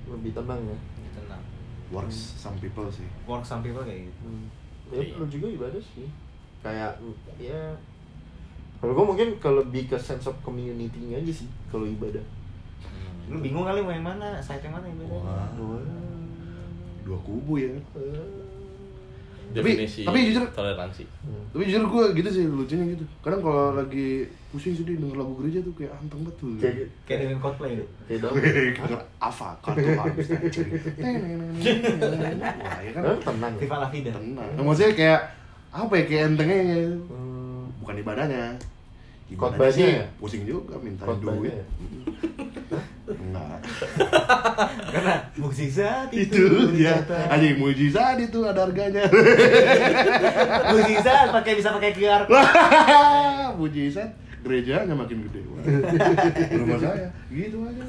lebih 0.05 0.31
tenang 0.33 0.59
ya 0.61 0.75
pengen 0.75 1.11
tenang. 1.15 1.43
works 1.89 2.19
some 2.35 2.57
people 2.57 2.87
sih 2.89 3.07
Work 3.23 3.43
some 3.43 3.61
people 3.61 3.81
kayak 3.81 4.03
gitu. 4.05 4.19
hmm. 4.21 4.47
ya 4.89 4.99
Iya. 4.99 5.15
lu 5.15 5.25
juga 5.25 5.47
ibadah 5.49 5.79
sih 5.81 6.07
kayak 6.59 6.91
ya 7.37 7.61
kalau 8.83 8.91
gue 8.93 9.05
mungkin 9.07 9.27
ke 9.37 9.47
lebih 9.49 9.83
ke 9.85 9.95
sense 9.95 10.27
of 10.27 10.35
community 10.37 10.99
aja 11.09 11.31
sih 11.33 11.47
kalau 11.67 11.87
ibadah 11.87 12.19
Lu 13.23 13.39
bingung 13.39 13.63
kali 13.63 13.79
mau 13.79 13.87
yang 13.89 14.03
mana, 14.03 14.35
site 14.37 14.59
yang 14.61 14.75
mana 14.75 14.83
ibadah? 14.85 15.15
Wah. 15.15 15.47
Wah. 15.55 15.79
dua 17.01 17.15
kubu 17.17 17.53
ya 17.57 17.71
definisi 19.53 20.01
tapi 20.01 20.25
jujur- 20.25 20.49
toleransi 20.49 21.03
Hmm. 21.21 21.45
tapi 21.51 21.63
jujur 21.63 21.83
gue 21.85 22.03
gitu 22.15 22.29
sih 22.31 22.43
lucunya 22.43 22.85
gitu 22.89 23.05
kadang 23.19 23.37
kalau 23.39 23.75
lagi 23.75 24.23
pusing 24.49 24.73
sedih 24.73 24.97
denger 24.97 25.15
lagu 25.15 25.35
gereja 25.35 25.61
tuh 25.61 25.73
kayak 25.73 25.93
anteng 25.93 26.23
betul 26.23 26.57
kayak 26.57 26.89
Kayak 27.03 27.19
dengan 27.21 27.37
Coldplay 27.39 27.71
tuh. 27.75 27.87
kayak 28.03 28.19
dong 28.19 28.33
denger 28.35 29.01
apa 29.29 29.47
kartu 29.61 29.89
habis 29.93 30.27
wah 31.53 32.79
ya 32.79 32.91
kan 32.93 33.03
tenang 33.21 33.53
ya? 33.53 33.61
Viva 33.61 33.77
la 33.77 33.87
vida. 33.87 34.09
tenang 34.09 34.49
Nah, 34.49 34.63
maksudnya 34.63 34.91
kayak 34.93 35.21
apa 35.71 35.93
ya 35.93 36.03
kayak 36.03 36.23
entengnya 36.29 36.57
ya. 36.57 36.81
Hmm. 37.05 37.63
bukan 37.77 37.95
ibadahnya 37.99 38.43
Ibadahnya 39.33 39.73
sih? 39.73 39.97
ya? 39.97 40.05
pusing 40.21 40.43
juga 40.45 40.77
minta 40.77 41.09
duit. 41.17 41.49
ya? 41.49 41.65
enggak. 43.23 43.57
Karena 44.93 45.15
mukjizat 45.35 46.07
itu, 46.13 46.37
itu 46.37 46.45
dia. 46.77 47.01
anjing 47.27 47.57
mujizat 47.57 48.17
itu 48.21 48.39
ada 48.45 48.63
harganya. 48.63 49.03
Mukjizat 50.71 51.27
pakai 51.33 51.53
bisa 51.57 51.69
pakai 51.73 51.91
QR. 51.97 52.23
mujizat 53.57 54.09
gerejanya 54.43 54.93
makin 54.93 55.25
gede. 55.27 55.41
Rumah 56.53 56.79
saya. 56.79 57.09
Gitu 57.33 57.57
aja. 57.65 57.83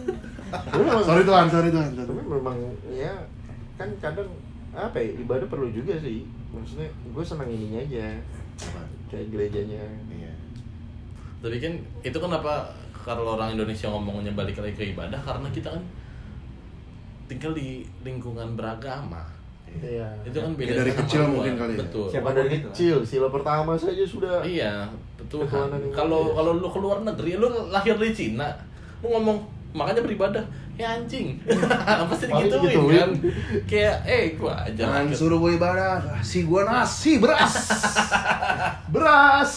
Sorry 1.04 1.22
tuhan 1.26 1.46
sorry 1.50 1.68
tuhan 1.74 1.88
tapi 1.98 2.22
memang 2.30 2.56
ya 2.94 3.26
kan 3.74 3.90
kadang 3.98 4.30
apa 4.70 4.96
ya 4.98 5.10
ibadah 5.20 5.46
perlu 5.46 5.68
juga 5.70 5.98
sih. 6.00 6.26
Maksudnya 6.54 6.88
gue 6.88 7.24
senang 7.26 7.50
ininya 7.50 7.82
aja. 7.82 8.06
Kayak 9.10 9.26
gerejanya. 9.34 9.82
Iya 10.10 10.23
tapi 11.44 11.56
kan 11.58 11.72
itu 12.00 12.16
kenapa 12.16 12.64
kalau 12.96 13.36
orang 13.36 13.52
Indonesia 13.52 13.86
ngomongnya 13.86 14.32
balik 14.32 14.56
lagi 14.56 14.72
ke 14.74 14.84
ibadah 14.90 15.20
karena 15.20 15.44
kita 15.50 15.68
kan 15.68 15.82
tinggal 17.26 17.52
di 17.52 17.84
lingkungan 18.00 18.54
beragama 18.54 19.20
Iya. 19.74 20.06
itu 20.22 20.38
kan 20.38 20.54
beda 20.54 20.70
Ya, 20.70 20.78
dari 20.78 20.88
sama 20.88 21.00
kecil 21.02 21.20
gua. 21.20 21.30
mungkin 21.34 21.54
kali 21.56 21.72
ya. 21.72 21.78
betul 21.82 22.06
Siapa 22.06 22.30
dari 22.32 22.48
itu, 22.48 22.62
kecil 22.64 22.96
sila 23.02 23.28
pertama 23.28 23.72
saja 23.74 24.04
sudah 24.04 24.38
iya 24.40 24.86
betul 25.14 25.42
kalau 25.90 26.30
kalau 26.30 26.52
lu 26.54 26.68
keluar 26.68 27.02
negeri 27.02 27.34
lu 27.34 27.50
lahir 27.68 27.98
di 27.98 28.08
Cina 28.08 28.54
lu 29.02 29.10
ngomong 29.10 29.42
makanya 29.72 30.00
beribadah 30.00 30.44
ya 30.72 30.94
anjing 30.94 31.34
pasti 32.08 32.24
Paling 32.24 32.46
digituin 32.46 32.62
digituin. 32.64 32.94
kan 32.94 33.10
kayak 33.66 33.96
eh 34.04 34.24
gua 34.32 34.54
aja 34.62 34.78
Jangan 34.80 35.02
lahir. 35.04 35.18
suruh 35.18 35.38
gue 35.38 35.52
ibadah, 35.52 35.98
kasih 36.14 36.42
gue 36.44 36.62
nasi, 36.62 37.12
beras, 37.18 37.54
beras. 38.94 39.52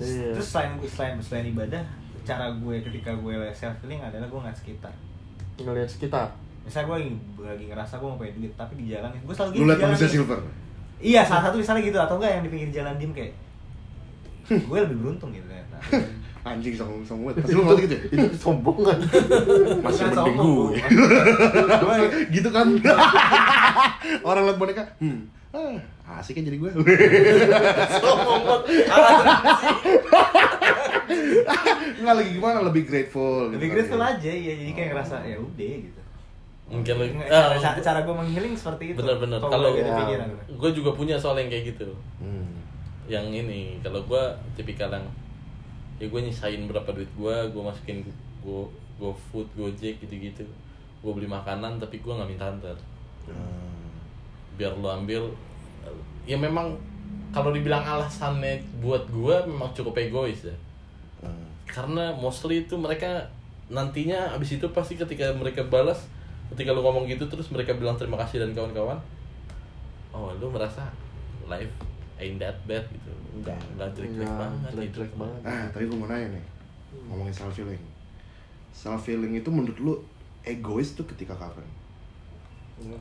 Iya. 0.00 0.30
Terus 0.36 0.48
selain 0.48 0.72
selain 0.88 1.14
selain 1.20 1.46
ibadah, 1.52 1.82
cara 2.22 2.46
gue 2.54 2.76
ketika 2.80 3.12
gue 3.18 3.34
self 3.52 3.76
healing 3.84 4.00
adalah 4.00 4.26
gue 4.30 4.38
ngeliat 4.38 4.58
sekitar. 4.58 4.94
ngelihat 5.62 5.90
sekitar 5.90 6.32
Misalnya 6.62 6.86
gue 6.88 6.96
lagi, 6.96 7.10
lagi 7.42 7.64
ngerasa 7.70 7.94
gue 7.98 8.08
mau 8.08 8.18
punya 8.18 8.32
duit, 8.38 8.52
tapi 8.54 8.72
di 8.78 8.84
jalan 8.94 9.10
gue 9.10 9.34
selalu 9.34 9.50
Lu 9.50 9.54
gitu 9.54 9.66
liat 9.66 9.74
di 9.74 9.82
jalan 9.82 9.90
manusia 9.90 10.10
silver. 10.10 10.40
Iya, 11.02 11.20
salah 11.26 11.42
satu 11.50 11.56
misalnya 11.58 11.82
gitu 11.82 11.98
atau 11.98 12.14
enggak 12.22 12.30
yang 12.38 12.42
di 12.46 12.50
pinggir 12.54 12.70
jalan 12.70 12.94
diem 12.94 13.10
kayak 13.10 13.32
gue 14.70 14.78
lebih 14.78 14.96
beruntung 15.02 15.30
gitu 15.34 15.46
ternyata. 15.50 15.78
Anjing 16.42 16.74
song 16.74 17.02
song 17.06 17.22
banget. 17.22 17.46
Pasti 17.46 17.54
lu 17.54 17.62
ngomong 17.62 17.82
gitu 17.86 17.94
ya? 17.94 18.02
itu 18.02 18.26
kesombongan 18.34 18.98
Masih 19.86 20.02
Bukan 20.10 20.10
mending 20.10 20.18
sombong, 20.18 20.66
gue. 20.74 20.80
Gue 21.70 21.96
gitu 22.34 22.48
kan. 22.50 22.66
Orang 24.26 24.42
liat 24.50 24.58
boneka, 24.58 24.82
hmm, 24.98 25.22
ah, 25.52 25.76
asik 26.14 26.34
kan 26.34 26.44
jadi 26.44 26.56
gue. 26.56 26.70
Sombong 28.00 28.42
banget. 28.42 28.62
Enggak 31.94 32.14
lagi 32.16 32.30
gimana, 32.32 32.58
lebih 32.62 32.82
grateful. 32.84 33.48
lebih 33.48 33.68
gitu 33.68 33.74
grateful 33.76 34.00
aja 34.00 34.30
ya, 34.30 34.52
jadi 34.54 34.72
kayak 34.72 34.88
ngerasa 34.92 35.16
ya 35.22 35.36
udah 35.36 35.72
gitu. 35.78 36.00
mungkin 36.64 36.94
lu 36.94 37.04
Nggak, 37.12 37.28
ah, 37.28 37.52
cara, 37.54 37.78
cara 37.78 37.98
gue 38.00 38.14
menghealing 38.14 38.54
seperti 38.54 38.84
itu. 38.88 38.96
bener-bener 38.96 39.38
Kalau 39.38 39.76
ya, 39.76 40.24
gue 40.48 40.70
juga 40.72 40.90
punya 40.90 41.16
soal 41.16 41.36
yang 41.36 41.48
kayak 41.48 41.64
gitu 41.70 41.92
Hmm. 42.16 42.48
yang 43.04 43.28
ini 43.28 43.76
kalau 43.78 44.00
gue 44.00 44.22
tipikal 44.54 44.88
yang 44.88 45.04
ya 45.98 46.06
gue 46.06 46.20
nyisain 46.22 46.64
berapa 46.64 46.88
duit 46.88 47.10
gue 47.12 47.34
gue 47.46 47.62
masukin 47.62 48.00
gue 48.40 48.62
gue 48.96 49.12
food 49.28 49.44
gojek 49.52 50.00
gitu 50.00 50.14
gitu 50.14 50.44
gue 50.98 51.12
beli 51.12 51.26
makanan 51.26 51.76
tapi 51.76 51.98
gue 51.98 52.08
nggak 52.08 52.30
minta 52.30 52.46
antar 52.48 52.76
Hmm. 53.22 53.71
Biar 54.54 54.72
lo 54.74 54.88
ambil 54.90 55.24
ya 56.22 56.36
memang 56.36 56.72
kalau 57.30 57.50
dibilang 57.50 57.80
alasannya 57.80 58.60
buat 58.78 59.02
gue 59.08 59.36
memang 59.46 59.72
cukup 59.72 59.96
egois 59.98 60.44
ya 60.44 60.56
Hmm. 61.22 61.46
karena 61.70 62.10
mostly 62.12 62.66
itu 62.66 62.74
mereka 62.74 63.22
nantinya 63.68 64.34
abis 64.34 64.58
itu 64.58 64.66
pasti 64.70 64.98
ketika 64.98 65.30
mereka 65.32 65.62
balas 65.62 66.10
ketika 66.50 66.74
lu 66.74 66.82
ngomong 66.82 67.06
gitu 67.06 67.22
terus 67.24 67.46
mereka 67.48 67.70
bilang 67.72 67.94
terima 67.94 68.18
kasih 68.18 68.42
dan 68.42 68.50
kawan-kawan 68.50 68.98
oh 70.10 70.34
lu 70.36 70.50
merasa 70.50 70.82
life 71.46 71.70
ain't 72.18 72.36
that 72.36 72.58
bad 72.66 72.82
gitu 72.90 73.14
nggak 73.38 73.54
nggak 73.78 73.88
jelek 73.94 74.10
jelek 74.12 74.26
Nggak 74.26 74.34
banget 74.36 74.58
gitu. 74.58 74.74
jelek-jelek 74.74 75.12
banget. 75.14 75.40
ah 75.46 75.64
tapi 75.70 75.84
gue 75.86 75.94
mau 75.96 76.08
nanya 76.10 76.28
nih 76.34 76.44
ngomongin 77.06 77.30
self 77.32 77.54
healing 77.54 77.82
self 78.74 79.02
healing 79.06 79.32
itu 79.32 79.46
menurut 79.46 79.78
lu 79.78 79.94
egois 80.42 80.92
tuh 80.92 81.06
ketika 81.06 81.32
kapan 81.32 81.62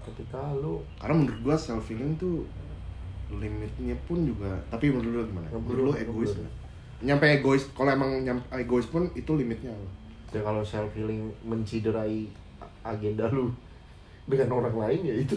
ketika 0.05 0.53
lu 0.57 0.81
karena 1.01 1.15
menurut 1.17 1.39
gua 1.41 1.55
self 1.57 1.87
healing 1.89 2.13
tuh 2.19 2.45
limitnya 3.31 3.95
pun 4.05 4.27
juga 4.27 4.51
tapi 4.67 4.91
menurut 4.91 5.11
lu 5.11 5.23
gimana? 5.31 5.47
Menurut 5.55 5.83
lu 5.83 5.93
egois 5.95 6.31
nggak 6.35 6.43
nggak? 6.43 6.55
nyampe 7.01 7.25
egois 7.25 7.63
kalau 7.73 7.89
emang 7.89 8.11
nyampe 8.21 8.45
egois 8.53 8.85
pun 8.85 9.09
itu 9.17 9.31
limitnya 9.33 9.73
apa? 9.73 9.89
Ya 10.37 10.41
kalau 10.45 10.61
self 10.61 10.91
healing 10.93 11.31
menciderai 11.43 12.29
agenda 12.85 13.25
lu 13.33 13.49
dengan 14.29 14.61
orang 14.61 14.75
lain 14.77 15.01
ya 15.01 15.15
itu 15.25 15.35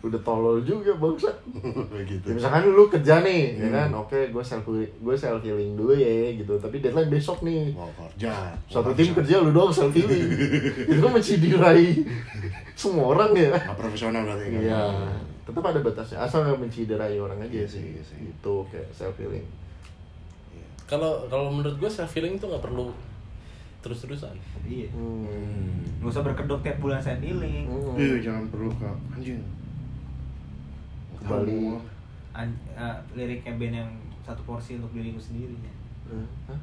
udah 0.00 0.20
tolol 0.20 0.58
juga 0.60 0.90
bangsa. 0.94 1.30
Gitu. 2.04 2.24
Ya, 2.24 2.32
misalkan 2.32 2.66
lu 2.66 2.86
kerja 2.86 3.20
nih 3.20 3.42
ya 3.54 3.64
Hmm. 3.64 3.72
kan? 3.72 3.88
Oke 3.96 4.18
gue 4.26 4.40
self 4.40 4.66
gue 4.66 5.14
self 5.14 5.38
healing 5.40 5.74
dulu 5.74 5.92
ya 5.92 6.34
gitu. 6.34 6.56
Tapi 6.56 6.78
deadline 6.78 7.06
besok 7.08 7.40
nih. 7.40 7.70
Mau 7.70 7.86
kerja. 7.90 8.50
Satu 8.64 8.90
tim 8.90 9.12
kerja 9.12 9.38
lu 9.38 9.50
doang 9.50 9.68
self 9.68 9.90
healing. 9.90 10.26
Itu 10.88 10.98
kan 10.98 11.12
menciderai 11.12 12.02
semua 12.72 13.14
orang 13.14 13.30
ya. 13.32 13.52
Nggak 13.52 13.78
profesional 13.78 14.24
berarti 14.24 14.44
kan? 14.48 14.60
iya. 14.60 14.82
Tetap 15.44 15.60
ada 15.62 15.78
batasnya. 15.78 16.18
Asal 16.18 16.42
nggak 16.42 16.60
menciderai 16.60 17.16
orang 17.16 17.36
aja 17.38 17.52
Iya 17.54 17.66
sih. 17.66 17.78
sih, 17.78 17.88
iya. 17.92 18.02
Sih. 18.02 18.18
itu 18.24 18.54
kayak 18.68 18.88
self 18.90 19.14
healing. 19.14 19.44
Kalau 20.84 21.24
kalau 21.26 21.48
menurut 21.48 21.76
gue 21.76 21.88
self 21.88 22.10
healing 22.10 22.36
tuh 22.36 22.48
nggak 22.48 22.60
perlu 22.62 22.92
terus 23.80 24.00
terusan 24.00 24.32
iya. 24.64 24.88
Hmm. 24.88 25.76
nggak 26.00 26.08
usah 26.08 26.24
berkedok 26.24 26.56
tiap 26.58 26.76
bulan 26.78 26.96
saya 26.98 27.16
healing. 27.18 27.68
Hmm. 27.68 27.92
Iya, 27.94 28.16
jangan 28.22 28.48
perlu 28.48 28.72
kak. 28.74 28.96
Anjing 29.12 29.40
Bali. 31.24 31.80
An- 32.34 32.60
eh, 32.74 32.96
liriknya 33.14 33.52
band 33.56 33.74
yang 33.74 33.90
satu 34.24 34.42
porsi 34.42 34.76
untuk 34.76 34.90
diriku 34.92 35.20
sendiri 35.20 35.54
ya. 35.60 35.74
Hah? 36.50 36.60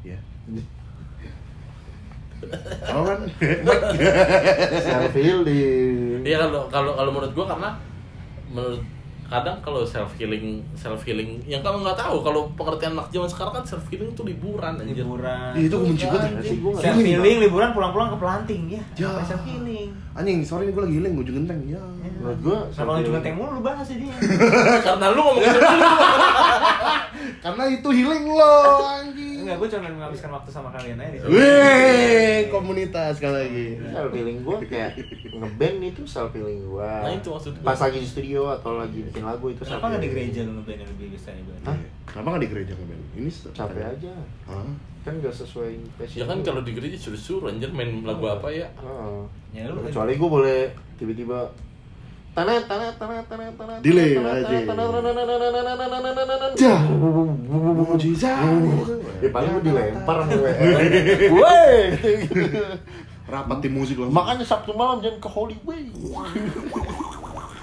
ya 0.00 0.18
Tahu 2.80 3.02
kan 3.04 3.20
self 4.80 5.12
healing 5.12 6.24
Iya 6.24 6.36
kalau 6.48 6.72
kalau 6.72 6.92
kalau 6.96 7.10
menurut 7.12 7.32
gua 7.36 7.46
karena 7.52 7.70
menurut 8.48 8.80
kadang 9.30 9.62
kalau 9.62 9.86
self 9.86 10.10
healing 10.18 10.58
self 10.74 11.06
healing 11.06 11.38
yang 11.46 11.62
kamu 11.62 11.86
nggak 11.86 11.94
tahu. 11.94 12.18
Kalau 12.20 12.50
pengertian 12.58 12.98
anak 12.98 13.14
zaman 13.14 13.30
sekarang 13.30 13.52
kan 13.56 13.64
self 13.64 13.86
healing 13.86 14.10
itu 14.10 14.22
liburan 14.26 14.74
anjir. 14.74 15.06
liburan. 15.06 15.50
Ih, 15.54 15.70
itu 15.70 15.74
gue 15.78 15.86
benci 15.86 16.06
banget. 16.10 16.30
nggak 16.34 16.82
self 16.82 16.98
healing 16.98 17.36
liburan 17.38 17.70
pulang-pulang 17.70 18.10
ke 18.10 18.18
pelanting 18.18 18.62
ya. 18.66 18.82
Ya. 18.98 19.06
Apa 19.14 19.22
self 19.22 19.46
healing? 19.46 19.94
Anjing 20.18 20.42
sorry 20.42 20.66
nih 20.66 20.74
gue 20.74 20.82
lagi 20.82 20.94
healing 20.98 21.12
gue 21.14 21.26
genteng. 21.30 21.60
Ya 21.64 21.80
menurut 22.20 22.38
gua 22.44 22.58
kalau 22.68 23.00
self-healing- 23.00 23.06
juga 23.08 23.18
teng 23.24 23.36
mulu 23.40 23.50
lu 23.56 23.62
bahas 23.64 23.88
dia. 23.88 24.12
Karena 24.86 25.06
lu 25.14 25.20
ngomong. 25.24 25.40
karena 27.38 27.64
itu 27.66 27.88
healing 27.88 28.24
lo 28.26 28.56
anjing 28.82 29.40
enggak 29.40 29.56
gue 29.56 29.68
cuma 29.70 29.88
menghabiskan 29.88 30.30
waktu 30.30 30.50
sama 30.50 30.68
kalian 30.68 30.96
aja 30.96 31.10
di 31.10 31.18
sini. 31.18 31.30
Wih, 31.30 32.38
komunitas 32.48 33.16
sekali 33.16 33.36
lagi. 33.38 33.66
self 33.86 34.10
healing 34.10 34.38
gue 34.40 34.56
kayak 34.66 34.90
ngeband 35.30 35.78
itu 35.82 36.02
self 36.04 36.30
healing 36.30 36.60
gue 36.62 36.92
Nah, 37.00 37.10
itu 37.10 37.28
maksud 37.28 37.52
gua. 37.54 37.66
pas 37.66 37.78
lagi 37.80 37.98
di 37.98 38.08
studio 38.08 38.40
atau 38.50 38.76
lagi 38.76 38.98
bikin 39.02 39.22
lagu 39.22 39.46
itu 39.46 39.62
self 39.62 39.78
kenapa 39.78 39.86
nggak 39.88 39.96
di 39.96 40.06
healing. 40.06 40.26
gereja 40.26 40.40
lu 40.42 40.52
ngeband 40.54 40.76
yang 40.76 40.90
lebih 40.90 41.06
band 41.08 41.46
Hah? 41.62 41.76
Kenapa 42.04 42.26
nggak 42.28 42.42
di 42.42 42.48
gereja 42.48 42.72
ngeband? 42.74 43.02
Ini 43.14 43.28
capek 43.50 43.84
aja 43.88 44.12
Hah? 44.46 44.68
kan 45.00 45.16
gak 45.16 45.32
sesuai 45.32 45.72
passion 45.96 46.18
Ya 46.18 46.24
kan 46.26 46.38
kalau 46.42 46.60
di 46.60 46.72
gereja 46.72 46.92
suruh-suruh 46.94 47.48
anjir 47.48 47.72
main 47.72 48.04
lagu 48.04 48.20
apa 48.22 48.52
ya? 48.52 48.68
Heeh. 48.76 49.20
Ya, 49.50 49.64
lu- 49.66 49.80
kecuali 49.82 50.12
gue 50.14 50.28
boleh 50.30 50.60
tiba-tiba 50.94 51.48
tanet 52.30 52.62
tanet 52.70 52.94
tanet 52.94 53.24
tanet 53.26 53.54
tanet 53.58 53.80
delay 53.82 54.14
aja 54.18 54.58
jah 56.54 56.80
mujizat 57.90 58.38
ya 59.18 59.28
paling 59.34 59.50
mau 59.50 59.62
dilempar 59.62 60.18
woi 61.30 61.74
rapat 63.30 63.58
tim 63.62 63.72
musik 63.74 63.98
loh 63.98 64.10
makanya 64.10 64.46
sabtu 64.46 64.74
malam 64.74 65.02
jangan 65.02 65.18
ke 65.18 65.28
Hollywood 65.30 65.86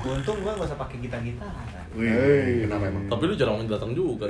Untung 0.07 0.39
gua 0.39 0.55
gak 0.55 0.71
usah 0.71 0.79
pakai 0.79 1.03
gitar 1.03 1.19
gitar. 1.19 1.51
Wih, 1.91 2.63
kenapa 2.63 2.87
emang? 2.87 3.11
Tapi 3.11 3.27
lu 3.27 3.35
jarang 3.35 3.59
datang 3.67 3.91
juga. 3.91 4.23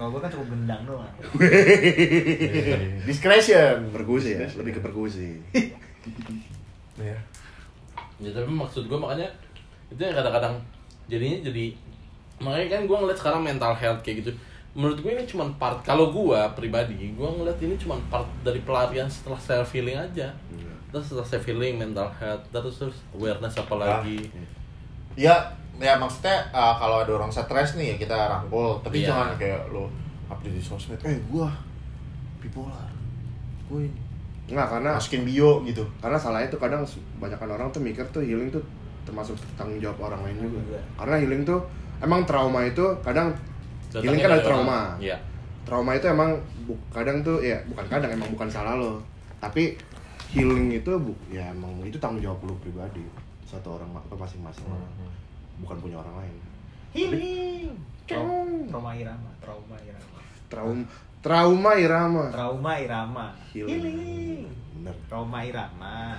Kalau 0.00 0.16
gue 0.16 0.20
kan 0.24 0.32
cukup 0.32 0.48
gendang 0.48 0.80
doang. 0.88 1.12
Discretion, 3.04 3.92
perkusi 3.92 4.32
ya, 4.32 4.48
lebih 4.56 4.80
ke 4.80 4.80
perkusi. 4.80 5.44
Ya. 6.96 7.16
ya 8.18 8.30
tapi 8.30 8.50
maksud 8.50 8.84
gue 8.86 8.98
makanya 8.98 9.28
itu 9.88 10.00
yang 10.00 10.12
kadang-kadang 10.12 10.54
jadinya 11.06 11.38
jadi 11.44 11.66
makanya 12.38 12.66
kan 12.70 12.82
gue 12.84 12.96
ngeliat 12.96 13.18
sekarang 13.18 13.42
mental 13.42 13.72
health 13.74 14.00
kayak 14.00 14.24
gitu. 14.24 14.32
Menurut 14.70 15.02
gue 15.02 15.10
ini 15.10 15.26
cuma 15.26 15.44
part 15.58 15.82
kalau 15.82 16.08
gue 16.08 16.40
pribadi 16.54 16.94
gue 17.10 17.28
ngeliat 17.28 17.58
ini 17.58 17.74
cuma 17.74 17.98
part 18.06 18.24
dari 18.40 18.62
pelarian 18.62 19.08
setelah 19.08 19.36
self 19.36 19.68
healing 19.70 19.96
aja. 19.96 20.28
Iya. 20.52 20.72
terus 20.90 21.06
setelah 21.06 21.22
self 21.22 21.46
healing 21.46 21.78
mental 21.78 22.10
health 22.18 22.42
terus 22.50 22.74
terus 22.82 22.98
awareness 23.14 23.54
apa 23.54 23.74
lagi 23.78 24.26
Ya, 25.14 25.34
ya 25.76 25.94
maksudnya 25.94 26.50
uh, 26.50 26.74
kalau 26.74 27.02
ada 27.02 27.12
orang 27.14 27.30
stres 27.30 27.74
nih 27.74 27.94
ya 27.94 27.96
kita 27.98 28.18
rangkul, 28.26 28.78
tapi 28.82 29.02
Iya. 29.02 29.10
jangan 29.10 29.38
kayak 29.38 29.70
lo 29.70 29.86
update 30.26 30.54
di 30.54 30.62
sosmed, 30.62 30.98
eh 31.02 31.18
gua 31.30 31.50
bipolar, 32.38 32.90
gue 33.66 33.86
ini 33.86 34.00
Enggak, 34.50 34.66
karena 34.68 34.90
masukin 34.92 35.22
bio 35.22 35.62
gitu. 35.62 35.86
karena 35.98 36.18
salahnya 36.18 36.48
tuh 36.48 36.58
kadang 36.58 36.82
kebanyakan 36.82 37.48
orang 37.52 37.68
tuh 37.70 37.78
mikir 37.78 38.02
tuh 38.10 38.18
healing 38.20 38.50
tuh 38.50 38.58
termasuk 39.00 39.32
tanggung 39.54 39.78
jawab 39.78 39.98
orang 40.04 40.26
lain 40.26 40.36
juga. 40.40 40.60
Iya. 40.68 40.80
Karena 40.96 41.16
healing 41.16 41.42
tuh 41.42 41.60
emang 41.98 42.20
trauma 42.24 42.60
itu 42.62 42.82
kadang 43.00 43.30
Datangnya 43.88 44.02
healing 44.04 44.20
kan 44.20 44.28
ada 44.28 44.34
dari 44.34 44.44
trauma. 44.44 44.70
orang. 44.70 44.98
iya 45.00 45.16
Trauma 45.60 45.92
itu 45.92 46.06
emang 46.06 46.30
bu- 46.64 46.82
kadang 46.90 47.20
tuh 47.20 47.38
ya 47.38 47.54
bukan 47.64 47.86
kadang 47.86 48.10
emang 48.10 48.26
bukan 48.28 48.48
salah 48.48 48.74
lo. 48.74 48.98
Tapi 49.38 49.78
healing 50.28 50.72
itu 50.72 50.90
bu 50.92 51.14
ya 51.28 51.46
emang 51.46 51.70
itu 51.80 51.94
tanggung 51.96 52.18
jawab 52.20 52.42
lo 52.42 52.54
pribadi 52.56 53.02
satu 53.44 53.76
orang 53.76 53.90
atau 53.94 54.16
masing-masing 54.16 54.64
Hmm. 54.64 54.74
orang. 54.74 54.92
Bukan 55.58 55.76
punya 55.78 55.96
orang 55.96 56.16
lain. 56.18 56.34
healing 56.90 57.70
Trau- 58.04 58.66
trauma 58.66 58.90
irama 58.92 59.30
trauma 59.38 59.78
irama 59.78 60.18
Trauma 60.48 60.82
trauma 61.20 61.76
irama. 61.76 62.32
trauma 62.32 62.72
irama 62.76 63.26
Healing. 63.52 63.68
healing 63.68 64.42
Bener. 64.76 64.94
trauma 65.06 65.38
irama 65.42 66.16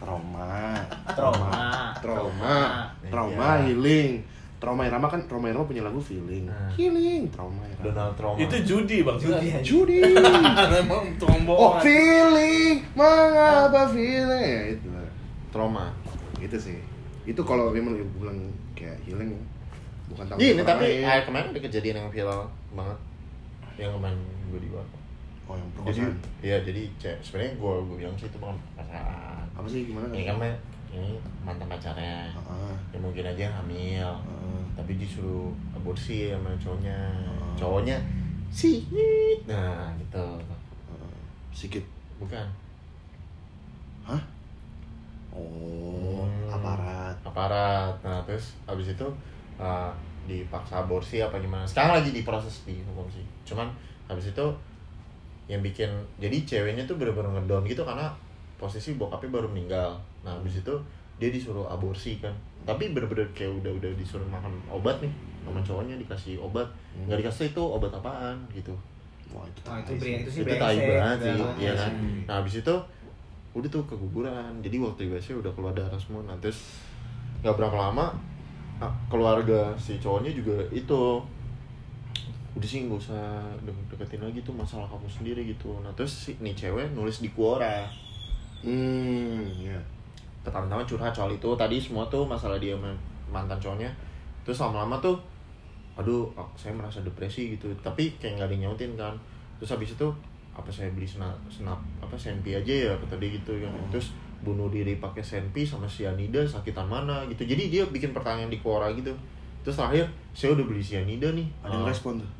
Trauma. 0.00 0.80
trauma 1.12 1.92
Trauma. 2.00 2.56
Trauma 3.06 3.48
Iya. 3.60 3.68
healing. 3.68 4.12
Trauma 4.56 4.82
irama 4.84 5.06
kan 5.06 5.20
trauma 5.24 5.48
irama 5.48 5.64
punya 5.64 5.80
lagu 5.80 6.00
feeling. 6.00 6.48
Nah. 6.48 6.72
Healing 6.72 7.28
trauma 7.28 7.60
irama. 7.62 7.84
Donald 7.84 8.14
Trump. 8.16 8.36
itu 8.36 8.56
judi 8.64 9.04
bang 9.04 9.16
Judi. 9.16 9.48
Judi. 9.60 10.00
emang 10.80 11.04
tombol 11.16 11.52
Oh 11.54 11.72
feeling, 11.78 12.80
mengapa 12.92 13.88
feeling 13.88 14.48
ya 14.48 14.62
itu. 14.72 14.88
trauma. 15.48 15.92
Itu 16.36 16.56
sih. 16.56 16.80
Itu 17.22 17.44
kalau 17.44 17.68
memang 17.68 17.94
ibu 17.94 18.08
bilang 18.18 18.40
kayak 18.72 18.96
healing 19.04 19.36
bukan 20.08 20.24
tanggung 20.26 20.40
Iya, 20.42 20.52
ini 20.56 20.62
tapi 20.64 20.88
kemarin 21.22 21.46
ada 21.52 21.60
kejadian 21.60 21.96
yang 22.00 22.10
viral 22.10 22.40
banget. 22.72 22.98
Yang 23.76 23.92
kemarin 23.96 24.18
gue 24.50 24.60
di 24.60 24.70
Warkop. 24.70 25.00
oh 25.46 25.54
yang 25.58 25.66
Jadi, 25.66 25.98
perkosaan. 26.06 26.14
iya 26.42 26.56
jadi 26.62 26.82
cek 26.94 27.16
sebenarnya 27.22 27.52
gue 27.58 27.72
gue 27.86 27.96
bilang 27.98 28.14
sih 28.14 28.26
itu 28.26 28.38
bukan 28.38 28.54
perasaan. 28.74 29.46
Apa 29.54 29.66
sih 29.66 29.80
gimana? 29.86 30.06
Ini 30.14 30.24
kan 30.26 30.36
ini 30.90 31.10
mantan 31.42 31.66
pacarnya. 31.66 32.30
Heeh. 32.30 32.74
Ya 32.90 32.98
mungkin 32.98 33.24
aja 33.24 33.46
hamil. 33.58 34.10
Heeh. 34.10 34.60
Tapi 34.74 34.92
disuruh 34.94 35.50
aborsi 35.70 36.30
sama 36.30 36.50
cowoknya. 36.58 36.98
Oh. 37.26 37.54
Cowoknya 37.54 37.98
sih. 38.50 38.82
Nah, 39.46 39.90
gitu. 39.98 40.26
Heeh. 40.42 41.14
Sikit. 41.50 41.82
Bukan. 42.18 42.46
Hah? 44.06 44.22
Oh, 45.30 46.26
Hmm. 46.26 46.50
aparat. 46.50 47.14
aparat 47.22 47.94
nah 48.02 48.18
terus 48.26 48.58
habis 48.66 48.90
itu 48.90 49.06
uh, 49.56 49.88
dipaksa 50.26 50.82
aborsi 50.82 51.22
apa 51.22 51.38
gimana 51.38 51.62
sekarang 51.62 52.02
lagi 52.02 52.10
diproses 52.10 52.66
di 52.66 52.82
hukum 52.82 53.06
sih 53.06 53.22
cuman 53.46 53.70
habis 54.10 54.34
itu 54.34 54.46
yang 55.46 55.62
bikin 55.62 55.86
jadi 56.18 56.36
ceweknya 56.46 56.82
tuh 56.86 56.98
bener-bener 56.98 57.30
ngedown 57.38 57.62
gitu 57.66 57.82
karena 57.82 58.10
posisi 58.58 58.94
bokapnya 58.94 59.30
baru 59.40 59.46
meninggal. 59.50 59.94
Nah 60.26 60.34
habis 60.34 60.58
itu 60.60 60.74
dia 61.18 61.30
disuruh 61.30 61.66
aborsi 61.66 62.18
kan. 62.18 62.34
Tapi 62.66 62.90
bener-bener 62.92 63.26
kayak 63.32 63.50
udah 63.62 63.72
udah 63.78 63.90
disuruh 63.94 64.26
makan 64.26 64.52
obat 64.68 64.98
nih 65.00 65.10
sama 65.42 65.62
cowoknya 65.62 65.96
dikasih 65.96 66.36
obat. 66.38 66.66
Hmm. 66.94 67.06
nggak 67.08 67.22
dikasih 67.26 67.50
itu 67.50 67.62
obat 67.62 67.90
apaan 67.94 68.36
gitu. 68.52 68.74
Wah, 69.30 69.46
itu 69.46 69.60
Oh, 69.62 69.78
itu 69.78 69.94
tai 69.94 69.98
sih. 70.02 70.12
itu 70.26 70.30
sih 70.30 70.40
itu 70.42 70.54
tai 70.58 70.76
banget 70.76 71.18
sih 71.22 71.34
iya 71.62 71.72
kan? 71.78 71.92
Hmm. 71.94 72.20
nah 72.26 72.34
habis 72.42 72.54
itu 72.58 72.74
udah 73.50 73.66
tuh 73.70 73.82
keguguran 73.86 74.52
jadi 74.62 74.76
waktu 74.78 75.06
IBC 75.10 75.38
udah 75.38 75.50
keluar 75.54 75.72
darah 75.74 75.98
semua. 75.98 76.22
Nah 76.26 76.34
terus 76.38 76.78
nggak 77.42 77.54
berapa 77.56 77.74
lama 77.74 78.10
ah, 78.78 78.92
keluarga 79.10 79.72
si 79.74 79.96
cowoknya 79.98 80.30
juga 80.30 80.54
itu 80.70 81.00
udah 82.50 82.66
sih 82.66 82.82
nggak 82.82 82.98
usah 82.98 83.22
de- 83.62 83.86
deketin 83.88 84.18
lagi 84.20 84.42
tuh 84.42 84.50
masalah 84.50 84.86
kamu 84.86 85.06
sendiri 85.06 85.42
gitu. 85.46 85.70
Nah 85.80 85.92
terus 85.94 86.10
si 86.10 86.34
nih 86.38 86.50
cewek 86.52 86.90
nulis 86.92 87.20
di 87.20 87.30
Quora. 87.30 87.86
Hmm, 88.60 89.46
ya. 89.56 89.78
pertama-tama 90.40 90.82
curhat 90.82 91.12
soal 91.12 91.30
itu. 91.30 91.48
Tadi 91.54 91.76
semua 91.76 92.08
tuh 92.08 92.24
masalah 92.24 92.56
dia 92.56 92.72
mantan 93.28 93.56
cowoknya. 93.56 93.88
Terus 94.42 94.56
lama-lama 94.58 94.96
tuh 94.98 95.16
aduh 95.94 96.24
aku- 96.32 96.56
saya 96.56 96.72
merasa 96.72 97.00
depresi 97.00 97.54
gitu. 97.54 97.68
Tapi 97.78 98.16
kayak 98.16 98.40
nggak 98.40 98.46
ada 98.48 98.54
yang 98.54 98.62
nyautin 98.68 98.92
kan. 98.96 99.12
Terus 99.60 99.70
habis 99.70 99.92
itu 99.92 100.08
apa 100.50 100.66
saya 100.68 100.88
beli 100.90 101.04
senap, 101.06 101.36
senap 101.46 101.78
apa 102.00 102.16
senpi 102.16 102.52
aja 102.52 102.72
ya 102.88 102.92
kata 102.96 103.20
dia 103.20 103.30
gitu. 103.30 103.52
Kan 103.60 103.70
terus 103.88 104.10
bunuh 104.40 104.72
diri 104.72 104.96
pakai 104.96 105.20
senpi 105.20 105.62
sama 105.62 105.84
cyanida 105.84 106.40
sakitan 106.42 106.88
mana 106.88 107.20
gitu. 107.28 107.44
Jadi 107.44 107.68
dia 107.68 107.84
bikin 107.86 108.10
pertanyaan 108.10 108.48
di 108.48 108.58
Quora 108.58 108.88
gitu. 108.90 109.12
Terus 109.60 109.76
terakhir 109.76 110.08
saya 110.32 110.56
udah 110.56 110.64
beli 110.64 110.80
cyanida 110.80 111.28
nih. 111.30 111.44
Ada 111.60 111.76
yang 111.76 111.84
Ah, 111.84 111.92
respon 111.92 112.16
tuh 112.18 112.30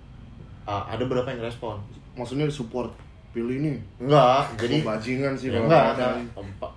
ah, 0.62 0.82
ada 0.84 1.02
berapa 1.02 1.26
yang 1.26 1.40
respon? 1.40 1.76
Maksudnya 2.12 2.44
support 2.46 2.90
pilih 3.30 3.56
ini? 3.56 3.78
Enggak 3.96 4.50
jadi 4.58 4.76
jadi 4.76 4.76
bajingan 4.82 5.32
sih 5.34 5.48
ya 5.48 5.52
kalau 5.54 5.66
enggak 5.66 5.84
ada. 5.94 6.08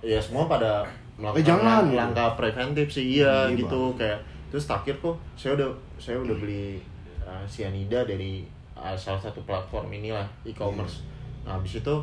ya 0.00 0.18
semua 0.18 0.46
pada 0.46 0.86
melakukan 1.14 1.40
Eh, 1.40 1.44
jangan, 1.44 1.66
lang- 1.66 1.86
gitu. 1.86 1.98
langkah 1.98 2.28
preventif 2.34 2.86
sih 2.88 3.06
iya 3.16 3.46
Iya, 3.46 3.56
gitu. 3.56 3.82
Kayak 3.94 4.18
terus 4.48 4.64
terakhir 4.64 4.94
kok 4.98 5.16
saya 5.34 5.52
udah 5.54 5.68
saya 5.96 6.16
udah 6.16 6.36
beli 6.36 6.78
uh, 7.20 7.42
cyanida 7.44 8.02
dari 8.02 8.46
uh, 8.72 8.94
salah 8.94 9.18
satu 9.18 9.42
platform 9.42 9.90
inilah 9.92 10.22
e-commerce. 10.44 11.02
Nah 11.42 11.54
habis 11.54 11.76
itu 11.76 11.94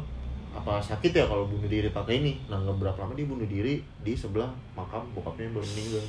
apa 0.52 0.76
sakit 0.78 1.12
ya 1.14 1.24
kalau 1.24 1.48
bunuh 1.48 1.66
diri 1.66 1.88
pakai 1.90 2.20
ini? 2.20 2.36
Nah 2.46 2.60
nggak 2.60 2.76
berapa 2.78 2.98
lama 3.00 3.14
dia 3.14 3.24
bunuh 3.24 3.46
diri 3.46 3.80
di 3.98 4.12
sebelah 4.12 4.52
makam 4.74 5.00
bokapnya 5.10 5.48
yang 5.48 5.56
baru 5.56 5.68
meninggal. 5.70 6.04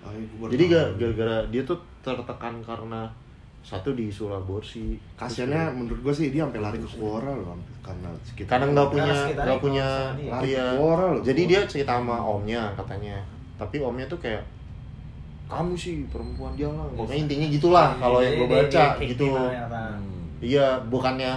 Ah, 0.00 0.12
gua 0.12 0.36
baru 0.38 0.50
jadi 0.52 0.64
tahu. 0.64 0.70
ga- 0.70 0.92
gara-gara 0.98 1.36
dia 1.48 1.62
tuh 1.62 1.78
tertekan 1.98 2.54
karena 2.60 3.08
satu 3.66 3.90
di 3.92 4.06
isu 4.06 4.30
aborsi 4.30 4.94
kasiannya 5.14 5.74
menurut 5.74 5.98
gue 6.00 6.14
sih 6.14 6.30
dia 6.30 6.46
sampai 6.46 6.62
lari 6.62 6.78
ke 6.78 6.86
Quora 6.88 7.34
loh 7.34 7.58
karena 7.82 8.14
sekitar 8.22 8.50
karena 8.52 8.66
nggak 8.70 8.88
punya 8.88 9.14
nggak 9.34 9.58
punya 9.58 9.86
dia. 10.14 10.30
Lari 10.30 10.46
iya 10.46 10.66
keluar 10.72 10.98
loh. 11.10 11.20
jadi 11.20 11.42
dia 11.44 11.60
cerita 11.66 11.92
sama 11.92 12.16
omnya 12.16 12.70
katanya 12.72 13.18
tapi 13.56 13.76
omnya 13.80 14.06
tuh 14.06 14.16
kayak 14.16 14.46
kamu 15.46 15.74
sih 15.74 16.06
perempuan 16.06 16.54
jalan 16.54 16.86
pokoknya 16.92 17.18
intinya 17.22 17.46
gitulah 17.48 17.88
kalau 17.96 18.18
yang 18.18 18.34
gue 18.36 18.46
Dia- 18.46 18.54
dia- 18.56 18.70
baca 18.70 18.84
gitu 19.00 19.26
ya, 19.30 19.64
Bang? 19.66 19.98
iya 20.38 20.66
bukannya 20.86 21.32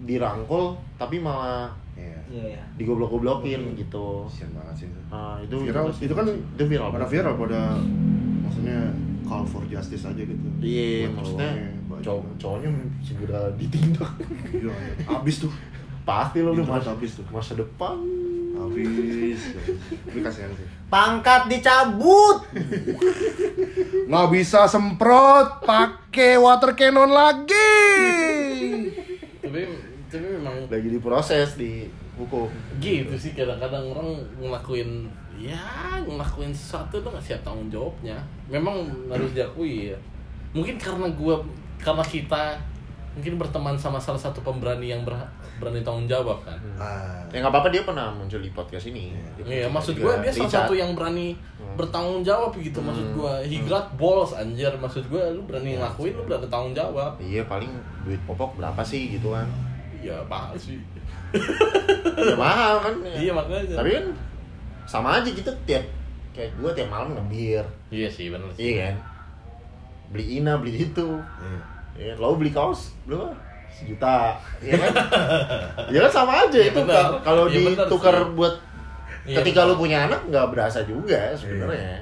dirangkul 0.00 0.64
tapi 0.96 1.16
malah 1.18 1.68
Iya. 1.94 2.18
Iya 2.26 2.44
ya. 2.58 2.62
digoblok-goblokin 2.74 3.76
gitu 3.76 4.26
Kasian 4.26 4.50
banget 4.52 4.74
sih 4.74 4.86
itu. 4.88 5.00
nah 5.06 5.36
itu 5.38 5.56
viral 5.60 5.86
itu, 5.86 6.00
itu 6.02 6.14
kan 6.14 6.26
itu 6.26 6.64
viral 6.66 6.88
pada 6.90 7.06
viral 7.06 7.34
pada 7.36 7.60
maksudnya 8.40 8.78
call 9.22 9.44
for 9.44 9.62
justice 9.64 10.02
aja 10.02 10.18
gitu 10.18 10.48
iya 10.58 11.06
Buat 11.06 11.14
maksudnya. 11.14 11.52
Cowok 12.04 12.24
cowoknya 12.36 12.70
segera 13.00 13.40
ditindak. 13.56 14.12
Iya, 14.52 14.68
iya. 14.70 14.94
abis 15.08 15.48
tuh. 15.48 15.52
Pasti 16.04 16.44
lo 16.44 16.52
udah 16.52 16.68
masa 16.68 16.92
habis 16.92 17.16
tuh. 17.16 17.24
masa 17.32 17.56
depan. 17.56 17.96
Abis 18.54 19.56
tapi 20.04 20.18
kasihan 20.20 20.52
sih. 20.52 20.68
Pangkat 20.92 21.48
dicabut. 21.48 22.44
nggak 24.04 24.28
bisa 24.30 24.68
semprot 24.68 25.64
pakai 25.64 26.36
water 26.36 26.76
cannon 26.76 27.08
lagi. 27.08 27.80
Tapi 29.40 29.60
tapi 30.12 30.26
memang 30.38 30.70
lagi 30.70 30.88
diproses 30.92 31.56
di 31.58 31.88
hukum. 32.14 32.46
gitu 32.78 33.18
sih 33.18 33.34
kadang-kadang 33.34 33.90
orang 33.90 34.22
ngelakuin 34.38 35.10
ya 35.34 35.98
ngelakuin 36.06 36.54
sesuatu 36.54 37.02
tuh 37.02 37.10
nggak 37.10 37.24
siap 37.24 37.40
tanggung 37.42 37.72
jawabnya. 37.72 38.20
Memang 38.46 38.86
harus 39.10 39.34
diakui 39.34 39.90
ya. 39.90 39.98
Mungkin 40.54 40.78
karena 40.78 41.10
gua 41.10 41.42
karena 41.84 42.00
kita 42.00 42.56
mungkin 43.14 43.38
berteman 43.38 43.76
sama 43.76 44.00
salah 44.00 44.18
satu 44.18 44.42
pemberani 44.42 44.90
yang 44.90 45.06
ber- 45.06 45.30
berani 45.62 45.86
tanggung 45.86 46.10
jawab 46.10 46.42
kan. 46.42 46.58
Ah. 46.74 47.22
Ya 47.30 47.38
nggak 47.38 47.52
apa-apa 47.54 47.70
dia 47.70 47.86
pernah 47.86 48.10
muncul 48.10 48.42
di 48.42 48.50
podcast 48.50 48.90
ini. 48.90 49.14
Iya, 49.38 49.70
maksud 49.70 49.94
juga 49.94 50.18
gue 50.18 50.26
dia 50.26 50.32
salah 50.34 50.50
satu 50.50 50.74
yang 50.74 50.98
berani 50.98 51.38
bertanggung 51.74 52.22
jawab 52.22 52.50
gitu 52.54 52.82
maksud 52.82 53.14
gue 53.14 53.32
he 53.46 53.62
got 53.62 53.86
balls 53.94 54.34
anjir. 54.34 54.74
Maksud 54.74 55.06
gue 55.06 55.22
lu 55.30 55.46
berani 55.46 55.78
ngelakuin 55.78 56.10
lu 56.10 56.26
berani 56.26 56.50
tanggung 56.50 56.74
jawab. 56.74 57.14
Iya 57.22 57.46
paling 57.46 57.70
duit 58.02 58.18
popok 58.26 58.58
berapa 58.58 58.82
sih 58.82 59.14
gitu 59.14 59.30
kan. 59.30 59.46
Ya 60.02 60.18
mahal 60.26 60.58
sih. 60.58 60.80
Ya 62.14 62.34
mahal 62.34 62.82
kan. 62.82 62.94
Iya 63.04 63.30
makanya. 63.30 63.78
Tapi 63.78 63.90
kan 63.94 64.06
sama 64.86 65.18
aja 65.18 65.30
kita 65.30 65.50
tiap 65.66 65.82
kayak 66.34 66.50
gue 66.58 66.70
tiap 66.74 66.90
malam 66.90 67.14
ngebir. 67.14 67.62
Iya 67.94 68.10
sih 68.10 68.34
benar 68.34 68.50
sih. 68.54 68.74
Iya 68.74 68.90
kan. 68.90 68.94
Beli 70.10 70.42
ina 70.42 70.58
beli 70.58 70.82
itu. 70.82 71.08
Iya. 71.14 71.60
Ya 71.94 72.12
lo 72.14 72.34
beli 72.34 72.50
kaos 72.50 72.92
berapa? 73.04 73.30
Sejuta. 73.70 74.38
Iya 74.60 74.78
kan? 74.78 74.92
Ya 75.94 75.98
kan 76.02 76.12
sama 76.12 76.32
aja 76.40 76.54
Iya, 76.54 76.70
itu. 76.70 76.80
kalau 77.20 77.44
Iya, 77.46 77.58
benar 77.64 77.86
ditukar 77.86 78.14
sih. 78.16 78.30
buat 78.32 78.54
Iya, 79.24 79.36
ketika 79.40 79.60
benar. 79.62 79.70
lu 79.70 79.80
punya 79.80 79.98
anak 80.06 80.20
nggak 80.28 80.46
berasa 80.50 80.78
juga 80.82 81.34
sebenarnya. 81.34 81.98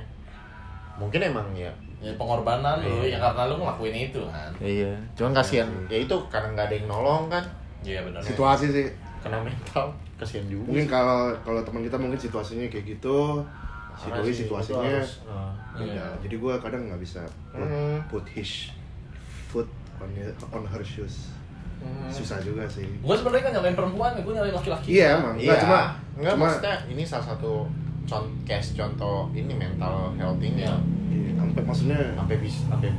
Mungkin 0.96 1.20
emang 1.22 1.48
ya. 1.52 1.72
Ya 1.98 2.12
pengorbanan 2.14 2.82
lu 2.82 3.00
Iya. 3.00 3.14
ya 3.14 3.18
karena 3.22 3.42
lu 3.48 3.54
ngelakuin 3.56 3.96
itu 4.06 4.20
kan? 4.26 4.50
Iya. 4.58 4.92
Cuman 5.14 5.32
kasihan 5.32 5.68
ya 5.86 5.98
itu 5.98 6.16
karena 6.28 6.48
nggak 6.52 6.66
ada 6.66 6.74
yang 6.76 6.86
nolong 6.86 7.24
kan? 7.28 7.44
Iya 7.80 8.00
benar. 8.02 8.20
Situasi 8.20 8.66
sih. 8.68 8.86
Kena 9.22 9.38
mental 9.38 9.86
kasihan 10.18 10.44
juga 10.46 10.66
mungkin 10.68 10.86
kalau 10.86 11.30
kalau 11.40 11.60
teman 11.62 11.82
kita 11.82 11.96
mungkin 11.96 12.18
situasinya 12.18 12.66
kayak 12.68 12.84
gitu. 12.90 13.40
Si 13.92 14.08
doi 14.08 14.24
sih, 14.26 14.44
situasinya. 14.44 14.82
itu 14.82 14.96
harus, 14.98 15.12
uh, 15.24 15.52
Iya. 15.76 16.04
jadi 16.20 16.34
gue 16.34 16.54
kadang 16.58 16.88
nggak 16.88 16.96
bisa 16.98 17.20
put, 17.52 17.60
Hmm. 17.60 18.00
put 18.08 18.24
his 18.26 18.72
foot 19.46 19.68
on 20.02 20.10
on 20.52 20.64
her 20.66 20.82
shoes. 20.82 21.30
Susah 22.08 22.38
juga 22.38 22.62
sih. 22.64 22.86
Gue 22.98 23.14
sebenarnya 23.14 23.42
kan 23.44 23.52
nyalain 23.54 23.74
perempuan 23.74 24.10
gue 24.16 24.32
nyalain 24.32 24.52
laki-laki. 24.52 24.88
Iya 24.92 25.18
emang. 25.18 25.34
Iya. 25.34 25.46
nggak 25.48 25.60
cuma 25.60 25.78
nggak 26.14 26.32
cuma 26.32 26.44
maksudnya 26.46 26.74
ini 26.86 27.02
salah 27.02 27.26
satu 27.28 27.66
con 28.04 28.26
case 28.42 28.74
contoh 28.74 29.26
ini 29.32 29.50
mental 29.50 30.10
health 30.14 30.38
ini 30.38 30.62
Iya. 30.62 30.74
iya, 31.08 31.30
sampai 31.34 31.62
maksudnya 31.62 31.98
sampai 32.14 32.36
bisa 32.38 32.60
sampai 32.68 32.90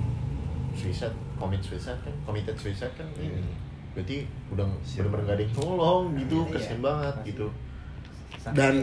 suicide 0.74 1.16
commit 1.38 1.62
suicide 1.62 2.00
kan 2.02 2.16
committed 2.24 2.56
suicide 2.56 2.92
kan 2.94 3.08
Iya. 3.16 3.36
ini 3.38 3.54
berarti 3.94 4.18
udah 4.50 4.66
Siap. 4.82 5.06
benar-benar 5.06 5.22
gak 5.24 5.36
ada 5.38 5.44
yang 5.44 5.54
tolong 5.54 6.04
gitu 6.18 6.38
Iya. 6.42 6.52
kasihan 6.52 6.80
banget 6.82 7.16
gitu. 7.24 7.48
Dan 8.52 8.74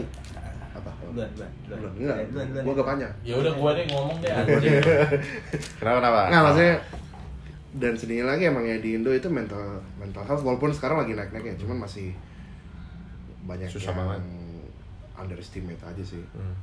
apa? 0.71 0.87
Duluan, 1.03 1.27
duluan, 1.35 1.51
duluan. 1.67 1.91
Enggak 1.99 2.15
Eh, 2.15 2.25
duluan, 2.31 2.47
duluan. 2.47 2.63
gue 2.63 2.73
gak 2.73 2.87
panjang 2.87 3.13
ya 3.21 3.33
udah 3.35 3.53
gue 3.53 3.71
deh 3.75 3.85
ngomong 3.91 4.17
deh 4.17 4.31
kenapa 5.77 5.97
kenapa? 5.99 6.19
Nggak 6.31 6.41
maksudnya 6.47 6.75
dan 7.73 7.93
sedihnya 7.93 8.27
lagi 8.27 8.43
emang 8.45 8.61
ya 8.61 8.75
di 8.77 8.93
Indo 8.93 9.07
itu 9.09 9.27
mental 9.27 9.59
mental 9.95 10.21
health 10.21 10.41
walaupun 10.41 10.69
sekarang 10.69 10.99
lagi 10.99 11.13
naik 11.13 11.31
naiknya 11.31 11.55
cuman 11.55 11.81
masih 11.81 12.11
banyak 13.41 13.65
Susah 13.65 13.89
yang 13.89 13.97
banget. 13.97 14.21
underestimate 15.17 15.79
aja 15.79 16.03
sih 16.03 16.19
Hmm. 16.31 16.55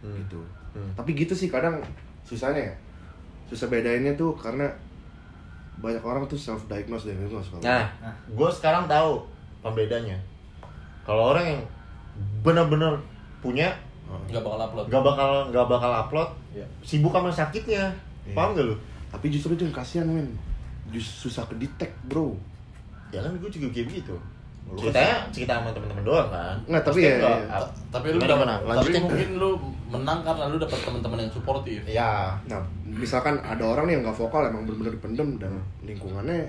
Hmm. 0.00 0.14
gitu 0.16 0.40
Hmm. 0.70 0.90
tapi 0.94 1.12
gitu 1.12 1.32
sih 1.32 1.48
kadang 1.48 1.82
susahnya 2.22 2.62
ya 2.62 2.74
susah 3.46 3.66
bedainnya 3.66 4.14
tuh 4.14 4.30
karena 4.34 4.70
banyak 5.76 6.00
orang 6.00 6.22
tuh 6.24 6.36
self 6.36 6.62
diagnose 6.66 7.08
dan 7.08 7.16
kalau 7.24 7.40
Nah, 7.58 7.84
Nah. 7.98 8.14
gue 8.28 8.48
sekarang 8.52 8.84
tahu 8.84 9.24
pembedanya. 9.58 10.12
Kalau 11.02 11.32
orang 11.32 11.42
yang 11.48 11.60
benar-benar 12.38 13.00
punya, 13.40 13.72
nggak 14.28 14.38
bakal 14.38 14.60
upload 14.60 14.86
nggak 14.86 15.00
bakal 15.02 15.30
nggak 15.48 15.66
bakal 15.66 15.90
upload, 15.90 16.28
Iya. 16.52 16.66
sibuk 16.84 17.08
sama 17.10 17.32
sakitnya, 17.32 17.88
Iya. 18.22 18.36
paham 18.36 18.52
gak 18.52 18.68
lu? 18.68 18.76
Tapi 19.10 19.26
justru 19.28 19.52
itu 19.52 19.62
yang 19.62 19.74
kasihan 19.74 20.06
men 20.06 20.30
Just 20.88 21.20
susah 21.20 21.44
ke 21.44 21.54
detect 21.56 21.94
bro 22.04 22.34
Ya 23.08 23.20
kan 23.20 23.34
gue 23.34 23.46
juga 23.48 23.66
kayak 23.68 23.90
gitu. 23.92 24.14
Lu 24.64 24.78
Ceritanya 24.78 25.26
cerita 25.28 25.58
sama 25.58 25.70
temen-temen 25.70 26.04
doang 26.04 26.30
kan. 26.30 26.54
Nggak, 26.64 26.82
tapi 26.84 27.00
ya- 27.00 27.18
nggak- 27.18 27.40
ya. 27.40 27.58
ap- 27.58 27.74
tapi 27.90 28.06
lu 28.08 28.18
dapat 28.18 28.30
gimana? 28.32 28.54
tapi 28.54 28.70
Lanjutin. 28.70 29.02
mungkin 29.02 29.28
lu 29.36 29.50
menang 29.90 30.18
karena 30.22 30.44
lu 30.46 30.56
dapat 30.56 30.78
teman-teman 30.80 31.18
yang 31.18 31.32
suportif 31.32 31.80
Iya. 31.82 32.38
nah 32.44 32.60
misalkan 32.84 33.34
ada 33.40 33.64
orang 33.64 33.84
nih 33.84 33.92
yang 33.92 34.02
nggak 34.04 34.14
vokal 34.16 34.42
emang 34.44 34.62
bener-bener 34.62 34.94
dipendem 34.94 35.28
dan 35.36 35.52
lingkungannya 35.82 36.46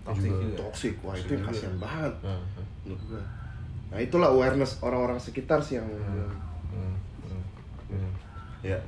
Toxic 0.00 0.30
juga 0.30 0.42
juga. 0.44 0.58
toxic 0.60 0.94
wah 1.00 1.12
itu 1.12 1.30
yang 1.32 1.44
kasihan 1.44 1.74
banget 1.76 2.14
Hmm. 2.22 2.42
menurut 2.80 3.02
gua 3.04 3.22
nah 3.88 3.98
itulah 3.98 4.28
awareness 4.28 4.78
orang-orang 4.80 5.18
sekitar 5.18 5.58
sih 5.58 5.74
yang 5.76 5.90
Hmm. 5.90 6.30
Hmm. 6.70 6.94
Hmm. 7.26 7.42
Hmm. 7.90 8.12
Ya. 8.62 8.78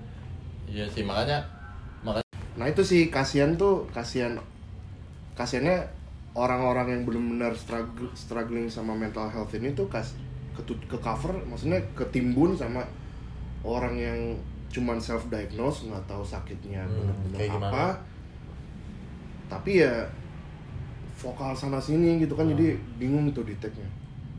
iya 0.65 0.87
sih 0.87 1.03
makanya 1.03 1.43
nah 2.53 2.67
itu 2.67 2.83
sih 2.83 3.09
kasihan 3.09 3.57
tuh 3.57 3.89
kasihan 3.91 4.37
kasihannya 5.33 5.81
orang-orang 6.33 6.89
yang 6.89 7.03
benar-benar 7.05 7.53
struggle, 7.53 8.09
struggling 8.13 8.65
sama 8.67 8.93
mental 8.93 9.25
health 9.27 9.53
ini 9.53 9.73
tuh 9.73 9.89
kas 9.89 10.17
ke, 10.53 10.61
ke 10.87 10.97
cover 10.99 11.33
maksudnya 11.45 11.81
ketimbun 11.95 12.53
sama 12.53 12.85
orang 13.63 13.97
yang 13.97 14.19
cuman 14.69 14.97
self 14.97 15.29
diagnose 15.29 15.85
nggak 15.87 16.05
tahu 16.07 16.21
sakitnya 16.23 16.81
Hmm, 16.83 16.93
benar-benar 16.99 17.37
kayak 17.37 17.51
gimana? 17.51 17.69
apa 17.69 17.87
tapi 19.49 19.71
ya 19.79 19.93
vokal 21.15 21.53
sana 21.53 21.77
sini 21.77 22.17
gitu 22.19 22.33
kan 22.33 22.49
Hmm. 22.49 22.53
jadi 22.53 22.69
bingung 22.99 23.29
tuh 23.31 23.45
detectnya 23.45 23.89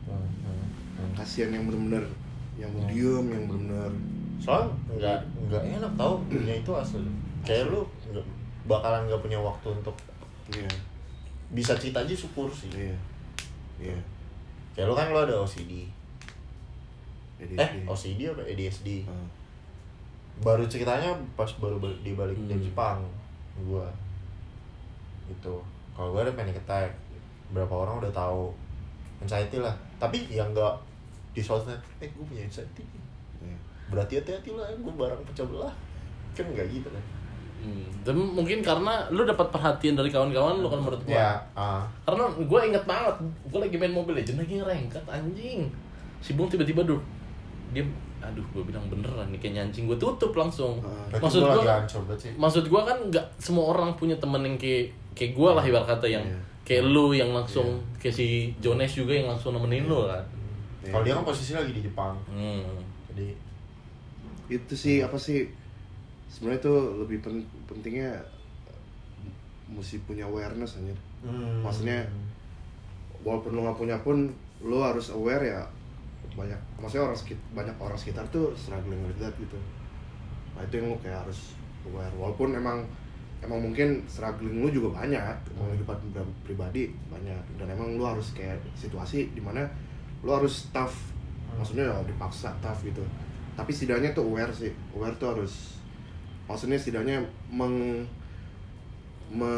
Hmm. 0.04 0.18
Hmm. 0.42 0.66
Hmm. 0.98 1.10
kasihan 1.14 1.50
yang 1.50 1.66
benar-benar 1.66 2.04
yang 2.54 2.70
Hmm. 2.70 2.86
diem 2.86 3.26
yang 3.28 3.44
benar-benar 3.46 3.90
soalnya 4.38 4.70
nggak 4.92 5.18
nggak 5.48 5.62
enak 5.78 5.92
tau 5.94 6.14
punya 6.24 6.54
itu 6.56 6.70
asli 6.74 7.02
kayak 7.42 7.70
lu 7.70 7.82
bakalan 8.64 9.04
nggak 9.04 9.20
punya 9.20 9.36
waktu 9.36 9.68
untuk 9.70 9.92
iya. 10.48 10.68
bisa 11.50 11.72
cerita 11.74 12.00
aja 12.00 12.14
syukur 12.14 12.48
sih. 12.48 12.68
Iya. 12.68 12.96
Iya. 13.78 13.96
Kayak 14.72 14.86
lu 14.88 14.94
kan 14.94 15.06
lu 15.08 15.20
ada 15.20 15.36
OCD 15.36 15.86
ADHD. 17.36 17.58
eh 17.58 17.70
OCD 17.84 18.20
apa 18.26 18.42
ADHD 18.42 18.88
Ah. 19.04 19.28
baru 20.36 20.64
ceritanya 20.64 21.12
pas 21.34 21.46
baru 21.54 21.78
bal- 21.78 22.00
dibalik 22.00 22.34
dari 22.40 22.56
Hmm. 22.56 22.66
Jepang 22.66 22.98
gua. 23.62 23.86
Itu 25.26 25.54
kalau 25.92 26.10
gua 26.10 26.22
ada 26.22 26.32
panic 26.32 26.56
attack. 26.56 26.90
Berapa 27.50 27.70
orang 27.76 28.00
udah 28.00 28.10
tahu. 28.10 28.50
Anxiety 29.20 29.58
lah. 29.58 29.70
Tapi 29.96 30.26
yang 30.28 30.50
enggak 30.50 30.74
di 31.30 31.38
sosmed 31.38 31.78
eh 31.98 32.08
gua 32.10 32.24
punya 32.24 32.42
anxiety. 32.42 32.82
Iya. 33.38 33.56
berarti 33.84 34.16
hati-hati 34.16 34.50
lah 34.50 34.66
gua 34.80 34.94
barang 34.96 35.20
pecah 35.24 35.44
belah. 35.44 35.74
Kan 36.32 36.48
enggak 36.48 36.66
gitu 36.68 36.88
kan 36.88 37.04
Hmm. 37.64 37.88
Dan 38.04 38.14
mungkin 38.20 38.60
karena 38.60 39.08
lu 39.08 39.24
dapat 39.24 39.48
perhatian 39.48 39.96
dari 39.96 40.08
kawan-kawan 40.08 40.60
lu 40.60 40.68
kan 40.68 40.76
menurut 40.78 41.00
gua. 41.02 41.16
ya 41.16 41.32
ah 41.54 41.80
Karena 42.04 42.28
gue 42.28 42.60
inget 42.62 42.84
banget, 42.84 43.16
gue 43.48 43.58
lagi 43.58 43.74
main 43.74 43.88
Mobile 43.90 44.20
Legends 44.20 44.36
lagi 44.38 44.60
ngerengkat 44.60 45.04
anjing. 45.06 45.64
Si 46.20 46.32
Bung 46.32 46.46
tiba-tiba 46.46 46.84
duduk. 46.84 47.00
Dia 47.72 47.80
aduh 48.20 48.44
gue 48.50 48.62
bilang 48.62 48.84
beneran 48.86 49.28
nih 49.28 49.38
kayaknya 49.38 49.60
anjing 49.62 49.84
gue 49.84 49.96
tutup 49.96 50.32
langsung. 50.32 50.80
Ah. 50.80 50.92
berarti 51.10 51.24
maksud 51.24 51.40
gua 51.42 51.56
banget 51.60 52.16
sih 52.16 52.32
maksud 52.34 52.64
gue 52.64 52.80
kan 52.82 52.98
nggak 53.08 53.26
semua 53.36 53.64
orang 53.70 53.92
punya 53.94 54.16
temen 54.16 54.40
yang 54.40 54.56
kayak 54.56 54.88
kayak 55.12 55.32
gue 55.32 55.48
lah 55.50 55.60
ibarat 55.60 55.88
kata 55.90 56.06
yang 56.06 56.24
Iya. 56.24 56.40
kayak 56.62 56.84
lu 56.86 57.12
yang 57.12 57.28
langsung 57.30 57.68
kayak 57.98 58.12
si 58.14 58.48
Jones 58.58 58.88
juga 58.90 59.12
yang 59.12 59.28
langsung 59.28 59.52
nemenin 59.52 59.84
lu 59.84 60.08
kan. 60.08 60.24
Iya. 60.80 60.88
kalau 60.90 61.04
dia 61.04 61.12
kan 61.14 61.24
posisi 61.26 61.52
lagi 61.52 61.70
di 61.70 61.80
Jepang 61.80 62.16
Hmm. 62.26 62.64
jadi 63.08 63.28
itu 64.48 64.72
sih 64.74 64.96
apa 65.00 65.16
sih 65.16 65.44
sebenarnya 66.34 66.60
tuh 66.60 66.78
lebih 66.98 67.22
pen- 67.22 67.46
pentingnya 67.64 68.10
mesti 69.66 70.02
punya 70.02 70.26
awareness 70.26 70.76
aja 70.76 70.94
Hmm. 71.24 71.64
Maksudnya, 71.64 72.04
walaupun 73.24 73.56
lu 73.56 73.64
nggak 73.64 73.80
punya 73.80 73.96
pun 74.04 74.28
lu 74.60 74.76
harus 74.76 75.08
aware 75.08 75.40
ya 75.40 75.64
banyak 76.36 76.60
maksudnya 76.76 77.08
orang 77.08 77.16
sekit 77.16 77.38
banyak 77.56 77.72
orang 77.80 77.96
sekitar 77.96 78.20
tuh 78.28 78.52
struggling 78.52 79.00
with 79.00 79.16
that 79.16 79.32
gitu. 79.40 79.56
Nah 80.52 80.60
itu 80.60 80.76
yang 80.76 80.92
lu 80.92 80.98
kayak 81.00 81.24
harus 81.24 81.56
aware. 81.86 82.12
Walaupun 82.12 82.52
emang 82.52 82.84
emang 83.40 83.56
mungkin 83.56 84.04
struggling 84.04 84.60
lu 84.60 84.68
juga 84.68 85.00
banyak 85.00 85.16
emang 85.56 85.72
kehidupan 85.72 85.96
pri- 86.12 86.36
pribadi 86.44 86.82
banyak 87.08 87.40
dan 87.56 87.72
emang 87.72 87.96
lu 87.96 88.04
harus 88.04 88.36
kayak 88.36 88.60
situasi 88.76 89.32
di 89.32 89.40
mana 89.40 89.64
lu 90.20 90.28
harus 90.28 90.68
tough. 90.76 91.08
Maksudnya 91.56 91.88
ya 91.88 91.96
dipaksa 92.04 92.52
tough 92.60 92.84
gitu. 92.84 93.00
Tapi 93.56 93.72
setidaknya 93.72 94.12
tuh 94.12 94.28
aware 94.28 94.52
sih 94.52 94.68
aware 94.92 95.16
tuh 95.16 95.32
harus 95.32 95.80
maksudnya 96.44 96.76
setidaknya 96.76 97.20
meng 97.48 98.04
me, 99.30 99.50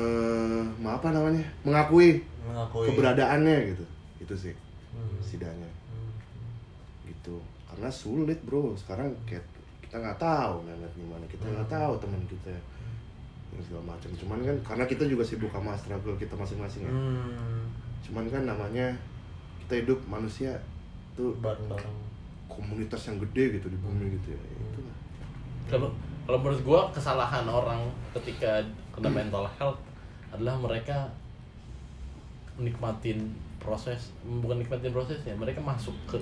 me- 0.76 0.92
apa 0.92 1.10
namanya? 1.10 1.42
Mengakui 1.62 2.22
mengakui. 2.42 2.86
keberadaannya 2.88 3.74
gitu. 3.74 3.84
Itu 4.22 4.34
sih 4.34 4.54
Hmm. 4.94 5.18
setidaknya. 5.20 5.68
Hmm. 5.92 6.12
gitu. 7.04 7.36
Karena 7.66 7.90
sulit 7.90 8.38
bro. 8.42 8.72
Sekarang 8.72 9.12
kayak 9.24 9.44
kita 9.82 9.98
nggak 9.98 10.16
tahu 10.16 10.64
nenek 10.64 10.88
gimana 10.94 11.24
kita 11.26 11.44
nggak 11.44 11.68
Hmm. 11.68 11.76
tahu 11.76 11.92
teman 11.98 12.22
kita. 12.24 12.54
Yang 13.52 13.62
segala 13.68 13.84
macam. 13.92 14.10
Cuman 14.14 14.38
kan 14.42 14.56
karena 14.64 14.84
kita 14.86 15.04
juga 15.04 15.22
sibuk 15.22 15.50
sama 15.50 15.76
struggle 15.76 16.16
kita 16.16 16.34
masing-masing 16.34 16.82
ya. 16.82 16.92
Hmm. 16.92 17.64
cuman 18.00 18.22
kan 18.30 18.46
namanya 18.46 18.86
kita 19.66 19.82
hidup 19.82 19.98
manusia 20.06 20.54
tuh 21.12 21.34
bareng-bareng. 21.42 22.06
komunitas 22.46 23.02
yang 23.04 23.18
gede 23.18 23.58
gitu 23.58 23.66
di 23.66 23.74
bumi 23.76 24.14
gitu 24.14 24.30
ya. 24.30 24.38
Itu 24.38 24.80
Kalau 25.66 25.90
kalau 26.26 26.38
menurut 26.42 26.60
gua 26.66 26.80
kesalahan 26.90 27.46
orang 27.46 27.86
ketika 28.18 28.58
kena 28.90 29.06
mental 29.06 29.46
health 29.56 29.78
adalah 30.34 30.58
mereka 30.58 31.06
nikmatin 32.58 33.30
proses 33.62 34.10
bukan 34.26 34.58
nikmatin 34.58 34.90
proses 34.90 35.22
ya 35.22 35.32
mereka 35.38 35.62
masuk 35.62 35.94
ke 36.10 36.18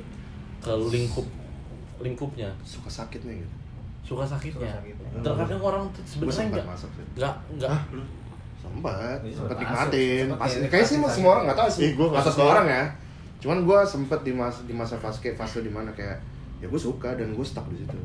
ke 0.61 0.73
lingkup 0.93 1.25
lingkupnya. 2.05 2.51
Suka 2.67 2.91
sakitnya 2.91 3.33
gitu? 3.39 3.55
Suka 4.05 4.25
sakitnya. 4.27 4.69
Suka 4.69 4.77
sakitnya. 4.83 5.23
terkadang 5.25 5.63
orang 5.63 5.83
tuh 5.95 6.03
gue 6.03 6.11
sebenarnya 6.11 6.37
sempat 6.37 6.61
nggak 6.61 6.67
nggak 7.17 7.35
nggak 7.57 7.71
sempat 8.65 9.19
Iya, 9.25 9.37
sempat 9.37 9.57
nikmatin. 9.61 10.25
Sempat 10.29 10.41
pasti 10.41 10.57
kayak 10.59 10.71
kayaknya 10.73 10.89
sih 10.89 11.15
semua 11.17 11.31
orang 11.37 11.45
nggak 11.49 11.59
tahu 11.59 11.71
sih. 11.71 11.83
Ih, 11.85 11.93
gua 11.97 12.07
nggak 12.13 12.37
orang 12.41 12.67
ya. 12.69 12.85
Cuman 13.41 13.59
gue 13.65 13.79
sempet 13.85 14.21
di 14.25 14.33
masa 14.33 14.61
di 14.65 14.75
masa 14.77 14.97
fase 14.97 15.33
fase 15.37 15.59
di 15.61 15.73
mana 15.73 15.93
kayak 15.93 16.17
ya 16.61 16.67
gue 16.69 16.81
suka 16.81 17.13
dan 17.13 17.37
gue 17.37 17.45
stuck 17.45 17.69
di 17.69 17.85
situ 17.85 17.99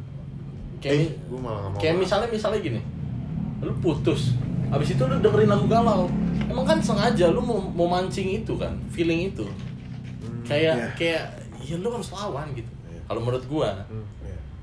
kayak 0.79 0.95
Eh, 0.95 1.11
gua 1.27 1.39
malah 1.41 1.59
nggak 1.61 1.71
mau 1.71 1.79
kayak 1.79 1.95
misalnya 1.97 2.27
misalnya 2.27 2.59
gini 2.59 2.81
lu 3.59 3.73
putus 3.79 4.33
abis 4.69 4.93
itu 4.93 5.03
lu 5.03 5.15
dengerin 5.19 5.47
lagu 5.47 5.65
galau 5.65 6.07
emang 6.41 6.63
kan 6.63 6.79
sengaja 6.79 7.29
lu 7.29 7.39
mau, 7.39 7.59
mau 7.59 7.87
mancing 7.87 8.39
itu 8.39 8.55
kan 8.55 8.71
feeling 8.87 9.29
itu 9.29 9.43
kayak 10.43 10.75
Iya. 10.75 10.87
kayak 10.95 11.23
ya 11.61 11.75
lu 11.75 11.87
harus 11.87 12.09
lawan 12.09 12.47
gitu 12.53 12.69
Iya. 12.85 13.01
kalau 13.05 13.19
menurut 13.19 13.43
gua 13.45 13.69
Hmm. 13.85 14.05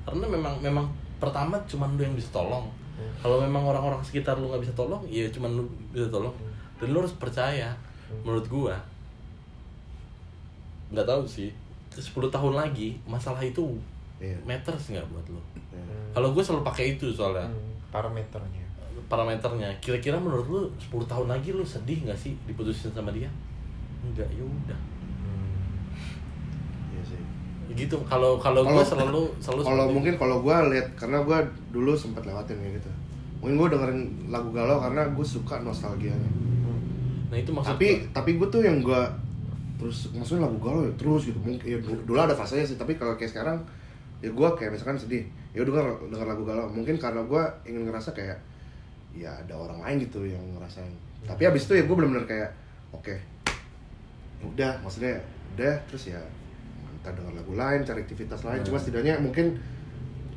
karena 0.03 0.25
memang 0.27 0.53
memang 0.59 0.85
pertama 1.17 1.55
cuman 1.63 1.93
lu 1.93 2.01
yang 2.01 2.13
bisa 2.13 2.31
tolong 2.31 2.65
Hmm. 2.97 3.13
kalau 3.21 3.37
memang 3.39 3.61
orang-orang 3.63 4.01
sekitar 4.01 4.35
lu 4.35 4.49
nggak 4.49 4.63
bisa 4.63 4.73
tolong 4.73 5.05
ya 5.05 5.29
cuman 5.29 5.53
lu 5.53 5.63
bisa 5.91 6.09
tolong 6.09 6.33
dan 6.77 6.87
lu 6.89 6.97
harus 6.97 7.13
percaya 7.13 7.69
menurut 8.23 8.47
gua 8.47 8.75
nggak 10.89 11.05
tahu 11.05 11.23
sih 11.27 11.51
10 11.91 12.07
tahun 12.29 12.53
lagi 12.55 12.95
masalah 13.03 13.41
itu 13.41 13.75
Iya. 14.17 14.37
matters 14.43 14.89
nggak 14.89 15.05
buat 15.07 15.25
lu 15.29 15.41
Ya. 15.67 15.77
kalau 16.11 16.31
gue 16.31 16.41
selalu 16.41 16.63
pakai 16.63 16.95
itu 16.95 17.05
soalnya 17.07 17.45
Hmm. 17.45 17.73
parameternya 17.87 18.65
parameternya 19.05 19.69
kira-kira 19.77 20.17
menurut 20.17 20.47
lu 20.47 20.61
10 20.75 21.05
tahun 21.05 21.27
lagi 21.27 21.51
lu 21.51 21.61
sedih 21.61 22.03
nggak 22.03 22.17
sih 22.17 22.33
diputusin 22.43 22.89
sama 22.89 23.09
dia 23.09 23.29
enggak 24.01 24.25
ya 24.29 24.41
udah 24.41 24.79
Iya 26.89 27.01
sih. 27.05 27.19
Gitu 27.75 27.95
kalau 28.03 28.37
kalau 28.37 28.63
gue 28.63 28.81
selalu 28.81 29.27
selalu 29.37 29.61
Kalau 29.61 29.85
mungkin 29.87 30.13
kalau 30.15 30.37
gue 30.39 30.55
lihat 30.71 30.87
karena 30.95 31.19
gue 31.19 31.37
dulu 31.69 31.91
sempat 31.93 32.23
lewatin 32.23 32.57
kayak 32.57 32.79
gitu. 32.79 32.89
Mungkin 33.37 33.55
gue 33.55 33.67
dengerin 33.69 33.99
lagu 34.27 34.49
galau 34.49 34.79
karena 34.79 35.05
gue 35.05 35.25
suka 35.25 35.61
nostalgianya. 35.61 36.17
itu. 36.17 36.71
nah 37.27 37.35
itu 37.35 37.51
maksud 37.51 37.69
tapi 37.69 37.87
gua. 37.91 38.07
tapi 38.15 38.31
gue 38.33 38.47
tuh 38.49 38.61
yang 38.63 38.79
gue 38.79 39.01
terus 39.77 40.09
maksudnya 40.09 40.47
lagu 40.47 40.57
galau 40.57 40.81
ya 40.81 40.93
terus 40.95 41.27
gitu 41.27 41.35
mungkin 41.37 41.59
ya, 41.61 41.75
dulu, 41.77 41.99
dulu 42.07 42.17
ada 42.17 42.31
fasenya 42.31 42.63
sih 42.63 42.79
tapi 42.79 42.95
kalau 42.95 43.13
kayak 43.13 43.29
sekarang 43.29 43.59
ya 44.17 44.29
gue 44.29 44.49
kayak 44.53 44.71
misalkan 44.71 44.95
sedih 44.95 45.21
ya 45.51 45.61
udah 45.61 45.73
denger 45.73 45.87
denger 46.09 46.27
lagu 46.27 46.43
galau. 46.43 46.65
Mungkin 46.67 46.95
karena 46.95 47.21
gue 47.21 47.43
ingin 47.65 47.85
ngerasa 47.85 48.11
kayak 48.11 48.37
ya 49.13 49.33
ada 49.33 49.53
orang 49.53 49.81
lain 49.81 49.97
gitu 50.01 50.21
yang 50.21 50.41
ngerasain. 50.53 50.93
Tapi 51.23 51.41
abis 51.43 51.65
itu 51.65 51.73
ya 51.73 51.83
gue 51.83 51.95
bener-bener 51.95 52.25
kayak 52.25 52.49
oke. 52.91 53.13
Udah 54.43 54.77
maksudnya 54.79 55.17
udah 55.53 55.73
terus 55.89 56.13
ya 56.13 56.21
entah 56.87 57.11
denger 57.11 57.33
lagu 57.35 57.53
lain 57.53 57.81
cari 57.81 57.99
aktivitas 58.01 58.41
lain. 58.43 58.61
Cuma 58.61 58.77
setidaknya 58.77 59.17
mungkin 59.17 59.57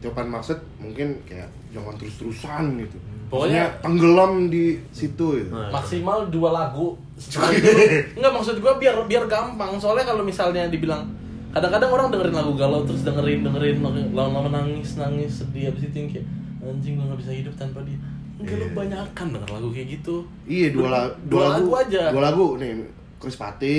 jawaban 0.00 0.28
maksud 0.30 0.56
mungkin 0.76 1.12
kayak 1.24 1.48
jangan 1.70 1.92
terus-terusan 1.94 2.64
gitu. 2.80 2.96
Pokoknya- 3.30 3.62
Maksudnya 3.62 3.84
tenggelam 3.84 4.32
di 4.48 4.64
situ 4.90 5.26
gitu. 5.38 5.52
Nah. 5.52 5.70
maksimal 5.70 6.26
dua 6.28 6.50
lagu 6.50 6.96
sekali. 7.20 7.60
Dulu 7.60 7.84
nggak 8.16 8.32
maksud 8.32 8.56
gue 8.56 8.72
biar 8.76 8.96
biar 9.04 9.24
gampang. 9.26 9.76
Soalnya 9.76 10.02
kalau 10.04 10.24
misalnya 10.24 10.66
dibilang 10.66 11.04
kadang-kadang 11.50 11.90
orang 11.90 12.08
dengerin 12.08 12.36
lagu 12.36 12.52
galau 12.54 12.80
terus 12.82 13.02
dengerin 13.02 13.40
dengerin 13.42 13.76
lama-lama 14.12 14.50
nangis 14.52 14.94
nangis 14.94 15.42
sedih 15.42 15.68
abis 15.68 15.82
itu 15.84 15.96
yang 15.96 16.08
kayak 16.08 16.26
anjing 16.60 16.94
gue 16.94 17.04
nggak 17.04 17.20
bisa 17.20 17.32
hidup 17.32 17.54
tanpa 17.54 17.80
dia 17.82 17.98
enggak 18.36 18.56
lu 18.56 18.64
Iya. 18.64 18.72
banyakan 18.72 19.26
denger 19.30 19.50
lagu 19.50 19.68
kayak 19.70 19.88
gitu 19.92 20.16
Iya 20.44 20.68
dua, 20.70 20.88
la- 20.88 21.14
dua 21.26 21.44
lagu 21.52 21.70
aja. 21.74 22.02
Dua 22.08 22.22
lagu 22.22 22.46
nih 22.56 22.72
Chris 23.16 23.36
Pati 23.36 23.76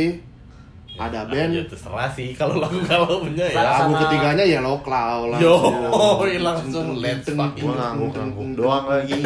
ada 0.92 1.24
band 1.24 1.56
ya 1.56 1.64
terserah 1.64 2.12
sih 2.12 2.36
kalau 2.36 2.60
lagu 2.60 2.76
galau 2.86 3.24
punya 3.24 3.48
ya 3.48 3.64
lagu 3.64 3.96
ketiganya 3.96 4.44
ya 4.44 4.60
Loklau 4.60 5.32
lah. 5.32 5.40
Yo, 5.40 5.56
langsung 6.46 7.00
let's 7.00 7.26
fucking 7.26 7.64
Gua 7.64 7.74
ngangguk-ngangguk 7.74 8.50
doang 8.60 8.86
lagi. 8.86 9.18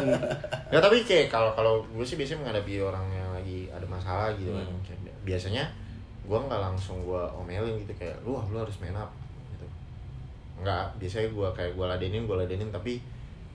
ya 0.72 0.78
tapi 0.78 1.02
kayak 1.02 1.26
kalau 1.28 1.50
kalau 1.52 1.82
gue 1.84 2.06
sih 2.06 2.14
biasanya 2.14 2.46
menghadapi 2.46 2.78
orang 2.78 3.04
yang 3.10 3.30
lagi 3.34 3.66
ada 3.68 3.84
masalah 3.84 4.30
gitu 4.38 4.54
kan. 4.54 4.64
Hmm. 4.64 5.26
Biasanya 5.26 5.64
gue 6.30 6.38
nggak 6.38 6.62
langsung 6.62 7.02
gue 7.02 7.22
omelin 7.34 7.74
gitu 7.76 7.90
kayak 7.98 8.14
lu 8.22 8.38
lu 8.38 8.56
harus 8.56 8.78
main 8.78 8.94
up 8.94 9.10
gitu. 9.50 9.66
Nggak, 10.62 10.94
biasanya 11.02 11.26
gue 11.28 11.48
kayak 11.50 11.72
gue 11.74 11.82
ladenin, 11.84 12.22
gue 12.22 12.36
ladenin 12.38 12.70
tapi 12.70 13.02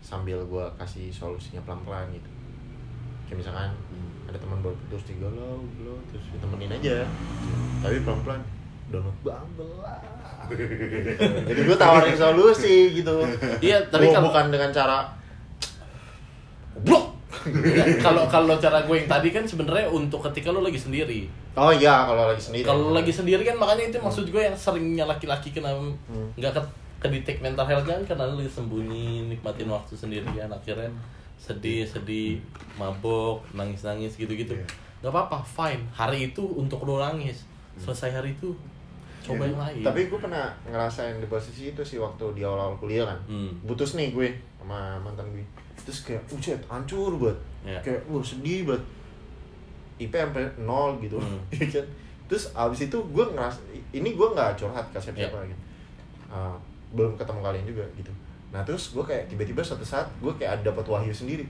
sambil 0.03 0.43
gue 0.43 0.65
kasih 0.75 1.07
solusinya 1.07 1.63
pelan-pelan 1.63 2.11
gitu. 2.11 2.27
Kayak 3.25 3.37
misalkan 3.41 3.71
ada 4.27 4.35
teman 4.35 4.59
baru 4.59 4.75
putus 4.85 5.07
tiga 5.07 5.31
galau, 5.31 5.63
galau 5.79 5.95
terus 6.11 6.35
ditemenin 6.35 6.75
aja. 6.75 7.07
Tapi 7.79 8.03
pelan-pelan 8.03 8.43
download 8.91 9.17
Bumble 9.23 9.81
lah. 9.81 9.97
Jadi 11.49 11.59
gue 11.63 11.77
tawarin 11.79 12.13
solusi 12.13 12.91
gitu. 12.93 13.23
Iya, 13.63 13.79
tapi 13.87 14.11
kalau- 14.11 14.27
bukan 14.27 14.51
dengan 14.51 14.69
cara 14.69 15.07
blok 16.83 17.14
kalau 18.01 18.25
kalau 18.25 18.55
cara 18.55 18.81
gue 18.81 18.95
yang 18.95 19.07
tadi 19.07 19.29
kan 19.29 19.43
sebenarnya 19.43 19.85
untuk 19.87 20.19
ketika 20.23 20.49
lo 20.49 20.59
lagi 20.59 20.77
sendiri 20.77 21.29
Oh 21.53 21.69
iya 21.69 22.03
kalau 22.03 22.27
lagi 22.27 22.41
sendiri. 22.41 22.63
kalau 22.63 22.91
lagi 22.91 23.09
sendiri 23.09 23.41
kan 23.41 23.55
makanya 23.55 23.87
itu 23.87 23.97
maksud 23.97 24.25
gue 24.27 24.41
yang 24.41 24.53
seringnya 24.53 25.05
laki-laki 25.05 25.49
kena 25.49 25.71
Hmm. 25.71 26.27
nggak 26.33 26.51
ke 26.51 26.61
kedetek 26.99 27.37
mental 27.39 27.63
health 27.63 27.83
kan 27.83 28.01
karena 28.03 28.25
lo 28.25 28.35
lagi 28.35 28.49
sembunyi 28.49 29.05
nikmatin 29.27 29.67
waktu 29.67 29.93
sendirian 29.93 30.47
akhirnya 30.47 30.89
sedih 31.37 31.83
sedih 31.83 32.41
mabok 32.75 33.43
nangis 33.51 33.81
nangis 33.81 34.13
gitu 34.13 34.31
gitu 34.31 34.51
Iya. 34.51 34.65
nggak 34.99 35.11
apa-apa 35.11 35.39
fine 35.41 35.83
hari 35.91 36.29
itu 36.29 36.41
untuk 36.41 36.81
lo 36.81 36.97
nangis 36.97 37.45
selesai 37.75 38.09
hari 38.13 38.33
itu 38.33 38.55
coba 39.21 39.41
yang 39.43 39.57
lain 39.57 39.81
Tapi 39.81 40.05
gue 40.05 40.15
pernah 40.15 40.47
ngerasain 40.63 41.17
di 41.17 41.25
posisi 41.25 41.69
itu 41.69 41.81
sih 41.81 41.97
waktu 41.97 42.23
di 42.31 42.41
awal-awal 42.41 42.77
kuliah 42.77 43.03
kan. 43.03 43.17
Hmm. 43.25 43.49
Putus 43.65 43.93
nih 43.93 44.13
gue 44.13 44.29
sama 44.55 45.01
mantan 45.01 45.25
gue. 45.27 45.41
Terus 45.85 45.99
kayak, 46.01 46.21
ucet, 46.27 46.59
hancur 46.65 47.13
banget. 47.15 47.37
Iya. 47.63 47.79
Kayak, 47.81 48.01
wah 48.09 48.23
sedih 48.25 48.65
banget. 48.65 48.83
IP 49.95 50.11
sampai 50.11 50.43
nol 50.59 50.97
gitu. 50.99 51.15
Kan? 51.73 51.85
Terus 52.25 52.49
abis 52.51 52.89
itu 52.89 52.97
gue 52.97 53.25
ngeras, 53.31 53.61
ini 53.93 54.09
gue 54.11 54.27
nggak 54.27 54.57
curhat 54.57 54.85
ke 54.89 54.97
siapa-siapa 54.97 55.37
Iya. 55.45 55.53
gitu. 55.53 55.61
Ah, 56.27 56.57
belum 56.91 57.13
ketemu 57.15 57.39
kalian 57.39 57.65
juga 57.69 57.85
gitu. 57.95 58.11
Nah 58.49 58.65
terus 58.65 58.91
gue 58.91 59.03
kayak 59.03 59.29
tiba-tiba 59.29 59.61
suatu 59.61 59.85
saat 59.85 60.07
gue 60.17 60.33
kayak 60.35 60.59
ada 60.59 60.73
dapat 60.73 60.85
wahyu 60.89 61.13
sendiri. 61.13 61.45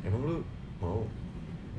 Emang 0.00 0.22
lu 0.22 0.36
mau 0.78 1.02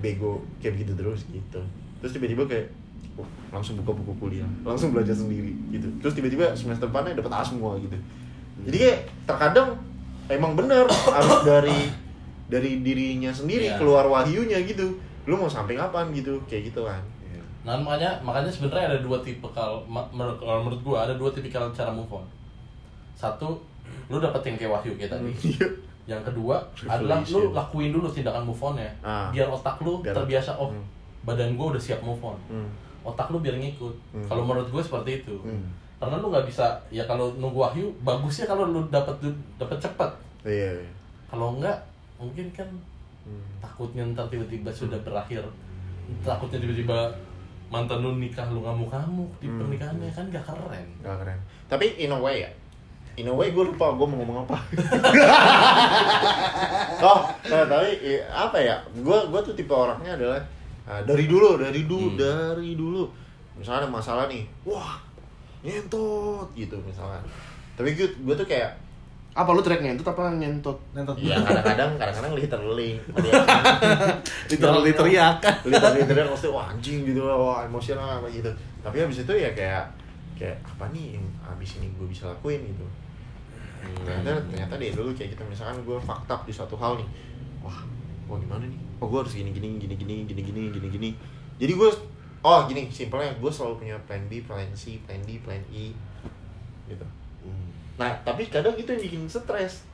bego 0.03 0.41
kayak 0.59 0.75
begitu 0.81 0.93
terus 0.93 1.23
gitu. 1.29 1.61
Terus 2.03 2.11
tiba-tiba 2.13 2.43
kayak 2.45 2.67
oh, 3.15 3.25
langsung 3.49 3.77
buka 3.79 3.93
buku 3.95 4.13
kuliah, 4.19 4.49
langsung 4.61 4.91
belajar 4.91 5.13
sendiri 5.15 5.53
gitu. 5.71 5.87
Terus 6.03 6.13
tiba-tiba 6.13 6.51
semester 6.51 6.89
depannya 6.89 7.15
dapat 7.15 7.31
A 7.31 7.41
semua 7.45 7.77
gitu. 7.79 7.95
Jadi 8.67 8.77
kayak 8.77 8.99
terkadang 9.25 9.77
emang 10.27 10.53
bener 10.53 10.85
harus 11.15 11.39
dari 11.41 11.89
dari 12.45 12.81
dirinya 12.81 13.31
sendiri 13.31 13.65
Iya. 13.65 13.77
keluar 13.77 14.05
wahyunya 14.05 14.59
gitu. 14.61 14.91
Lu 15.23 15.33
mau 15.35 15.47
sampai 15.47 15.73
kapan 15.73 16.11
gitu, 16.11 16.35
kayak 16.45 16.67
gitu 16.67 16.83
kan. 16.83 16.99
Iya. 17.23 17.41
Nah 17.63 17.77
makanya 17.77 18.11
makanya 18.19 18.49
sebenarnya 18.49 18.89
ada 18.89 18.99
dua 18.99 19.17
tipe 19.19 19.47
kalau 19.49 19.81
menurut 19.87 20.37
kalau 20.37 20.61
menurut 20.61 20.81
gua 20.81 20.97
ada 21.01 21.13
dua 21.13 21.29
tipikal 21.29 21.71
cara 21.71 21.89
move 21.89 22.11
on. 22.11 22.25
Satu, 23.13 23.61
lu 24.07 24.17
dapet 24.17 24.41
yang 24.43 24.57
kayak 24.57 24.71
Wahyu 24.73 24.91
kayak 24.95 25.11
tadi. 25.11 25.31
Iya. 25.47 25.67
Yang 26.09 26.21
kedua 26.27 26.57
adalah 26.83 27.21
lu 27.23 27.53
lakuin 27.53 27.89
dulu 27.89 28.09
tindakan 28.09 28.43
move 28.43 28.59
on 28.59 28.75
ya. 28.75 28.89
Ah. 28.99 29.29
Biar 29.29 29.47
otak 29.47 29.77
lu 29.79 30.01
Biar- 30.01 30.11
terbiasa 30.13 30.51
oh 30.53 30.67
Hmm. 30.67 30.83
badan 31.23 31.53
gua 31.53 31.71
udah 31.71 31.81
siap 31.81 32.01
move 32.01 32.19
on. 32.19 32.35
Hmm. 32.47 32.67
Otak 33.01 33.29
lu 33.29 33.39
biar 33.39 33.55
ngikut. 33.55 33.93
Hmm. 34.11 34.25
Kalau 34.25 34.41
menurut 34.41 34.67
gua 34.67 34.81
seperti 34.81 35.21
itu. 35.21 35.37
Hmm. 35.39 35.69
Karena 36.01 36.17
lu 36.17 36.27
nggak 36.27 36.43
bisa 36.43 36.65
ya 36.89 37.05
kalau 37.05 37.29
nunggu 37.37 37.61
Wahyu 37.61 37.85
bagusnya 38.01 38.43
kalau 38.43 38.65
lu 38.65 38.81
dapat 38.89 39.13
dapat 39.55 39.77
cepet. 39.77 40.09
Iya. 40.41 40.81
iya. 40.81 40.91
Kalau 41.29 41.55
enggak 41.55 41.77
mungkin 42.17 42.49
kan 42.51 42.67
Hmm. 43.21 43.37
takutnya 43.61 44.01
ntar 44.11 44.25
tiba-tiba 44.25 44.67
sudah 44.67 44.97
berakhir 45.05 45.45
takutnya 46.25 46.57
tiba-tiba 46.57 47.05
mantan 47.69 48.01
lu 48.01 48.17
nikah 48.17 48.49
lu 48.49 48.59
ngamuk-ngamuk 48.59 49.29
di 49.37 49.45
Hmm. 49.45 49.61
pernikahannya 49.61 50.09
kan 50.09 50.25
gak 50.27 50.41
keren 50.41 50.87
Gak 50.99 51.15
keren. 51.21 51.39
Tapi 51.69 51.85
in 52.01 52.09
a 52.09 52.17
way 52.17 52.41
ya. 52.41 52.49
In 53.15 53.29
a 53.29 53.31
way 53.31 53.53
gue 53.53 53.61
lupa 53.61 53.93
gue 53.93 54.03
mau 54.03 54.17
ngomong 54.17 54.37
apa. 54.41 54.57
oh, 57.05 57.19
nah, 57.45 57.63
tapi 57.67 57.89
apa 58.25 58.57
ya? 58.57 58.75
Gue 58.97 59.17
gue 59.27 59.39
tuh 59.43 59.53
tipe 59.53 59.69
orangnya 59.69 60.17
adalah 60.17 60.41
ah, 60.87 61.01
dari 61.03 61.29
dulu, 61.29 61.61
dari 61.61 61.85
dulu, 61.85 62.07
Hmm. 62.11 62.17
dari 62.17 62.69
dulu. 62.73 63.03
Misalnya 63.53 63.85
ada 63.85 63.89
masalah 63.91 64.25
nih, 64.25 64.41
wah 64.65 64.97
nyentot 65.61 66.47
gitu 66.53 66.75
misalnya. 66.81 67.21
Tapi 67.77 67.93
gue 67.93 68.07
gue 68.07 68.35
tuh 68.35 68.45
kayak 68.45 68.73
Apa 69.31 69.55
lu 69.55 69.63
track 69.63 69.79
ngentut 69.79 70.03
apa 70.03 70.27
ngentot? 70.35 70.75
Nentot 70.91 71.15
Iya 71.15 71.39
kadang-kadang 71.39 71.95
kadang-kadang 71.95 72.35
literally 72.35 72.99
Literally 74.51 74.91
teriakan. 74.99 75.55
literally 75.63 76.03
teriak 76.03 76.27
maksudnya 76.27 76.51
wah 76.51 76.65
anjing 76.67 77.07
gitu 77.07 77.23
wah 77.23 77.63
emosional 77.63 78.19
apa 78.19 78.27
gitu. 78.27 78.51
Tapi 78.83 78.97
habis 78.99 79.23
itu 79.23 79.33
ya 79.33 79.49
kayak 79.55 79.87
kayak 80.35 80.57
apa 80.65 80.91
nih 80.91 81.15
yang 81.15 81.25
habis 81.47 81.79
ini 81.79 81.87
gue 81.95 82.07
bisa 82.11 82.27
lakuin? 82.27 82.59
Gitu. 82.59 82.85
Ternyata 84.03 84.43
ternyata 84.51 84.73
deh 84.75 84.91
dulu 84.91 85.15
kayak 85.15 85.31
gitu 85.31 85.43
misalkan 85.47 85.79
gue 85.81 85.97
fakta 86.03 86.35
di 86.43 86.51
suatu 86.51 86.75
hal 86.75 86.99
nih. 86.99 87.07
Wah 87.63 87.79
wah 88.27 88.35
gimana 88.35 88.67
nih? 88.67 88.79
Oh 88.99 89.07
gue 89.07 89.19
harus 89.23 89.31
gini 89.31 89.49
gini 89.49 89.79
gini 89.79 89.95
gini 89.95 90.13
gini 90.27 90.43
gini 90.43 90.61
gini 90.69 90.87
gini 90.91 91.09
jadi 91.57 91.73
gue 91.73 91.89
oh 92.41 92.59
gini 92.65 92.89
simpelnya 92.89 93.29
gue 93.33 93.51
selalu 93.51 93.73
punya 93.79 93.95
plan 94.03 94.21
B 94.25 94.41
plan 94.41 94.65
C 94.73 94.97
plan 95.01 95.21
D 95.21 95.37
plan 95.39 95.61
E 95.69 95.93
gitu. 96.85 97.05
Nah 97.95 98.09
tapi 98.21 98.47
kadang 98.47 98.73
itu 98.73 98.87
yang 98.87 99.01
bikin 99.01 99.21
stres. 99.25 99.85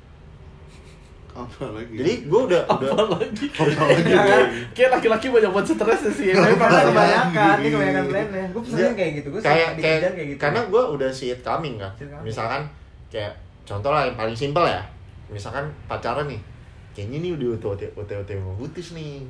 Apa 1.38 1.70
lagi? 1.70 1.94
jadi 1.94 2.26
gue 2.26 2.42
udah 2.50 2.66
udah 2.66 2.98
apalagi 2.98 3.46
Apa 3.54 3.70
lagi? 3.86 4.10
kayak 4.76 4.90
laki-laki 4.90 5.30
banyak 5.30 5.54
buat 5.54 5.62
stres 5.62 6.02
sih 6.10 6.34
Tapi 6.34 6.50
Iya. 6.50 6.82
kebanyakan, 6.82 7.56
ini 7.62 7.70
kebanyakan 7.70 8.04
plannya 8.10 8.46
Gue 8.50 8.62
pesannya 8.66 8.94
kayak 8.98 9.12
gitu, 9.22 9.28
gue 9.30 9.42
kayak 9.46 9.70
kayak 9.78 10.00
kayak 10.18 10.28
gitu. 10.34 10.40
karena 10.42 10.60
gue 10.66 10.82
udah 10.98 11.10
see 11.14 11.30
it 11.30 11.46
coming 11.46 11.78
kan. 11.78 11.94
It 11.94 12.10
coming. 12.10 12.26
misalkan 12.26 12.66
kayak 13.14 13.38
contoh 13.70 13.94
lah 13.94 14.10
yang 14.10 14.18
paling 14.18 14.34
simpel 14.34 14.66
ya. 14.66 14.82
Misalkan 15.30 15.70
pacaran 15.86 16.26
nih 16.26 16.42
kayaknya 16.98 17.30
nih 17.30 17.32
udah 17.38 17.48
udah 17.62 17.90
udah 17.94 18.18
udah 18.18 18.36
mau 18.42 18.58
putus 18.58 18.98
nih. 18.98 19.22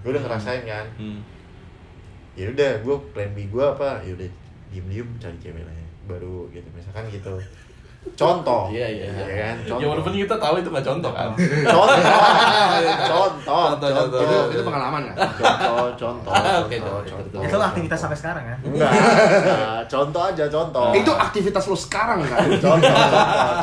Gue 0.00 0.16
udah 0.16 0.22
ngerasain 0.24 0.64
kan. 0.64 0.86
Hmm. 0.96 1.20
Ya 2.36 2.46
udah 2.48 2.70
gue 2.78 2.96
plan 3.10 3.30
B 3.32 3.48
gue 3.48 3.64
apa? 3.64 4.00
Ya 4.00 4.12
udah 4.12 4.28
diem 4.68 4.86
diem 4.86 5.08
cari 5.16 5.36
cewek 5.40 5.64
lain 5.64 5.86
baru 6.04 6.46
gitu 6.52 6.68
misalkan 6.70 7.08
gitu. 7.08 7.34
Contoh 8.14 8.70
iya 8.70 8.86
iya 8.86 9.10
ya 9.10 9.24
iya 9.26 9.36
kan? 9.50 9.56
Ya 9.58 9.66
contoh. 9.66 9.88
walaupun 9.90 10.14
kita 10.14 10.38
tahu 10.38 10.54
itu 10.62 10.68
nggak 10.70 10.86
contoh 10.86 11.10
kan? 11.10 11.26
Contoh. 11.66 11.98
Contoh 13.10 13.62
Contoh, 13.66 13.88
contoh. 13.90 14.20
itu, 14.22 14.36
itu 14.54 14.62
pengalaman 14.62 15.02
ya? 15.10 15.14
contoh 15.18 15.90
contoh 15.98 16.30
Oke, 16.62 16.76
contoh 16.78 17.02
contoh, 17.02 17.26
contoh. 17.34 17.40
Itu 17.42 17.56
aktivitas 17.58 17.98
sampai 17.98 18.14
sekarang 18.14 18.44
kan 18.46 18.58
enggak. 18.62 18.90
Enggak. 18.94 19.80
contoh 19.90 20.22
aja 20.22 20.44
contoh. 20.46 20.88
Itu 20.94 21.10
aktivitas 21.10 21.64
lu 21.66 21.74
sekarang 21.74 22.18
kan? 22.22 22.46
contoh 22.46 22.78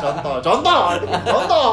contoh 0.04 0.34
contoh. 0.36 0.36
Contoh. 0.44 0.84
Contoh 1.24 1.68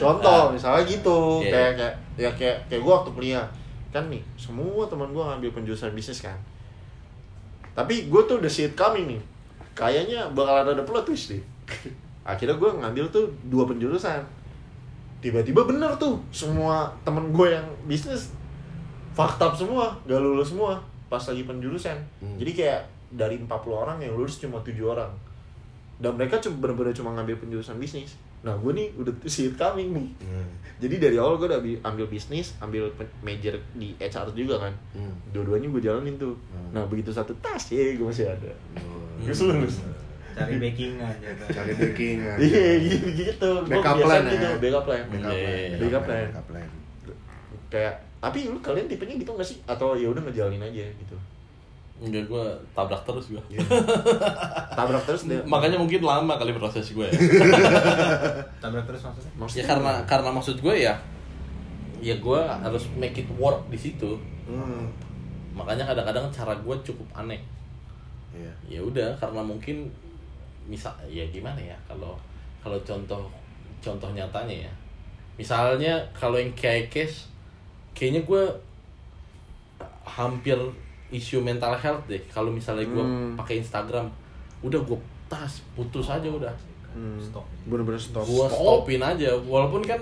contoh 0.00 0.40
misalnya 0.50 0.82
gitu. 0.82 1.18
Iya. 1.46 1.50
kayak 1.52 1.70
kayak 1.78 1.94
ya 2.18 2.30
kayak 2.34 2.56
kayak 2.66 2.80
gue 2.82 2.92
waktu 2.92 3.10
kuliah 3.14 3.44
kan 3.90 4.06
nih 4.06 4.22
semua 4.38 4.86
teman 4.86 5.10
gue 5.10 5.22
ngambil 5.22 5.50
penjurusan 5.60 5.90
bisnis 5.94 6.22
kan. 6.22 6.38
Tapi 7.74 8.10
gue 8.10 8.22
tuh 8.26 8.38
udah 8.38 8.50
see 8.50 8.66
it 8.70 8.74
coming 8.78 9.06
nih 9.06 9.22
kayaknya 9.74 10.26
bakal 10.34 10.66
ada 10.66 10.82
plot 10.82 11.06
twist 11.06 11.32
nih 11.32 11.42
akhirnya 12.30 12.58
gue 12.58 12.70
ngambil 12.82 13.04
tuh 13.10 13.26
dua 13.50 13.66
penjurusan. 13.66 14.22
Tiba-tiba 15.20 15.68
bener 15.68 15.92
tuh 16.00 16.16
semua 16.32 16.88
temen 17.04 17.34
gue 17.34 17.48
yang 17.52 17.66
bisnis 17.84 18.32
fakta 19.12 19.52
semua 19.52 19.92
gak 20.08 20.22
lulus 20.22 20.54
semua 20.54 20.78
pas 21.10 21.20
lagi 21.20 21.42
penjurusan. 21.42 21.98
Hmm. 22.22 22.38
jadi 22.38 22.52
kayak 22.54 22.82
dari 23.10 23.42
40 23.42 23.50
orang 23.74 23.98
yang 23.98 24.14
lulus 24.14 24.38
cuma 24.38 24.62
tujuh 24.62 24.94
orang. 24.94 25.10
Dan 26.00 26.16
mereka 26.16 26.40
cuma 26.40 26.62
bener-bener 26.62 26.94
cuma 26.94 27.12
ngambil 27.18 27.36
penjurusan 27.42 27.76
bisnis 27.76 28.14
nah 28.40 28.54
gue 28.54 28.72
nih 28.72 28.88
udah 28.94 29.12
see 29.24 29.46
it 29.46 29.54
coming 29.54 29.90
nih 29.90 30.08
Hmm. 30.18 30.48
jadi 30.78 30.96
dari 30.98 31.16
awal 31.16 31.36
gue 31.36 31.46
udah 31.46 31.60
bi- 31.60 31.76
ambil 31.78 32.06
bisnis 32.06 32.56
ambil 32.56 32.88
major 33.20 33.52
di 33.72 33.92
HR 33.94 34.32
juga 34.32 34.56
kan 34.60 34.72
Hmm. 34.90 35.12
dua-duanya 35.30 35.68
gue 35.68 35.82
jalanin 35.82 36.16
tuh 36.16 36.32
Hmm. 36.48 36.72
nah 36.72 36.84
begitu 36.84 37.10
satu 37.10 37.36
tas 37.36 37.60
ya 37.68 37.92
gue 37.92 38.02
masih 38.02 38.26
ada 38.26 38.52
Hmm. 38.74 39.22
Terus 39.22 39.40
lulus 39.42 39.76
Cari 40.30 40.56
backingan 40.56 41.14
gitu 41.18 41.44
Cari 41.50 41.72
backingan. 41.74 42.36
iya 42.40 42.66
gitu 42.80 43.06
gitu 43.10 43.50
Backup 43.62 43.96
plan 43.98 44.22
gitu 44.24 44.40
ya? 44.40 44.56
backup 44.56 44.84
plan 44.84 45.04
Backup 45.04 45.26
plan. 45.26 45.36
Iya. 45.36 45.76
Backup 45.76 46.02
plan. 46.02 46.26
Backup 46.26 46.46
plan. 46.46 46.68
kayak 47.68 47.94
tapi 48.18 48.38
lu 48.46 48.58
kalian 48.58 48.84
tipenya 48.84 49.14
gitu 49.14 49.30
gak 49.30 49.44
sih 49.44 49.58
atau 49.64 49.94
ya 49.94 50.06
udah 50.06 50.20
ngejalanin 50.20 50.58
aja 50.60 50.84
gitu 50.90 51.16
enggak 52.00 52.24
gue 52.32 52.44
tabrak 52.72 53.04
terus 53.04 53.28
gue 53.28 53.42
tabrak 54.78 55.04
terus 55.04 55.28
deh 55.28 55.36
makanya 55.44 55.76
mungkin 55.76 56.00
lama 56.00 56.40
kali 56.40 56.56
proses 56.56 56.96
gue 56.96 57.04
ya. 57.04 57.12
Tabrak 58.64 58.88
terus 58.88 59.04
maksudnya? 59.04 59.28
Ya 59.28 59.36
Maksudnya 59.36 59.66
karena 59.68 59.92
karena 60.08 60.30
maksud 60.32 60.56
gue 60.64 60.74
ya 60.80 60.94
ya 62.00 62.16
gue 62.16 62.40
harus 62.40 62.88
make 62.96 63.20
it 63.20 63.28
work 63.36 63.68
di 63.68 63.76
situ. 63.76 64.16
Hmm. 64.48 64.88
makanya 65.54 65.84
kadang-kadang 65.84 66.26
cara 66.32 66.56
gue 66.56 66.76
cukup 66.82 67.06
aneh. 67.12 67.38
Iya. 68.32 68.78
ya 68.78 68.80
udah 68.80 69.10
karena 69.18 69.42
mungkin 69.42 69.90
misal 70.70 70.94
ya 71.10 71.26
gimana 71.28 71.58
ya 71.58 71.74
kalau 71.84 72.14
kalau 72.62 72.78
contoh 72.80 73.28
contoh 73.84 74.08
nyatanya 74.16 74.64
ya. 74.64 74.72
Misalnya 75.36 76.00
kalau 76.16 76.40
yang 76.40 76.48
kayak 76.56 76.88
case 76.88 77.28
kayaknya 77.92 78.24
gue 78.24 78.44
hampir 80.08 80.56
isu 81.10 81.38
mental 81.38 81.74
health 81.74 82.06
deh 82.06 82.22
kalau 82.26 82.48
misalnya 82.48 82.84
gue 82.84 83.02
Hmm. 83.02 83.34
pakai 83.34 83.58
Instagram 83.58 84.06
udah 84.60 84.80
gue 84.80 84.98
tas 85.26 85.62
putus 85.72 86.06
aja 86.06 86.26
udah 86.26 86.50
hmm. 86.90 87.18
Stop. 87.20 87.46
bener-bener 87.64 87.98
stop 87.98 88.22
gue 88.22 88.46
stopin 88.46 88.98
aja 88.98 89.30
walaupun 89.40 89.80
kan 89.80 89.98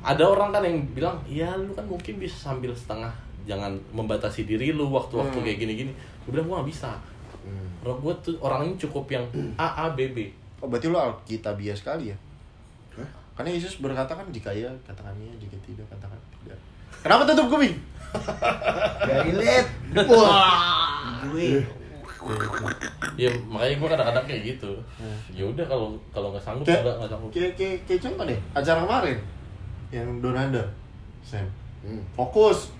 ada 0.00 0.20
orang 0.22 0.50
kan 0.50 0.60
yang 0.60 0.84
bilang 0.90 1.16
ya 1.24 1.48
lu 1.54 1.72
kan 1.72 1.84
mungkin 1.84 2.16
bisa 2.16 2.36
sambil 2.52 2.68
setengah 2.70 3.08
jangan 3.44 3.72
membatasi 3.90 4.44
diri 4.44 4.70
lu 4.70 4.88
waktu-waktu 4.88 5.32
Hmm. 5.32 5.44
kayak 5.44 5.58
gini-gini 5.58 5.92
gue 6.22 6.30
bilang 6.30 6.46
gue 6.46 6.56
gak 6.58 6.70
bisa 6.70 6.90
Hmm. 7.40 7.68
Orang 7.80 8.00
gue 8.00 8.14
tuh 8.20 8.34
orangnya 8.40 8.72
cukup 8.78 9.04
yang 9.06 9.24
A 9.56 9.84
A 9.84 9.86
B 9.90 10.08
B. 10.08 10.32
oh 10.58 10.66
berarti 10.66 10.88
lu 10.88 10.96
alkitabiah 10.96 11.76
sekali 11.76 12.08
ya 12.08 12.16
Hah? 12.96 13.04
karena 13.34 13.52
Yesus 13.52 13.76
berkata 13.78 14.08
kan 14.10 14.24
jika 14.28 14.48
ya 14.48 14.72
katakan 14.82 15.12
ya 15.18 15.28
jika 15.36 15.52
tidak 15.60 15.84
katakan 15.88 16.16
tidak 16.40 16.56
kenapa 17.00 17.22
tutup 17.24 17.48
kuping 17.50 17.74
Gak 19.00 19.20
relate 19.26 19.70
wah 20.06 21.18
Gue 21.26 21.58
Ya 23.14 23.28
makanya 23.44 23.74
gue 23.76 23.88
kadang-kadang 23.90 24.24
kayak 24.24 24.42
gitu. 24.48 24.72
Ya 25.30 25.44
udah 25.44 25.60
kalau 25.62 25.92
kalau 26.08 26.32
nggak 26.32 26.40
sanggup 26.40 26.64
enggak 26.64 26.96
nggak 26.96 27.10
sanggup. 27.10 27.28
kayak 27.30 27.52
kayak 27.52 27.76
kayak 27.84 28.00
contoh 28.00 28.24
deh 28.24 28.38
acara 28.52 28.78
kemarin 28.80 29.18
yang 29.90 30.08
Donanda 30.18 30.64
Sam 31.20 31.44
Hmm. 31.84 32.00
fokus 32.14 32.72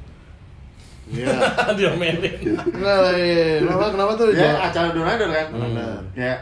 Iya. 1.04 1.28
diomelin 1.76 2.24
Enggak 2.64 2.96
lah, 2.96 3.12
iya. 3.12 3.60
Kenapa, 3.60 3.92
kenapa 3.92 4.12
tuh? 4.16 4.32
ya 4.32 4.48
acara 4.64 4.88
donatur 4.90 5.28
kan 5.28 5.46
Benar. 5.52 6.00
ya 6.16 6.34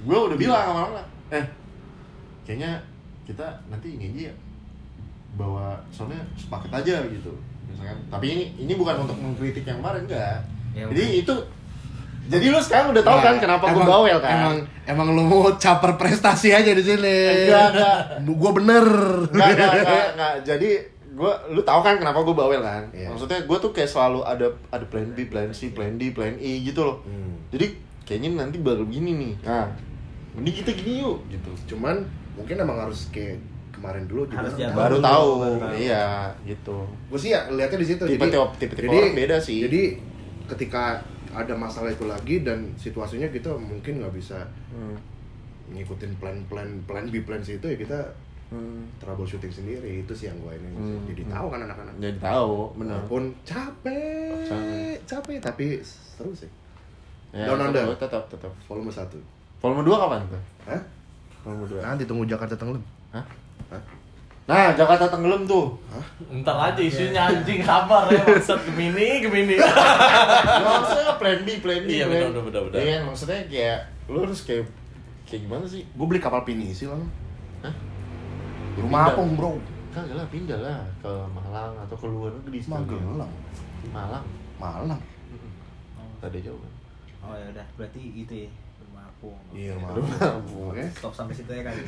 gue 0.00 0.18
udah 0.18 0.34
bilang 0.34 0.64
sama 0.66 0.80
orang 0.90 1.06
eh 1.30 1.44
kayaknya 2.42 2.74
kita 3.22 3.46
nanti 3.70 3.94
ini 3.94 4.10
aja 4.10 4.20
ya 4.26 4.34
bawa 5.32 5.78
soalnya 5.88 6.18
sepaket 6.34 6.72
aja 6.74 6.96
gitu 7.06 7.32
misalkan 7.66 7.96
tapi 8.06 8.26
ini 8.28 8.44
ini 8.58 8.72
bukan 8.74 9.00
untuk 9.00 9.16
mengkritik 9.16 9.62
yang 9.62 9.78
kemarin 9.78 10.04
enggak 10.04 10.38
Ya, 10.70 10.86
jadi 10.86 11.04
itu 11.18 11.34
jadi 12.30 12.46
lu 12.46 12.62
sekarang 12.62 12.94
udah 12.94 13.02
tahu 13.02 13.18
kan 13.18 13.34
Nah, 13.34 13.42
kenapa 13.42 13.64
gue 13.66 13.74
emang- 13.74 13.90
bawel 13.90 14.18
kan 14.18 14.30
Emang 14.32 14.56
emang 14.86 15.08
lu 15.10 15.22
mau 15.24 15.50
caper 15.56 15.98
prestasi 15.98 16.50
aja 16.50 16.70
di 16.70 16.78
sini. 16.78 17.18
Enggak, 17.42 17.74
enggak. 17.74 17.96
Gua 18.30 18.50
bener. 18.52 18.86
Enggak, 19.26 19.50
enggak, 19.50 19.72
enggak, 19.76 20.06
enggak. 20.14 20.34
Jadi 20.44 20.70
gue, 21.10 21.32
lu 21.50 21.60
tahu 21.60 21.80
kan 21.80 21.98
kenapa 21.98 22.22
gue 22.22 22.30
bawel 22.32 22.62
kan? 22.62 22.86
Iya. 22.90 23.10
Maksudnya 23.10 23.42
gue 23.42 23.58
tuh 23.58 23.74
kayak 23.74 23.90
selalu 23.90 24.22
ada 24.22 24.46
ada 24.68 24.84
plan 24.86 25.10
B, 25.10 25.26
plan 25.26 25.50
C, 25.50 25.74
plan 25.74 25.98
D, 25.98 26.14
plan 26.14 26.38
E 26.38 26.62
gitu 26.62 26.86
loh. 26.86 27.02
Hmm. 27.02 27.34
Jadi 27.50 27.66
kayaknya 28.04 28.38
nanti 28.38 28.62
baru 28.62 28.86
gini 28.86 29.10
nih. 29.12 29.34
Nah, 29.42 29.66
mending 30.32 30.54
kita 30.54 30.70
gini 30.72 31.02
yuk 31.02 31.26
gitu. 31.26 31.50
Cuman 31.68 31.98
mungkin 32.32 32.54
emang 32.56 32.78
harus 32.80 33.10
kayak 33.10 33.42
kemarin 33.80 34.04
dulu 34.04 34.22
juga 34.24 34.44
Harus. 34.44 34.52
Baru 34.70 34.94
dulu, 34.94 35.02
tahu, 35.02 35.28
baru 35.40 35.56
tahu. 35.58 35.72
iya 35.74 36.04
gitu. 36.44 36.76
Gue 37.08 37.16
sih 37.18 37.30
ya 37.30 37.48
lihatnya 37.48 37.78
di 37.78 37.88
situ. 37.88 38.04
Tipe- 38.04 38.20
Jadi 38.22 38.36
tipe-tipe 38.60 38.86
jadi- 38.86 39.00
orang 39.00 39.16
beda 39.16 39.36
sih. 39.38 39.58
Jadi 39.64 39.82
ketika 40.46 41.00
ada 41.30 41.54
masalah 41.54 41.88
itu 41.88 42.04
lagi 42.04 42.42
dan 42.42 42.68
situasinya 42.74 43.24
kita 43.26 43.48
mungkin 43.52 43.98
nggak 43.98 44.12
bisa 44.12 44.44
Hmm. 44.68 44.98
ngikutin 45.70 46.12
plan-plan 46.16 46.66
plan 46.84 47.06
B 47.06 47.22
plan 47.22 47.38
C 47.38 47.54
itu 47.54 47.64
ya 47.64 47.78
kita 47.78 47.98
Hmm. 48.48 48.82
troubleshooting 48.98 49.46
sendiri 49.48 50.02
itu 50.02 50.10
sih 50.10 50.26
yang 50.26 50.34
gue 50.36 50.50
ini 50.52 50.68
Hmm. 50.68 51.06
jadi 51.06 51.22
Hmm. 51.22 51.32
tahu 51.32 51.46
kan 51.48 51.60
anak-anak 51.62 51.94
Jadi 51.96 52.18
tahu, 52.18 52.54
benar. 52.74 52.98
walaupun 52.98 53.22
capek 53.40 54.42
Capek. 54.42 54.94
capek 55.04 55.36
tapi 55.40 55.66
seru 55.80 56.34
sih 56.34 56.50
Ya, 57.30 57.46
Down 57.46 57.62
Under. 57.62 57.86
tetap, 57.94 58.26
tetap, 58.26 58.42
tetap. 58.42 58.52
volume 58.66 58.90
satu 58.90 59.14
Volume 59.56 59.86
2 59.86 59.94
kapan 59.94 60.18
tuh? 60.26 60.42
Hah? 60.66 60.82
Volume 61.40 61.62
2. 61.64 61.78
nanti 61.78 62.02
tunggu 62.02 62.26
Jakarta 62.26 62.58
tenggelam 62.58 62.82
Hah? 63.10 63.22
Hah? 63.68 63.82
Nah, 64.48 64.74
Jakarta 64.74 65.06
tenggelam 65.06 65.46
tuh. 65.46 65.78
ntar 66.42 66.58
aja 66.58 66.80
isunya 66.82 67.22
anjing 67.22 67.62
sabar 67.62 68.06
ya 68.10 68.18
maksud 68.22 68.58
Gemini 68.66 69.22
Gemini 69.22 69.54
maksudnya 70.66 71.14
plan 71.18 71.38
B, 71.46 71.58
plan 71.62 71.82
B. 71.86 71.90
Iya, 71.90 72.06
plan- 72.06 72.30
benar, 72.30 72.42
benar, 72.46 72.62
benar. 72.70 72.78
Iya, 72.82 72.96
maksudnya 73.02 73.40
kayak 73.46 73.78
lu 74.10 74.18
harus 74.26 74.40
kayak 74.42 74.66
kayak 75.26 75.46
gimana 75.46 75.64
sih? 75.66 75.82
gue 75.86 76.06
beli 76.06 76.18
kapal 76.18 76.42
pinisi 76.42 76.90
lah 76.90 76.98
Hah? 77.62 77.74
rumah 78.78 79.10
apung 79.10 79.38
bro 79.38 79.54
Kagak 79.90 80.14
lah, 80.14 80.26
pindah 80.30 80.54
lah 80.62 80.78
ke 81.02 81.10
Malang 81.34 81.74
atau 81.82 81.98
ke 81.98 82.06
luar 82.06 82.30
negeri 82.30 82.62
sekalian. 82.62 82.86
Magelang 82.94 83.32
Malang. 83.90 84.24
Malang 84.54 85.02
Tadi 86.22 86.38
jauh 86.44 86.54
kan. 86.54 86.72
Oh 87.26 87.34
ya 87.34 87.46
udah, 87.50 87.66
berarti 87.74 87.98
itu 87.98 88.46
ya 88.46 88.50
rumah 89.20 89.36
apung. 89.36 89.52
iya 89.52 89.72
apung 89.76 90.08
apung. 90.16 90.72
oke 90.72 90.84
Stop 90.96 91.12
sampai 91.12 91.34
situ 91.36 91.52
ya 91.52 91.62
kali. 91.62 91.80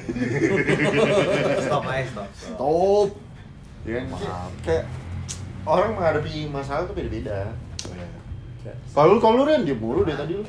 stop 1.67 1.85
aja 1.89 2.05
stop. 2.07 2.29
stop. 2.33 2.57
top 2.59 3.09
Ya, 3.83 3.99
kan? 3.99 4.15
Maaf. 4.15 4.51
kayak, 4.63 4.85
orang 5.67 5.91
menghadapi 5.99 6.47
masalah 6.47 6.87
tuh 6.87 6.95
beda-beda. 6.95 7.51
Iya. 8.63 8.75
Kalau 8.95 9.17
lu 9.17 9.19
kalau 9.19 9.43
lu 9.43 9.51
Ren, 9.51 9.67
dia 9.67 9.75
mulu 9.75 10.07
deh 10.07 10.15
tadi 10.15 10.39
lu. 10.39 10.47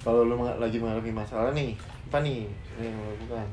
Kalau 0.00 0.24
lu 0.24 0.40
lagi 0.56 0.80
mengalami 0.80 1.12
masalah 1.12 1.52
nih, 1.52 1.76
apa 2.08 2.24
nih 2.24 2.48
yang 2.80 2.96
lu 2.96 3.04
lakukan? 3.12 3.48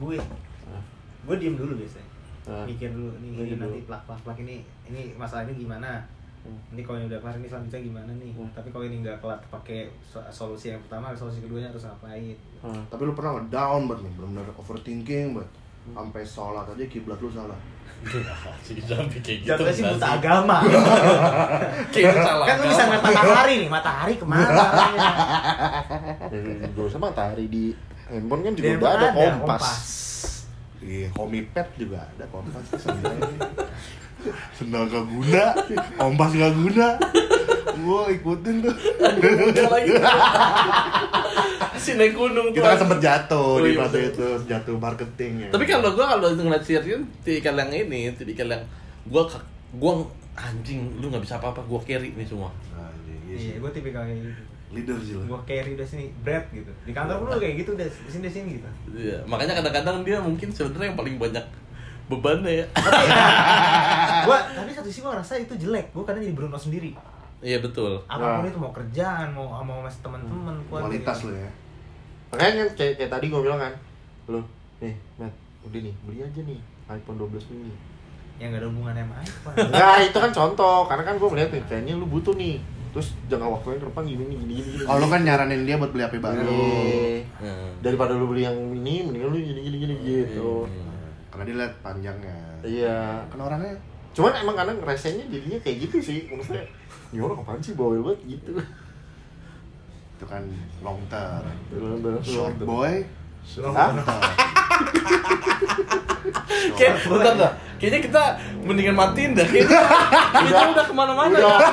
Gue. 0.00 0.16
Nah, 0.16 0.82
Gue 1.28 1.36
diem 1.36 1.52
dulu 1.52 1.76
biasanya. 1.76 2.08
nah. 2.48 2.64
Mikir 2.64 2.96
dulu 2.96 3.12
nih 3.20 3.28
ini 3.44 3.60
nanti 3.60 3.84
plak 3.84 4.02
plak 4.08 4.20
plak 4.24 4.38
ini 4.40 4.64
ini 4.88 5.12
masalah 5.20 5.44
ini 5.44 5.52
gimana? 5.60 6.00
Hmm. 6.46 6.60
Ini 6.74 6.80
kalau 6.86 6.96
ini 6.98 7.06
udah 7.10 7.20
kelar 7.20 7.36
ini 7.38 7.48
selanjutnya 7.48 7.80
gimana 7.82 8.10
nih? 8.14 8.32
Hmm. 8.34 8.50
Tapi 8.54 8.68
kalau 8.70 8.84
ini 8.86 8.96
nggak 9.02 9.18
kelar 9.18 9.38
pakai 9.50 9.90
so- 10.02 10.28
solusi 10.30 10.70
yang 10.70 10.82
pertama, 10.86 11.14
solusi 11.16 11.42
keduanya 11.42 11.68
harus 11.70 11.84
ngapain? 11.86 12.36
Hmm. 12.58 12.82
tapi 12.90 13.06
lu 13.06 13.14
pernah 13.14 13.38
nggak 13.38 13.54
down 13.54 13.86
banget 13.86 14.02
nih 14.02 14.12
benar-benar 14.18 14.50
overthinking 14.58 15.26
banget 15.38 15.50
sampai 15.94 16.22
sholat 16.26 16.66
aja 16.66 16.84
kiblat 16.90 17.18
lu 17.22 17.30
salah 17.30 17.54
kayak 17.98 18.78
gitu 18.78 19.42
Jatuhnya 19.42 19.74
sih 19.74 19.82
buta 19.82 20.08
agama. 20.22 20.62
Kan 22.46 22.56
lu 22.62 22.66
bisa 22.70 22.82
ngeliat 22.86 23.02
matahari 23.02 23.54
nih, 23.58 23.68
matahari 23.70 24.14
ke 24.14 24.26
mana? 24.26 24.54
gak 26.78 26.84
usah 26.86 27.00
matahari 27.02 27.50
di 27.50 27.74
handphone 28.06 28.42
kan 28.46 28.52
juga 28.54 28.66
Di 28.70 28.74
udah 28.78 28.90
handphone 28.94 29.18
ada 29.18 29.38
kompas. 29.42 29.64
Iya, 30.78 31.08
komipet 31.10 31.68
juga 31.74 31.98
ada 32.06 32.24
kompas. 32.30 32.64
Sendal 34.50 34.84
gak 34.84 35.04
guna, 35.04 35.44
kompas 35.94 36.30
gak 36.32 36.54
guna. 36.54 36.88
Gua 37.78 38.08
ikutin 38.08 38.60
tuh. 38.60 38.74
Lagi 39.64 39.92
si 41.78 41.94
naik 41.94 42.12
gunung 42.12 42.50
tuh 42.50 42.58
Kita 42.58 42.68
kan 42.68 42.78
sempet 42.80 42.98
jatuh 43.00 43.38
Oh, 43.54 43.62
di 43.62 43.70
iya, 43.70 43.80
fase 43.80 43.98
itu, 44.04 44.26
jatuh 44.44 44.76
marketing 44.76 45.32
ya. 45.40 45.48
tapi 45.48 45.64
kalau 45.64 45.94
gua 45.94 46.06
kalau 46.10 46.28
ngeliat 46.28 46.60
si 46.60 46.74
Rian 46.74 47.06
tipikal 47.20 47.54
yang 47.56 47.70
ini 47.70 48.10
tipikal 48.12 48.44
yang 48.46 48.62
gua 49.06 49.22
ke- 49.24 49.46
gua 49.72 50.02
anjing 50.34 50.90
lu 50.94 51.06
nggak 51.06 51.22
bisa 51.22 51.38
apa-apa 51.38 51.62
gua 51.64 51.78
carry 51.80 52.10
nih 52.12 52.26
semua 52.26 52.50
Nah, 52.72 52.90
iya, 53.24 53.54
Iya, 53.54 53.54
gue 53.58 53.70
tipikal 53.70 54.02
kayak 54.02 54.20
gitu. 54.20 54.42
leader 54.68 54.96
sih 54.98 55.14
lu. 55.14 55.22
Gue 55.24 55.40
carry 55.44 55.70
udah 55.72 55.86
sini, 55.86 56.04
bread 56.18 56.44
gitu. 56.50 56.68
Di 56.82 56.92
kantor 56.92 57.14
pun 57.18 57.26
udah 57.30 57.38
kayak 57.38 57.54
gitu, 57.56 57.70
udah 57.72 57.88
sini 58.04 58.26
sini 58.26 58.50
gitu. 58.56 58.68
Iya, 58.92 59.16
makanya 59.24 59.54
kadang-kadang 59.54 60.02
dia 60.02 60.18
mungkin 60.18 60.48
sebenarnya 60.50 60.92
yang 60.92 60.98
paling 60.98 61.16
banyak 61.16 61.44
bebannya 62.08 62.52
ya. 62.60 62.66
gua 64.26 64.38
tapi 64.48 64.70
satu 64.72 64.88
sisi 64.88 65.00
gue 65.00 65.10
ngerasa 65.12 65.32
itu 65.38 65.54
jelek. 65.56 65.92
Gue 65.92 66.04
kadang 66.04 66.24
jadi 66.24 66.34
Bruno 66.34 66.56
sendiri. 66.56 66.92
Iya 67.38 67.62
betul. 67.62 68.02
Apa 68.10 68.42
pun 68.42 68.44
Nah. 68.44 68.50
itu 68.50 68.58
mau 68.58 68.72
kerjaan, 68.74 69.30
mau 69.30 69.46
mau 69.62 69.86
sama 69.86 70.18
teman-teman, 70.18 70.54
keluarga 70.66 70.90
Kualitas 70.90 71.18
lu 71.22 71.32
ya. 71.32 71.50
Makanya 72.28 72.64
kayak, 72.74 72.92
kayak 72.98 73.10
tadi 73.14 73.26
gue 73.30 73.40
bilang 73.40 73.60
kan, 73.62 73.72
lu 74.26 74.40
nih, 74.82 74.94
Matt, 75.16 75.32
udah 75.64 75.80
nih, 75.80 75.94
beli 76.04 76.18
aja 76.20 76.40
nih 76.42 76.60
iPhone 76.90 77.16
12 77.16 77.50
mini. 77.54 77.72
Yang 78.38 78.48
gak 78.52 78.60
ada 78.60 78.68
hubungannya 78.70 79.04
sama 79.06 79.14
iPhone. 79.22 79.56
Nah 79.78 79.98
itu 80.02 80.18
kan 80.18 80.30
contoh, 80.34 80.78
karena 80.86 81.04
kan 81.06 81.14
gue 81.16 81.28
melihat 81.30 81.50
nih, 81.52 81.62
kayaknya 81.70 81.94
lu 81.94 82.06
butuh 82.06 82.34
nih. 82.34 82.58
Terus 82.88 83.12
jangka 83.28 83.46
waktunya 83.46 83.78
ke 83.78 83.86
depan 83.86 84.02
gini, 84.02 84.22
gini, 84.24 84.34
gini, 84.48 84.62
gini. 84.64 84.84
Oh, 84.88 84.96
lu 84.96 85.06
kan 85.06 85.20
nyaranin 85.22 85.62
dia 85.62 85.76
buat 85.76 85.92
beli 85.92 86.02
HP 86.02 86.18
baru. 86.18 86.42
Iya. 86.42 87.22
Hmm. 87.38 87.70
Daripada 87.84 88.16
lu 88.16 88.26
beli 88.26 88.42
yang 88.48 88.56
ini, 88.56 89.06
mendingan 89.06 89.28
lu 89.28 89.38
gini, 89.38 89.60
gini, 89.62 89.76
gini, 89.78 89.94
gitu. 90.02 90.57
Karena 91.48 91.64
dia 91.64 91.64
lihat 91.64 91.74
panjangnya. 91.80 92.38
Iya. 92.60 93.00
Kan 93.32 93.40
orangnya 93.40 93.72
Cuman 94.12 94.32
emang 94.36 94.56
kadang 94.58 94.76
resenya 94.84 95.24
jadinya 95.32 95.58
kayak 95.64 95.76
gitu 95.88 95.96
sih. 96.02 96.18
Maksudnya, 96.28 96.66
ini 97.14 97.22
orang 97.24 97.40
apaan 97.40 97.62
sih 97.62 97.72
bawel 97.72 98.04
banget 98.04 98.36
gitu. 98.36 98.52
itu 100.18 100.26
kan 100.26 100.42
long 100.82 100.98
term. 101.06 101.46
Short 102.20 102.58
boy, 102.66 103.06
long 103.62 103.74
term. 103.78 104.02
Kayak 106.74 106.94
bentar 107.06 107.34
dah. 107.38 107.52
Kayaknya 107.78 108.00
kita 108.10 108.22
mendingan 108.66 108.98
matiin 108.98 109.38
dah. 109.38 109.46
Kayaknya 109.46 109.78
kita 110.50 110.64
udah 110.74 110.84
ke 110.90 110.94
mana-mana 110.94 111.34
Udah, 111.38 111.54
ya. 111.54 111.70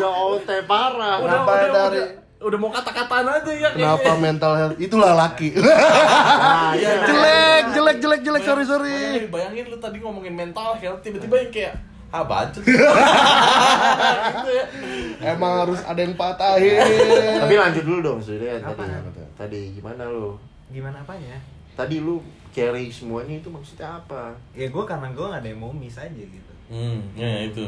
udah 0.00 0.10
OT 0.32 0.48
parah. 0.64 1.20
Udah, 1.20 1.44
udah, 1.44 1.68
dari- 1.68 2.00
udah, 2.00 2.06
udah 2.40 2.56
mau 2.56 2.70
kata-kataan 2.70 3.26
aja 3.28 3.52
ya. 3.52 3.68
Kenapa 3.70 4.00
kayaknya. 4.02 4.22
mental 4.22 4.52
health? 4.56 4.76
Itulah 4.76 5.12
laki. 5.14 5.48
Nah, 5.52 6.72
Iya, 6.72 6.88
iya. 6.88 7.04
jelek, 7.04 7.64
jelek, 7.70 7.96
jelek, 7.98 8.20
jelek. 8.22 8.42
Sorry, 8.42 8.64
Bayangin- 8.64 8.66
sorry. 8.66 8.96
Bayangin, 8.96 9.28
bayangin 9.28 9.64
lu 9.68 9.76
tadi 9.76 9.96
ngomongin 10.00 10.34
mental 10.34 10.72
health, 10.74 11.00
tiba-tiba 11.00 11.36
yang 11.36 11.52
kayak 11.52 11.74
ah 12.10 12.24
bacot. 12.24 12.62
gitu 12.66 14.50
ya. 14.50 14.64
Emang 15.30 15.62
harus 15.62 15.80
ada 15.84 16.00
yang 16.00 16.16
patahin. 16.16 16.80
Tapi 17.38 17.54
lanjut 17.54 17.84
dulu 17.84 17.98
dong, 18.00 18.18
sudah 18.18 18.56
tadi. 18.58 18.84
Tadi 19.36 19.60
gimana 19.76 20.08
lu? 20.08 20.34
Gimana 20.68 20.96
apanya? 20.98 21.36
Tadi 21.76 22.00
lu 22.00 22.18
carry 22.50 22.90
semuanya 22.90 23.36
itu 23.36 23.46
maksudnya 23.46 23.94
apa? 23.96 24.34
Ya 24.52 24.66
gue 24.66 24.84
karena 24.84 25.06
gue 25.08 25.22
gak 25.22 25.38
ada 25.38 25.48
yang 25.48 25.60
mau 25.60 25.70
miss 25.70 25.94
aja 25.94 26.10
gitu. 26.10 26.52
Hmm, 26.66 26.98
ya 27.14 27.46
itu. 27.46 27.62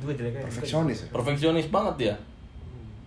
Gue 0.00 0.12
jeleknya 0.16 0.42
Perfeksionis 0.42 1.04
ya. 1.04 1.08
Perfeksionis 1.12 1.66
banget 1.68 1.96
ya. 2.00 2.14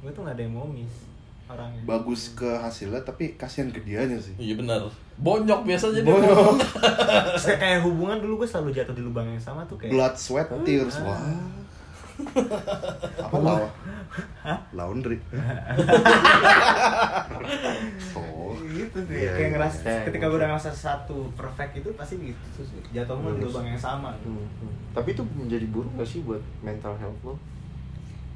Gue 0.04 0.12
tuh 0.12 0.22
gak 0.22 0.36
ada 0.36 0.44
yang 0.44 0.52
mau 0.52 0.68
miss 0.68 1.08
orangnya. 1.48 1.82
Bagus 1.84 2.36
ke 2.36 2.50
hasilnya 2.60 3.00
tapi 3.04 3.36
kasihan 3.36 3.72
ke 3.72 3.80
dianya 3.80 4.20
sih. 4.20 4.36
Iya 4.36 4.60
benar. 4.60 4.84
Bonyok 5.16 5.64
biasa 5.64 5.92
jadi 5.92 6.08
Bonyok. 6.08 6.56
Kayak- 7.62 7.84
hubungan 7.88 8.20
dulu 8.20 8.44
gue 8.44 8.48
selalu 8.48 8.76
jatuh 8.76 8.92
di 8.92 9.04
lubang 9.04 9.28
yang 9.28 9.40
sama 9.40 9.64
tuh 9.64 9.80
kayak 9.80 9.92
Blood, 9.96 10.16
sweat, 10.16 10.48
tears. 10.64 11.00
Ah. 11.00 11.08
Wah. 11.08 11.24
Apa 13.24 13.38
lawa? 13.40 13.68
Laundry. 14.76 15.18
oh. 18.16 18.54
gitu 18.74 18.98
tuh 19.06 19.14
Iya, 19.14 19.32
kayak 19.34 19.40
iya, 19.40 19.54
ngerasa 19.54 19.86
iya. 19.86 20.04
ketika 20.10 20.26
gue 20.30 20.38
udah 20.38 20.50
ngerasa 20.54 20.72
satu 20.74 21.30
perfect 21.34 21.72
itu 21.78 21.90
pasti 21.94 22.16
gitu 22.22 22.44
terus 22.58 22.70
jatuh 22.90 23.16
mulu 23.18 23.38
di 23.38 23.46
lubang 23.46 23.66
yang 23.66 23.78
sama 23.78 24.14
Hmm, 24.22 24.46
hmm. 24.60 24.74
Tapi 24.94 25.14
itu 25.14 25.24
menjadi 25.38 25.66
buruk 25.70 25.94
gak 25.98 26.10
sih 26.10 26.22
buat 26.22 26.42
mental 26.62 26.94
health 26.98 27.18
lo? 27.26 27.34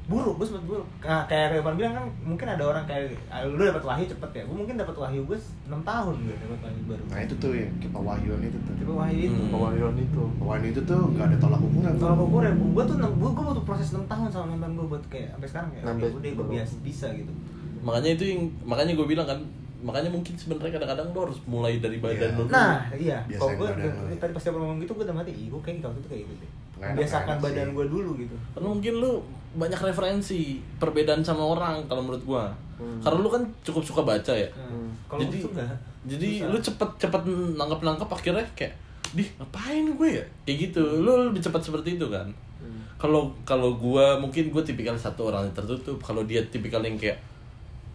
Buruk 0.08 0.34
gue 0.34 0.46
sempet 0.46 0.64
buruk 0.64 0.88
nah, 0.98 1.22
kayak 1.24 1.52
Revan 1.52 1.76
bilang 1.76 1.92
kan 1.92 2.04
mungkin 2.22 2.46
ada 2.48 2.64
orang 2.64 2.84
kayak 2.84 3.12
ah, 3.28 3.44
lu 3.44 3.60
dapat 3.60 3.84
wahyu 3.84 4.04
cepet 4.06 4.30
ya 4.32 4.42
gue 4.42 4.56
mungkin 4.56 4.74
dapat 4.74 4.96
wahyu 4.96 5.20
gue 5.22 5.36
6 5.36 5.68
tahun 5.84 6.14
gue 6.18 6.36
dapat 6.38 6.60
wahyu 6.64 6.80
baru 6.86 7.02
nah 7.06 7.18
itu 7.20 7.34
tuh 7.36 7.52
yang 7.52 7.72
kayak 7.76 7.92
pewahyuan 7.92 8.40
itu 8.42 8.58
tuh 8.58 8.72
tipe 8.74 8.88
wahyu 8.90 9.18
itu 9.22 9.36
Hmm. 9.36 9.52
Pewahyuan 9.52 9.94
itu 9.94 10.22
pewahyuan 10.34 10.64
itu 10.66 10.80
tuh 10.82 11.00
nggak 11.12 11.26
ada 11.28 11.36
tolak 11.38 11.60
ukur 11.60 11.82
kalau 11.94 12.24
gue 12.26 12.40
ya 12.40 12.52
gue 12.52 12.84
tuh 12.84 12.96
gue 12.96 13.30
gue 13.30 13.44
butuh 13.44 13.64
proses 13.64 13.88
6 13.92 14.08
tahun 14.08 14.28
sama 14.28 14.46
mantan 14.50 14.70
gue 14.74 14.86
buat 14.86 15.04
kayak 15.06 15.28
sampai 15.30 15.48
sekarang 15.48 15.68
kayak 15.70 15.84
Sampai 15.84 16.02
ya 16.02 16.16
udah 16.16 16.30
gue 16.32 16.46
biasa 16.50 16.74
bisa 16.80 17.06
gitu 17.12 17.32
makanya 17.78 18.10
itu 18.10 18.24
yang 18.26 18.40
makanya 18.64 18.92
gue 18.96 19.06
bilang 19.06 19.26
kan 19.26 19.38
makanya 19.78 20.10
mungkin 20.10 20.34
sebenarnya 20.34 20.74
kadang-kadang 20.74 21.06
lo 21.12 21.20
harus 21.22 21.38
mulai 21.44 21.78
dari 21.78 22.02
badan 22.02 22.18
Iya. 22.24 22.34
lo 22.34 22.42
dulu. 22.42 22.50
nah 22.50 22.76
iya 22.90 23.18
kalau 23.30 23.54
gue 23.54 23.68
lo 23.70 23.84
ya. 24.08 24.16
tadi 24.18 24.32
pas 24.32 24.42
dia 24.42 24.50
ngomong 24.50 24.78
gitu 24.80 24.92
gue 24.92 25.04
udah 25.04 25.14
mati 25.14 25.30
ih 25.30 25.46
gue 25.46 25.60
kayak 25.62 25.84
waktu 25.84 26.00
itu 26.00 26.08
kayak 26.08 26.22
gitu 26.24 26.34
deh 26.40 26.50
biasakan 26.96 27.36
badan 27.38 27.68
gue 27.70 27.86
dulu 27.86 28.10
gitu 28.16 28.34
karena 28.56 28.68
mungkin 28.68 28.94
lu 28.96 29.12
banyak 29.50 29.78
referensi 29.78 30.40
perbedaan 30.76 31.20
sama 31.20 31.40
orang 31.42 31.80
kalau 31.86 32.02
menurut 32.02 32.24
gua 32.24 32.44
Hmm. 32.74 33.02
karena 33.02 33.18
lu 33.18 33.26
kan 33.26 33.42
cukup 33.60 33.82
suka 33.82 34.02
baca 34.02 34.30
ya 34.30 34.46
Hmm. 34.52 34.86
kalau 35.06 35.18
jadi 35.20 35.42
enggak 35.42 35.66
jadi 36.06 36.28
Susah. 36.38 36.48
lu 36.48 36.58
cepet 36.60 36.90
cepet 37.00 37.22
nangkep 37.54 37.80
nangkep 37.82 38.06
akhirnya 38.08 38.46
kayak 38.54 38.70
di 39.08 39.26
ngapain 39.34 39.82
gue 39.90 40.08
ya 40.14 40.24
kayak 40.44 40.58
gitu 40.68 40.82
lu 41.00 41.10
lebih 41.26 41.40
cepat 41.40 41.58
seperti 41.60 41.94
itu 41.94 42.06
kan 42.06 42.30
Hmm. 42.58 42.78
kalau 42.96 43.34
kalau 43.42 43.74
gua 43.74 44.14
mungkin 44.16 44.48
gue 44.48 44.62
tipikal 44.62 44.94
satu 44.94 45.26
orang 45.26 45.42
yang 45.44 45.54
tertutup 45.56 45.98
kalau 45.98 46.22
dia 46.22 46.38
tipikal 46.46 46.78
yang 46.80 46.94
kayak 46.94 47.18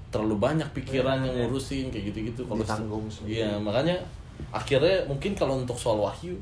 terlalu 0.10 0.36
banyak 0.38 0.68
pikiran 0.74 1.16
Iya, 1.18 1.26
yang 1.26 1.34
iya. 1.34 1.43
ngurusin 1.43 1.86
kayak 1.88 2.06
gitu-gitu 2.12 2.41
kalau 2.43 2.60
Ditanggung 2.60 3.08
sendiri. 3.08 3.39
iya 3.39 3.56
makanya 3.58 3.95
akhirnya 4.51 4.99
mungkin 5.06 5.32
kalau 5.32 5.58
untuk 5.58 5.74
soal 5.74 5.97
wahyu 5.97 6.36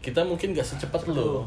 kita 0.00 0.20
mungkin 0.20 0.50
gak 0.50 0.64
secepat 0.66 1.04
lo 1.08 1.44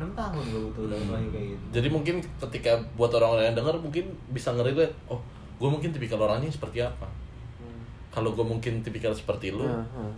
6 0.00 0.16
tahun 0.16 0.44
gue 0.48 0.60
butuh 0.72 0.84
kayak 0.88 1.46
gitu. 1.52 1.64
Jadi 1.76 1.88
mungkin 1.92 2.16
ketika 2.40 2.72
buat 2.96 3.12
orang-orang 3.12 3.52
yang 3.52 3.56
denger 3.60 3.76
mungkin 3.76 4.04
bisa 4.32 4.50
ngerelate 4.56 4.90
oh 5.12 5.20
gue 5.60 5.68
mungkin 5.68 5.92
tipikal 5.92 6.16
orangnya 6.24 6.48
seperti 6.48 6.80
apa? 6.80 7.04
Hmm. 7.04 7.84
kalau 8.08 8.32
gue 8.32 8.42
mungkin 8.42 8.80
tipikal 8.80 9.12
seperti 9.12 9.52
lu 9.52 9.68
Nah, 9.68 9.84
nah. 9.92 10.12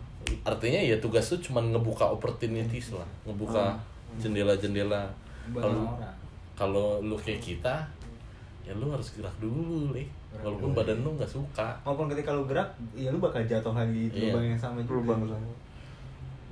artinya 0.46 0.78
ya 0.78 0.96
tugas 1.02 1.26
lu 1.34 1.42
cuma 1.42 1.58
ngebuka 1.60 2.06
opportunities 2.06 2.94
lah 2.94 3.06
ngebuka 3.26 3.74
jendela-jendela. 4.22 5.10
Buat 5.50 5.62
kalau 5.66 5.82
orang 5.82 6.14
kalau 6.54 6.86
lu 7.02 7.18
kayak 7.18 7.42
kita 7.42 7.74
ya 8.62 8.70
lu 8.78 8.94
harus 8.94 9.18
gerak 9.18 9.34
dulu 9.42 9.90
nih 9.90 10.06
Gerak 10.06 10.46
walaupun 10.46 10.70
badan 10.72 10.98
lu 11.02 11.10
nggak 11.18 11.28
suka. 11.28 11.74
Maupun 11.82 12.06
ketika 12.06 12.30
lu 12.30 12.46
gerak 12.46 12.70
ya 12.94 13.10
lu 13.10 13.18
bakal 13.18 13.42
jatuh 13.42 13.74
lagi 13.74 14.08
di 14.08 14.30
Iya. 14.30 14.32
lubang 14.32 14.46
yang 14.54 14.60
sama 14.60 14.78
juga. 14.80 14.94
Lubang 15.02 15.20
sama. 15.26 15.50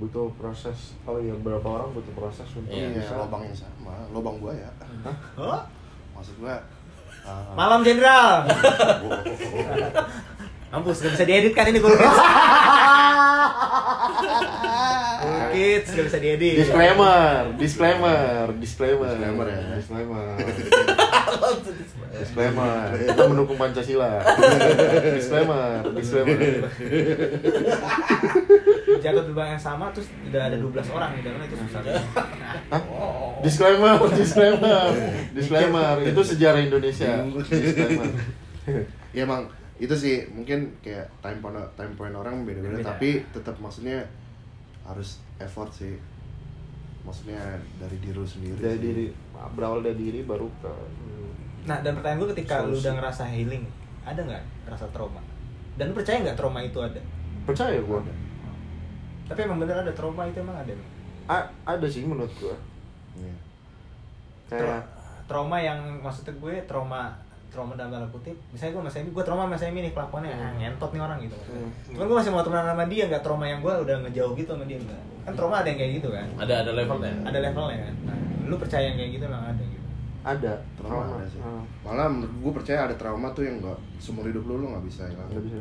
Butuh 0.01 0.32
proses 0.40 0.96
oh 1.05 1.20
iya 1.20 1.36
berapa 1.36 1.62
orang 1.62 1.92
butuh 1.92 2.12
proses 2.16 2.48
untuk 2.57 2.72
Iya, 2.72 2.88
iya 2.88 3.05
bisa 3.05 3.20
lubang 3.20 3.44
yang 3.44 3.53
sama 3.53 3.92
lubang 4.09 4.40
gua 4.40 4.57
ya. 4.57 4.70
Maksud 6.16 6.40
gua 6.40 6.57
uh, 7.28 7.53
malam 7.53 7.84
jenderal. 7.84 8.48
Mampus, 10.70 11.03
gak 11.03 11.18
bisa 11.18 11.26
diedit 11.26 11.51
kan 11.51 11.66
ini 11.66 11.82
gue 11.82 11.90
Kids, 15.51 15.88
gak 15.98 16.07
bisa 16.07 16.18
diedit. 16.22 16.62
Disclaimer 16.62 17.51
disclaimer 17.59 18.55
disclaimer. 18.62 19.11
Disclaimer 19.11 19.46
ya. 19.51 19.61
disclaimer. 19.74 20.26
Disclaimer. 22.20 22.94
Kita 22.94 23.22
mendukung 23.26 23.59
pancasila. 23.59 24.22
Disclaimer 25.18 25.82
disclaimer 25.90 26.38
Jatuh 29.11 29.22
di 29.22 29.30
lubang 29.30 29.48
yang 29.48 29.61
sama, 29.61 29.84
terus 29.90 30.08
udah 30.22 30.42
ada 30.46 30.56
12 30.56 30.70
orang 30.90 31.11
di 31.12 31.22
dalamnya 31.22 31.46
itu 31.46 31.56
susah 31.58 31.80
Hah? 32.70 32.82
disclaimer 33.40 33.96
disclaimer 34.20 34.88
disclaimer 35.32 35.96
itu 36.00 36.20
sejarah 36.20 36.61
Indonesia 36.61 37.11
disclaimer 37.42 38.06
ya 39.11 39.24
emang 39.24 39.48
itu 39.76 39.94
sih 39.96 40.28
mungkin 40.30 40.68
kayak 40.78 41.08
time 41.18 41.40
point 41.40 41.56
time 41.72 41.94
point 41.96 42.12
orang 42.12 42.44
beda-beda 42.44 42.78
Beda. 42.78 42.92
tapi 42.92 43.24
tetap 43.32 43.56
maksudnya 43.58 44.04
harus 44.84 45.18
effort 45.38 45.72
sih 45.72 45.96
maksudnya 47.00 47.40
dari 47.76 47.96
diri 47.96 48.12
lu 48.12 48.28
sendiri 48.28 48.61
dari 48.61 48.76
sih. 48.76 48.84
diri 48.84 49.04
berawal 49.56 49.80
dari 49.80 49.96
diri 49.98 50.20
baru 50.22 50.46
ke 50.61 50.72
Nah, 51.61 51.84
dan 51.84 51.92
pertanyaan 51.92 52.24
gue 52.24 52.30
ketika 52.32 52.64
lu 52.64 52.72
Solusi. 52.72 52.88
udah 52.88 52.92
ngerasa 52.96 53.22
healing 53.28 53.64
Ada 54.00 54.20
nggak 54.24 54.42
rasa 54.64 54.88
trauma? 54.96 55.20
Dan 55.76 55.92
lu 55.92 55.94
percaya 55.94 56.16
nggak 56.24 56.32
trauma 56.32 56.64
itu 56.64 56.80
ada? 56.80 56.96
percaya 57.44 57.76
gua 57.84 58.00
Tapi 59.31 59.41
emang 59.41 59.59
bener 59.59 59.76
ada 59.78 59.93
trauma 59.95 60.26
itu 60.26 60.43
emang 60.43 60.59
ada 60.59 60.74
A- 61.31 61.49
ada 61.64 61.87
sih 61.87 62.03
menurut 62.03 62.35
gua. 62.37 62.57
Iya. 63.14 63.35
kayak 64.47 64.61
Tra- 64.61 64.87
trauma 65.26 65.57
yang 65.57 65.78
maksudnya 66.03 66.35
gue 66.35 66.55
trauma 66.66 67.14
trauma 67.51 67.74
dalam 67.74 67.91
tanda 67.91 68.07
kutip 68.11 68.35
misalnya 68.51 68.74
gue 68.74 68.83
masih 68.87 69.01
gue 69.11 69.22
trauma 69.22 69.47
masih 69.47 69.70
ini 69.70 69.87
nih 69.87 69.93
kelakuannya 69.93 70.31
ah, 70.31 70.51
ngentot 70.55 70.91
nih 70.91 70.99
orang 71.01 71.18
gitu. 71.22 71.35
Hmm. 71.47 71.70
cuman 71.91 72.07
gue 72.07 72.16
masih 72.18 72.31
mau 72.31 72.43
temenan 72.43 72.66
sama 72.68 72.85
dia 72.87 73.07
nggak 73.07 73.22
trauma 73.22 73.47
yang 73.47 73.59
gue 73.59 73.70
udah 73.70 73.97
ngejauh 74.07 74.35
gitu 74.35 74.51
sama 74.51 74.66
dia 74.66 74.78
enggak 74.78 75.03
kan 75.22 75.33
trauma 75.35 75.62
ada 75.62 75.68
yang 75.70 75.78
kayak 75.78 75.93
gitu 75.99 76.09
kan? 76.11 76.26
Ada 76.39 76.55
ada 76.62 76.70
levelnya. 76.74 77.14
Ada 77.22 77.39
levelnya 77.41 77.78
kan? 77.85 77.95
Nah, 78.07 78.16
lu 78.47 78.55
percaya 78.59 78.85
yang 78.87 78.97
kayak 78.97 79.11
gitu 79.14 79.24
emang 79.26 79.45
ada 79.45 79.62
gitu? 79.62 79.87
Ada 80.20 80.53
trauma 80.74 81.03
ada 81.12 81.26
sih. 81.26 81.39
Hmm. 81.39 81.62
malah 81.83 82.07
menurut 82.07 82.35
gue 82.35 82.53
percaya 82.55 82.78
ada 82.87 82.95
trauma 82.95 83.28
tuh 83.31 83.43
yang 83.47 83.57
nggak 83.59 83.78
seumur 83.99 84.24
hidup 84.26 84.43
lu 84.47 84.55
lu 84.57 84.66
nggak 84.70 84.85
bisa 84.87 85.03
hilang. 85.07 85.28
Nggak 85.31 85.45
bisa 85.47 85.57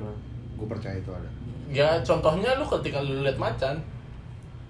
gue 0.59 0.67
percaya 0.67 0.95
itu 0.97 1.11
ada 1.11 1.29
ya 1.69 2.01
contohnya 2.01 2.57
lu 2.57 2.65
ketika 2.65 2.97
lu 2.99 3.21
lihat 3.21 3.37
macan 3.37 3.77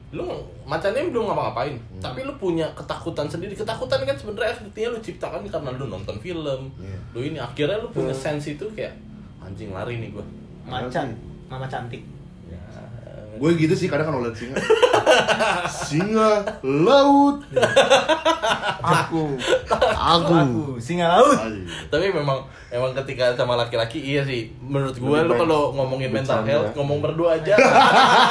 lu 0.10 0.26
macannya 0.66 1.06
belum 1.08 1.30
ngapa-ngapain. 1.30 1.78
Hmm. 1.78 2.02
tapi 2.02 2.26
lu 2.26 2.34
punya 2.36 2.66
ketakutan 2.74 3.30
sendiri. 3.30 3.54
Ketakutan 3.54 4.02
kan 4.02 4.18
sebenarnya 4.18 4.52
artinya 4.52 4.90
lu 4.90 5.00
ciptakan 5.00 5.46
karena 5.46 5.70
lu 5.72 5.86
nonton 5.86 6.18
film. 6.18 6.62
Iya. 6.76 6.98
lu 7.14 7.20
ini 7.22 7.38
akhirnya 7.38 7.78
lu 7.78 7.88
punya 7.90 8.10
Hmm. 8.10 8.24
sense 8.36 8.54
itu 8.54 8.66
kayak 8.74 8.98
anjing 9.40 9.70
lari 9.70 9.98
nih 9.98 10.10
gua. 10.10 10.26
Macan. 10.66 11.14
Mama 11.46 11.66
cantik. 11.66 12.02
Ya, 12.46 12.58
gue 13.38 13.50
gitu 13.56 13.74
sih 13.74 13.86
kadang 13.86 14.10
kalau 14.10 14.26
lihat 14.26 14.34
singa 14.34 14.58
singa 15.68 16.32
laut. 16.62 17.40
Aku 18.80 19.36
aku. 19.96 20.34
Aku 20.34 20.54
singa 20.78 21.08
laut. 21.10 21.38
Tapi 21.88 22.10
memang 22.10 22.40
emang 22.68 22.92
ketika 22.96 23.34
sama 23.34 23.54
laki-laki 23.56 24.00
iya 24.00 24.22
sih. 24.22 24.50
Menurut 24.60 24.94
gue 24.94 25.06
baik 25.20 25.36
kalau 25.38 25.72
ngomongin 25.72 26.10
mental 26.10 26.42
bercanda. 26.42 26.50
health 26.50 26.72
ngomong 26.74 27.00
berdua 27.00 27.36
aja. 27.36 27.56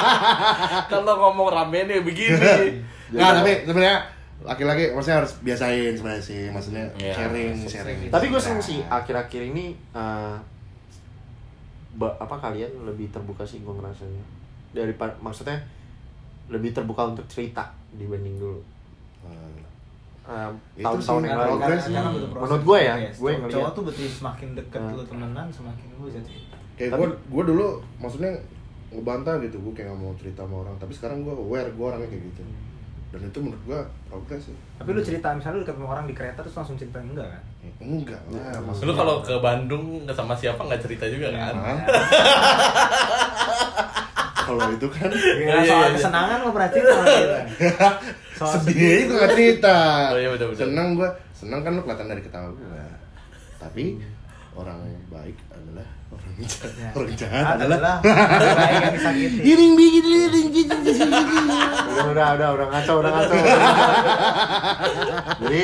Kalau 0.91 1.14
ngomong 1.18 1.49
rame 1.49 1.84
nih 1.84 2.01
begini. 2.01 2.82
Nggak, 3.09 3.30
tapi 3.34 3.53
sebenarnya 3.64 3.99
laki-laki 4.39 4.84
maksudnya 4.91 5.18
harus 5.18 5.32
biasain 5.41 5.93
sebenarnya 5.93 6.22
sih. 6.22 6.43
Maksudnya 6.49 6.84
Iya. 6.97 7.12
sharing 7.12 7.55
sharing. 7.64 7.99
tapi 8.09 8.28
gue 8.28 8.39
seneng 8.39 8.61
sih 8.61 8.78
akhir-akhir 8.82 9.43
ini 9.47 9.74
ba- 11.91 12.14
apa 12.16 12.36
kalian 12.39 12.70
lebih 12.84 13.11
terbuka 13.11 13.43
sih 13.43 13.59
gue 13.59 13.72
ngerasanya 13.72 14.22
daripada 14.70 15.11
maksudnya 15.18 15.59
lebih 16.49 16.70
terbuka 16.70 17.03
untuk 17.07 17.26
cerita 17.26 17.66
dibanding 17.90 18.36
dulu. 18.36 18.61
Eh, 20.28 20.51
Itu 20.76 20.84
tahun-tahun 20.84 21.20
sih, 21.20 21.26
yang 21.26 21.38
lalu. 21.40 21.57
proses. 21.57 21.82
Menurut 22.36 22.62
gue 22.62 22.78
ya, 22.78 22.94
gue 23.01 23.30
yang 23.30 23.42
cowok 23.46 23.70
tuh 23.72 23.82
betul 23.82 24.07
semakin 24.07 24.49
deket 24.55 24.78
Hmm. 24.78 24.92
lu 24.92 25.03
temenan 25.03 25.46
semakin 25.49 25.86
lu 25.94 25.99
bisa 26.05 26.20
cerita. 26.20 26.55
Kayak 26.74 26.90
gue 26.94 27.07
gue 27.09 27.42
dulu 27.46 27.66
maksudnya 27.96 28.30
ngebantah 28.88 29.34
gitu 29.40 29.57
gue 29.59 29.72
kayak 29.72 29.88
gak 29.88 29.99
mau 29.99 30.12
cerita 30.14 30.42
sama 30.42 30.55
orang. 30.62 30.74
Tapi 30.76 30.92
sekarang 30.92 31.22
gue 31.22 31.32
aware 31.32 31.70
gue 31.70 31.82
orangnya 31.82 32.07
kayak 32.07 32.22
gitu. 32.28 32.42
Dan 33.09 33.24
itu 33.24 33.38
menurut 33.40 33.62
gue 33.64 33.78
progres 34.05 34.42
sih. 34.44 34.55
Tapi 34.76 34.88
lu 34.92 35.01
cerita 35.01 35.32
misalnya 35.32 35.57
lu 35.59 35.64
ketemu 35.64 35.86
orang 35.86 36.05
di 36.05 36.12
kereta 36.12 36.38
terus 36.38 36.55
langsung 36.55 36.76
cerita 36.76 36.99
enggak 36.99 37.24
kan? 37.24 37.42
Ya, 37.59 37.70
enggak 37.80 38.20
lah 38.28 38.53
Ya, 38.53 38.84
lu 38.84 38.92
kalau 38.92 39.14
ke 39.24 39.32
Bandung 39.38 40.05
nggak 40.05 40.12
sama 40.12 40.36
siapa 40.36 40.61
nggak 40.61 40.78
cerita 40.78 41.09
juga 41.09 41.32
kan? 41.32 41.57
kalau 44.49 44.61
itu 44.70 44.86
kan. 44.88 45.09
Ya, 45.38 45.55
soal 45.62 45.82
iya. 45.84 45.88
kesenangan 45.94 46.36
lo 46.40 46.49
pernah 46.51 46.68
cerita. 46.68 46.92
Soal 48.32 48.53
sedih 48.59 48.96
gue 49.05 49.16
gak 49.16 49.30
cerita. 49.32 49.76
Oh, 50.09 50.16
iya, 50.16 50.28
betul, 50.30 50.46
betul. 50.51 50.61
senang 50.64 50.86
gue 50.94 51.09
senang 51.32 51.61
kan 51.61 51.70
lu 51.70 51.80
kelihatan 51.82 52.07
dari 52.09 52.20
ketawa 52.20 52.49
gue 52.51 52.82
tapi 53.59 53.84
orang 54.55 54.78
baik 55.09 55.34
adalah 55.49 55.86
orang 56.09 56.32
jahat. 56.36 56.70
Ya. 56.72 56.88
orang 56.92 57.14
jahat 57.14 57.44
Ah, 57.44 57.53
adalah 57.55 57.94
orang 58.03 58.70
yang 58.72 58.92
disakiti. 58.92 59.36
giring 59.40 59.72
bikin 59.74 60.03
giring 60.05 60.49
giring 60.51 60.82
udah 61.88 62.07
udah 62.09 62.26
udah 62.34 62.49
udah 62.55 62.66
ngaco 62.68 62.92
udah 62.96 63.11
ngaco. 63.12 63.34
Jadi 65.42 65.62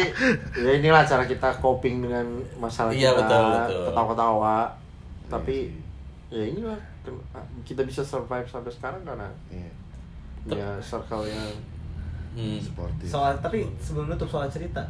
ya 0.56 0.70
inilah 0.74 1.02
cara 1.02 1.24
kita 1.24 1.48
coping 1.58 2.02
dengan 2.02 2.24
masalah 2.56 2.90
Iya, 2.90 3.12
kita. 3.12 3.18
betul, 3.20 3.44
betul. 3.50 3.82
ketawa-ketawa. 3.90 4.56
Tapi 5.26 5.56
ya 6.30 6.44
inilah 6.44 6.78
kita 7.62 7.82
bisa 7.82 8.00
survive 8.00 8.44
sampai 8.44 8.68
sekarang 8.68 9.02
karena 9.02 9.28
Iya, 9.46 9.70
ya 10.46 10.68
circle 10.78 11.24
yang 11.24 11.52
Hmm. 12.34 12.58
sportif 12.58 13.06
Soal 13.06 13.38
tapi 13.38 13.62
sebelum 13.78 14.10
nutup 14.10 14.26
soal 14.26 14.48
cerita. 14.48 14.82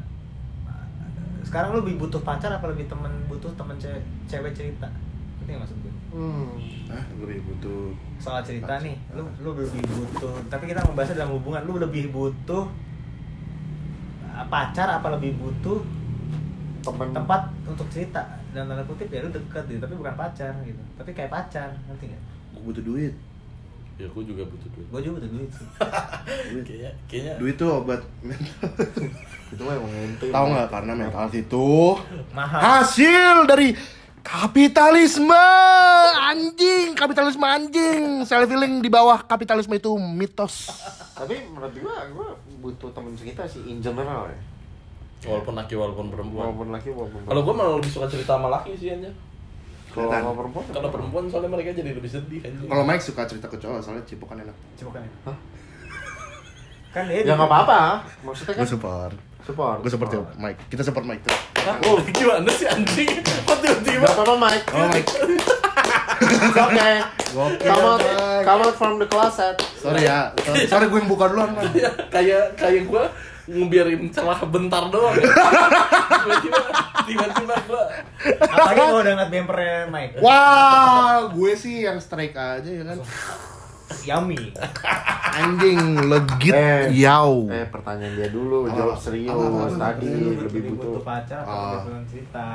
Sekarang 1.43 1.71
lu 1.71 1.85
lebih 1.85 2.01
butuh 2.01 2.19
pacar 2.19 2.49
apa 2.51 2.65
lebih 2.67 2.87
temen 2.87 3.13
butuh 3.27 3.53
temen 3.53 3.77
cewek, 3.77 4.01
cewek 4.25 4.49
cerita? 4.51 4.89
Ngerti 5.37 5.51
nggak 5.51 5.61
maksud 5.61 5.77
gue? 5.79 5.93
hmm, 6.15 6.49
ah 6.89 7.05
lebih 7.19 7.45
butuh 7.45 7.93
Soal 8.17 8.41
cerita 8.41 8.71
Pacar. 8.71 8.81
nih, 8.81 8.97
lu 9.13 9.23
lu 9.39 9.51
lebih 9.53 9.83
butuh. 9.85 10.35
Tapi 10.49 10.65
kita 10.67 10.81
membahasnya 10.81 11.21
dalam 11.21 11.37
hubungan, 11.37 11.61
lu 11.63 11.77
lebih 11.77 12.09
butuh 12.09 12.65
uh, 14.25 14.47
pacar 14.49 14.89
apa 14.89 15.13
lebih 15.13 15.37
butuh 15.37 15.85
teman 16.81 17.13
tempat 17.13 17.41
untuk 17.67 17.85
cerita 17.89 18.25
dan 18.55 18.71
tanda 18.71 18.87
kutip 18.87 19.11
ya 19.11 19.19
lu 19.27 19.31
deket 19.35 19.65
gitu 19.67 19.81
tapi 19.83 19.95
bukan 19.99 20.15
pacar 20.15 20.55
gitu. 20.63 20.83
Tapi 20.95 21.11
kayak 21.11 21.31
pacar 21.35 21.75
ngerti 21.91 22.15
gak? 22.15 22.23
gue 22.55 22.63
butuh 22.63 22.85
duit. 22.87 23.15
Ya 23.99 24.07
gue 24.07 24.23
juga 24.23 24.43
butuh 24.47 24.69
duit. 24.71 24.87
Gue 24.95 25.01
juga 25.03 25.15
butuh 25.19 25.31
duit 25.35 25.51
sih. 25.51 25.67
Kayaknya 26.67 26.91
kayaknya 27.11 27.35
duit 27.43 27.55
tuh 27.59 27.69
obat 27.83 28.01
mental. 28.23 28.71
Itu 29.55 29.63
mah 29.67 29.75
emang 29.75 29.93
ente 29.93 30.27
tahu 30.31 30.47
nggak? 30.51 30.69
Karena 30.71 30.93
mental 30.99 31.27
itu 31.31 31.69
mahal. 32.35 32.61
hasil 32.63 33.37
dari 33.47 33.75
kapitalisme. 34.23 35.47
Anjing 36.19 36.95
kapitalisme 36.95 37.47
anjing. 37.47 38.27
Self 38.27 38.51
healing 38.51 38.83
di 38.83 38.91
bawah 38.91 39.23
kapitalisme 39.23 39.79
itu 39.79 39.95
mitos. 39.99 40.75
Tapi 41.15 41.39
menurut 41.55 41.75
gua 41.79 41.97
gua 42.11 42.29
butuh 42.63 42.91
teman 42.91 43.15
cerita 43.15 43.47
sih 43.47 43.63
in 43.69 43.79
general 43.79 44.27
ya 44.27 44.54
walaupun 45.25 45.55
laki 45.57 45.75
walaupun 45.75 46.07
perempuan. 46.13 46.45
Walaupun 46.49 46.69
laki 46.73 46.89
walaupun 46.93 47.21
kalau 47.25 47.41
gue 47.41 47.55
malah 47.57 47.73
lebih 47.81 47.91
suka 47.91 48.07
cerita 48.09 48.33
sama 48.37 48.49
laki 48.53 48.73
sih 48.77 48.89
aja 48.93 49.11
kalau 49.95 50.11
sama 50.11 50.33
perempuan 50.35 50.65
kalau 50.75 50.89
perempuan 50.91 51.25
soalnya 51.31 51.51
mereka 51.55 51.71
jadi 51.71 51.91
lebih 51.95 52.11
sedih 52.11 52.41
kan 52.43 52.51
kalau 52.67 52.85
Mike 52.85 53.05
suka 53.05 53.23
cerita 53.31 53.47
ke 53.47 53.57
cowok 53.57 53.81
soalnya 53.81 54.05
cipokan 54.05 54.37
enak. 54.43 54.57
Coba 54.77 54.91
kan 55.01 55.03
Hah? 55.31 55.37
kan 56.95 57.05
dia 57.11 57.27
ya 57.27 57.35
nggak 57.35 57.51
apa-apa. 57.51 57.81
Maksudnya 58.23 58.55
kan 58.55 58.63
gue 58.63 58.71
support. 58.71 59.15
Support. 59.45 59.79
Gue 59.85 59.91
support 59.93 60.09
tuh 60.13 60.25
Mike. 60.41 60.61
Kita 60.73 60.83
support 60.83 61.05
Mike 61.07 61.23
tuh 61.25 61.37
oh 61.89 61.97
gimana 62.13 62.51
sih 62.53 62.67
anjing? 62.69 63.09
Kok 63.49 63.57
tiba-tiba 63.65 64.05
Gak 64.05 64.15
apa-apa 64.21 64.35
Mike. 64.37 64.67
Oh 64.75 64.87
Mike. 64.93 65.09
It's 66.25 66.57
okay. 66.57 66.97
Gokil, 67.35 67.67
Come 67.67 67.83
out, 67.83 68.01
come 68.47 68.63
out 68.63 68.77
from 68.79 68.93
the 69.03 69.09
closet. 69.11 69.59
Sorry. 69.75 70.07
Ya. 70.07 70.31
Sorry, 70.39 70.71
sorry 70.71 70.87
gue 70.87 70.99
yang 71.03 71.11
buka 71.11 71.27
duluan 71.27 71.51
man 71.51 71.67
kayak 72.15 72.55
kayak 72.55 72.87
gue 72.87 73.05
ngebiarin 73.47 74.09
celah 74.09 74.41
bentar 74.45 74.89
doang. 74.89 75.13
Ya. 75.15 75.29
tiba-tiba 76.25 76.59
tiba-tiba 77.05 77.55
gue 77.61 77.83
apalagi 78.41 78.81
kalau 78.81 78.97
udah 78.97 79.13
ngeliat 79.13 79.31
bempernya 79.31 79.79
Mike. 79.87 80.15
Wah 80.19 81.29
gue 81.29 81.53
sih 81.53 81.85
yang 81.85 81.99
strike 81.99 82.33
aja 82.33 82.65
ya 82.65 82.83
kan? 82.83 82.97
Yummy. 84.03 84.41
Anjing 85.35 85.81
legit 86.07 86.53
Eh. 86.53 86.89
yau. 86.97 87.45
Eh 87.47 87.67
pertanyaan 87.67 88.15
dia 88.15 88.29
dulu, 88.29 88.65
Apa? 88.65 88.75
jawab 88.75 88.97
serius 88.97 89.29
Apa, 89.29 89.45
apa, 89.45 89.59
apa, 89.63 89.77
tadi 89.79 90.13
lebih 90.39 90.61
butuh. 90.71 91.01
pacar 91.03 91.41
Ah. 91.41 91.45
atau 91.45 91.61
lebih 91.61 91.85
butuh 91.85 92.07
cerita 92.07 92.47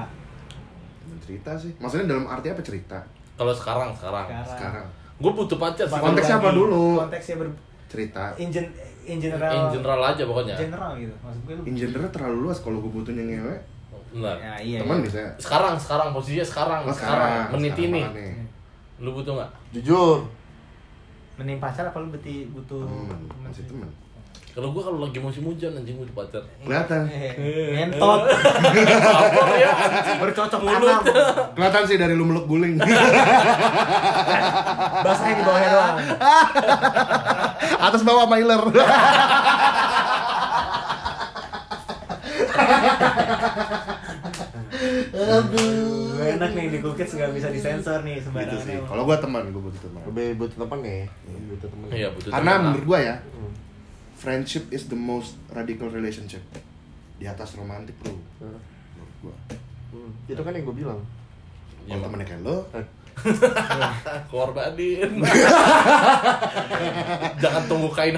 cerita 1.19 1.51
sih. 1.55 1.71
Maksudnya 1.77 2.05
dalam 2.07 2.25
arti 2.25 2.47
apa 2.47 2.61
cerita? 2.61 2.97
Kalau 3.35 3.53
sekarang 3.53 3.93
sekarang. 3.93 4.25
Sekarang. 4.43 4.85
Gue 5.15 5.31
butuh 5.31 5.57
pacar 5.57 5.85
sih. 5.85 5.99
Konteksnya 5.99 6.37
apa 6.37 6.49
dulu? 6.49 6.97
konteksnya 6.97 7.35
ber 7.37 7.49
cerita. 7.85 8.33
in, 8.37 8.49
gen, 8.49 8.65
in 9.09 9.19
general. 9.19 9.51
In 9.51 9.65
general 9.73 9.99
aja 10.05 10.23
pokoknya. 10.23 10.55
General 10.55 10.91
gitu 10.95 11.13
maksud 11.19 11.41
gue 11.43 11.53
lu 11.57 11.61
in 11.65 11.75
general 11.75 12.09
terlalu 12.13 12.37
luas 12.47 12.57
kalau 12.61 12.77
gue 12.79 12.91
butuhnya 12.91 13.23
ngewe. 13.25 13.55
Benar. 14.09 14.35
Ya 14.41 14.53
iya 14.61 14.77
teman 14.81 15.01
iya. 15.01 15.05
bisa. 15.05 15.19
Sekarang 15.37 15.73
sekarang 15.77 16.07
posisinya 16.13 16.45
sekarang 16.45 16.79
Oh, 16.85 16.93
sekarang, 16.93 17.53
menit 17.53 17.73
sekarang 17.73 17.93
ini. 17.93 18.01
nih. 18.13 18.33
lu 18.99 19.09
butuh 19.13 19.33
nggak? 19.37 19.51
Jujur. 19.79 20.17
Mending 21.37 21.57
pacar 21.57 21.87
apa 21.87 21.97
lu 21.97 22.09
beti 22.11 22.49
butuh 22.51 22.83
masih 23.39 23.63
temen 23.69 23.87
kalau 24.59 24.75
gue 24.75 24.83
kalau 24.83 24.99
lagi 24.99 25.17
musim 25.17 25.47
hujan 25.47 25.71
anjing 25.71 25.95
butuh 25.95 26.11
pacar. 26.11 26.43
Kelihatan. 26.59 27.07
Eh, 27.07 27.31
ngentot. 27.79 28.27
Apa 28.27 29.55
ya? 29.55 29.71
Bercocok 30.19 30.59
Mulut. 30.59 30.99
tanam. 30.99 31.55
Kelihatan 31.55 31.83
sih 31.87 31.95
dari 31.95 32.11
lu 32.11 32.27
meluk 32.27 32.43
guling. 32.43 32.75
Basahnya 35.07 35.33
di 35.33 35.43
bawahnya 35.47 35.69
doang. 35.71 35.95
Atas 37.79 38.03
bawah 38.03 38.27
mailer 38.27 38.59
Gue 45.09 46.25
enak 46.35 46.51
nih 46.51 46.65
di 46.69 46.79
Cookits 46.79 47.13
nggak 47.15 47.31
bisa 47.31 47.47
disensor 47.49 47.99
nih 48.03 48.19
gitu 48.19 48.27
sembarangan 48.27 48.59
sih. 48.59 48.75
Emang. 48.75 48.87
kalau 48.87 49.03
gue 49.05 49.17
teman 49.17 49.43
gue 49.49 49.61
butuh 49.61 49.81
teman. 49.81 50.01
Lebih 50.05 50.27
butuh 50.35 50.57
teman 50.57 50.79
nih 50.81 51.01
Lebih 51.25 51.45
butuh 51.49 51.69
teman 51.69 51.87
iya 51.91 52.07
butuh 52.11 52.29
karena 52.29 52.51
teman. 52.51 52.63
menurut 52.65 52.85
gue 52.85 52.99
ya. 52.99 53.15
Friendship 54.19 54.67
is 54.75 54.91
the 54.91 54.99
most 54.99 55.39
radical 55.55 55.87
relationship. 55.87 56.43
Di 57.15 57.25
atas 57.25 57.55
romantik 57.55 57.95
bro. 58.03 58.11
Hmm. 58.43 58.59
menurut 58.95 59.15
gue 59.23 59.35
Hmm. 59.89 60.13
Itu 60.29 60.41
kan 60.45 60.53
yang 60.53 60.69
gue 60.69 60.85
bilang. 60.85 61.01
Ya, 61.89 61.97
kalau 61.97 62.05
temennya 62.05 62.27
kayak 62.29 62.45
lo 62.45 62.57
korbanin 64.31 65.11
jangan 67.41 67.63
tunggu 67.67 67.89
kain 67.91 68.15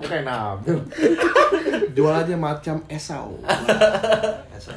Itu 0.00 0.06
kayak 0.08 0.24
Nabil 0.26 0.78
jual 1.94 2.14
aja 2.14 2.34
macam 2.36 2.82
esau. 2.90 3.38
Esau. 4.56 4.74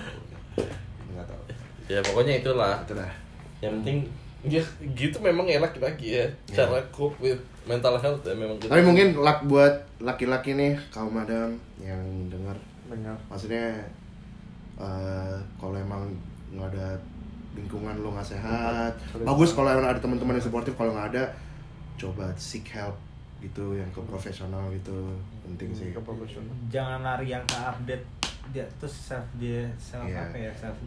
Nggak 1.11 1.25
tahu. 1.25 1.41
Ya 1.89 1.99
pokoknya 2.05 2.33
itulah. 2.39 2.79
Itu 2.85 2.93
dah 2.95 3.11
yang 3.57 3.81
penting 3.81 4.05
ya 4.45 4.61
gitu 4.93 5.17
memang 5.19 5.49
enak 5.49 5.73
lagi 5.81 6.21
ya. 6.21 6.25
Cara 6.53 6.79
cope 6.93 7.17
with 7.19 7.41
mental 7.67 7.95
health 7.97 8.23
ya 8.23 8.31
memang 8.31 8.55
gitu. 8.57 8.71
tapi 8.71 8.81
mungkin 8.81 9.07
lak 9.17 9.43
buat 9.43 9.73
laki-laki 9.99 10.55
nih 10.55 10.73
kaum 10.89 11.11
madam 11.11 11.51
yang 11.77 11.99
dengar. 12.27 12.55
Dengar. 12.87 13.15
Maksudnya 13.27 13.75
eh, 14.77 15.35
kalau 15.55 15.75
emang 15.75 16.07
nggak 16.49 16.69
ada 16.71 16.95
lingkungan 17.53 17.95
lo 17.99 18.13
nggak 18.13 18.29
sehat. 18.29 18.93
Sorry. 19.11 19.25
bagus 19.25 19.51
kalau 19.51 19.69
emang 19.69 19.89
ada 19.89 19.99
teman-teman 19.99 20.37
yang 20.37 20.45
suportif 20.45 20.73
kalau 20.73 20.93
nggak 20.93 21.11
ada 21.11 21.23
coba 21.97 22.29
seek 22.37 22.69
help 22.71 22.93
gitu 23.37 23.73
yang 23.73 23.89
ke 23.91 24.01
profesional 24.01 24.69
gitu. 24.71 25.13
Penting 25.43 25.69
sih. 25.73 25.89
Ke 25.91 26.01
profesional. 26.01 26.53
Jangan 26.69 27.01
lari 27.01 27.29
yang 27.29 27.43
ke 27.43 27.57
update. 27.57 28.05
Dia 28.47 28.63
terus 28.79 28.95
self 29.11 29.27
dia 29.35 29.67
self 29.75 30.07
Iya. 30.07 30.23
apa 30.23 30.37
ya? 30.39 30.51
Self 30.55 30.77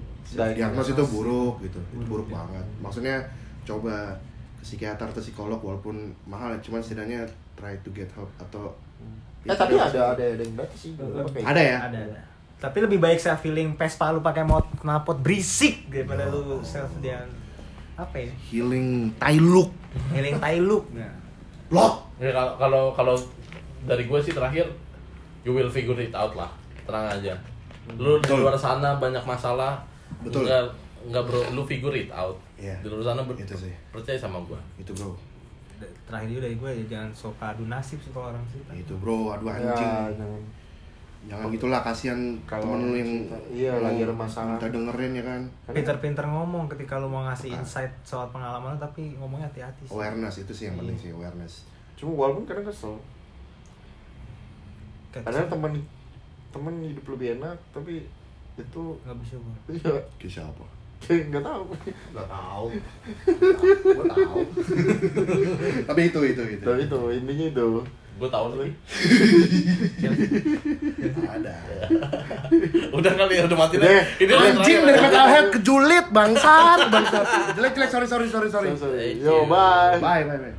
diagnos 0.57 0.89
itu 0.89 1.05
buruk 1.05 1.61
gitu. 1.61 1.77
Itu 1.77 1.93
Buruk, 1.93 2.09
buruk 2.09 2.29
ya. 2.31 2.35
banget. 2.41 2.67
Maksudnya 2.81 3.17
coba 3.61 4.17
ke 4.61 4.65
psikiater 4.69 5.09
atau 5.09 5.25
psikolog 5.25 5.57
walaupun 5.57 6.13
mahal 6.29 6.53
cuman 6.61 6.85
setidaknya 6.85 7.25
try 7.57 7.73
to 7.81 7.89
get 7.97 8.09
help 8.13 8.29
atau 8.37 8.69
Eh 9.41 9.57
tapi 9.57 9.73
ada 9.73 10.13
ada 10.13 10.21
ada 10.21 10.45
yang 10.45 10.53
gratis 10.53 10.77
sih 10.85 10.93
kayak 11.01 11.49
Ada 11.49 11.63
ya? 11.65 11.79
ada 11.89 11.99
ada. 12.13 12.21
Tapi 12.61 12.79
lebih 12.85 13.01
baik 13.01 13.17
self 13.17 13.41
feeling 13.41 13.73
Vespa 13.73 14.13
lu 14.13 14.21
pakai 14.21 14.45
mod 14.45 14.69
knalpot 14.85 15.17
berisik 15.25 15.89
daripada 15.89 16.29
lu 16.29 16.61
self 16.61 16.93
dia 17.01 17.25
apa 17.97 18.21
ya? 18.21 18.33
Healing 18.53 19.17
tai 19.17 19.41
look. 19.41 19.73
Healing 20.13 20.37
tai 20.37 20.61
look. 20.61 20.93
Nah. 20.93 21.09
lock. 21.73 22.05
Ya, 22.21 22.37
kalau 22.37 22.53
kalau 22.61 22.83
kalau 22.93 23.15
dari 23.89 24.05
gue 24.05 24.21
sih 24.21 24.37
terakhir 24.37 24.69
you 25.41 25.57
will 25.57 25.73
figure 25.73 25.97
it 25.97 26.13
out 26.13 26.37
lah. 26.37 26.53
Tenang 26.85 27.09
aja. 27.09 27.33
Lu 27.97 28.21
di 28.21 28.29
luar 28.29 28.61
sana 28.61 29.01
banyak 29.01 29.25
masalah 29.25 29.81
Betul. 30.21 30.45
enggak 30.45 30.69
enggak 31.09 31.23
bro 31.25 31.41
lu 31.57 31.65
figure 31.65 31.97
it 31.97 32.13
out 32.13 32.37
Iya. 32.61 32.77
di 32.79 32.87
luar 32.87 33.03
sana 33.07 33.23
ber- 33.23 33.35
Itu 33.35 33.57
sih. 33.57 33.73
percaya 33.89 34.15
sama 34.15 34.37
gue 34.43 34.61
itu 34.77 34.93
bro. 34.93 35.17
Terakhir 35.81 36.29
juga 36.29 36.41
dari 36.43 36.55
gue 36.55 36.71
ya 36.75 36.85
jangan 36.91 37.11
sok 37.11 37.41
adu 37.41 37.65
nasib 37.65 37.97
sih 37.99 38.11
kalau 38.11 38.29
orang 38.29 38.45
cerita 38.47 38.73
itu 38.75 38.93
bro. 38.95 39.33
Aduh 39.33 39.49
Ya, 39.49 39.57
anjing. 39.57 39.93
jangan. 40.15 40.43
Jangan 41.21 41.49
gitulah 41.51 41.81
kasihan 41.81 42.21
Kalau 42.43 42.65
temen 42.67 42.81
lu 42.83 42.95
yang 42.95 43.13
iya, 43.51 43.73
lagi 43.77 44.01
ada 44.01 44.15
masalah. 44.15 44.57
minta 44.57 44.69
dengerin 44.69 45.13
ya 45.13 45.25
kan? 45.27 45.41
Pinter-pinter 45.71 46.25
ngomong 46.27 46.65
ketika 46.67 46.97
lu 46.97 47.09
mau 47.09 47.21
ngasih 47.23 47.49
Ah. 47.51 47.57
insight 47.57 47.93
soal 48.03 48.29
pengalaman 48.29 48.73
lu 48.73 48.79
tapi 48.79 49.13
ngomongnya 49.15 49.45
hati-hati 49.47 49.85
sih. 49.85 49.93
awareness 49.93 50.37
itu 50.39 50.53
sih 50.55 50.65
yang 50.67 50.77
penting 50.77 50.97
sih 50.99 51.11
awareness. 51.11 51.69
Cuma 51.95 52.13
walaupun 52.19 52.45
kadang 52.45 52.65
kesel. 52.67 52.97
Kadang 55.11 55.49
teman 55.49 55.73
teman 56.51 56.75
hidup 56.81 57.05
lebih 57.11 57.37
enak 57.37 57.57
tapi 57.71 58.05
itu 58.57 58.83
nggak 59.01 59.17
bisa 59.19 59.35
gue 59.37 59.57
iya. 59.77 59.95
Ke 60.17 60.27
siapa 60.27 60.67
nggak 61.09 61.45
tahu. 61.45 61.63
Nggak 62.13 62.29
tahu. 62.29 62.67
Gua 63.83 64.07
tahu. 64.13 64.41
Tapi 65.89 66.01
itu 66.13 66.21
itu 66.23 66.43
itu. 66.59 66.67
Tapi 66.67 66.83
itu 66.87 67.01
intinya 67.17 67.47
itu. 67.51 67.69
Gue 68.21 68.29
tahu 68.29 68.53
sih. 68.53 68.73
Ada. 71.25 71.55
Udah 72.93 73.13
kali 73.17 73.33
ya 73.41 73.49
udah 73.49 73.59
mati 73.59 73.81
Udah. 73.81 73.89
deh 73.89 74.03
ini 74.21 74.33
udah. 74.37 74.49
anjing 74.61 74.81
dari 74.85 74.99
metalhead 75.01 75.47
kejulit 75.57 76.07
bangsat 76.13 76.79
bangsat. 76.93 77.27
Jelek 77.57 77.73
jelek 77.81 77.89
sorry 77.89 78.07
sorry 78.07 78.29
sorry 78.29 78.49
sorry. 78.53 78.69
Yo 79.25 79.49
bye. 79.49 79.97
Bye 79.97 80.29
bye 80.29 80.37
bye 80.37 80.53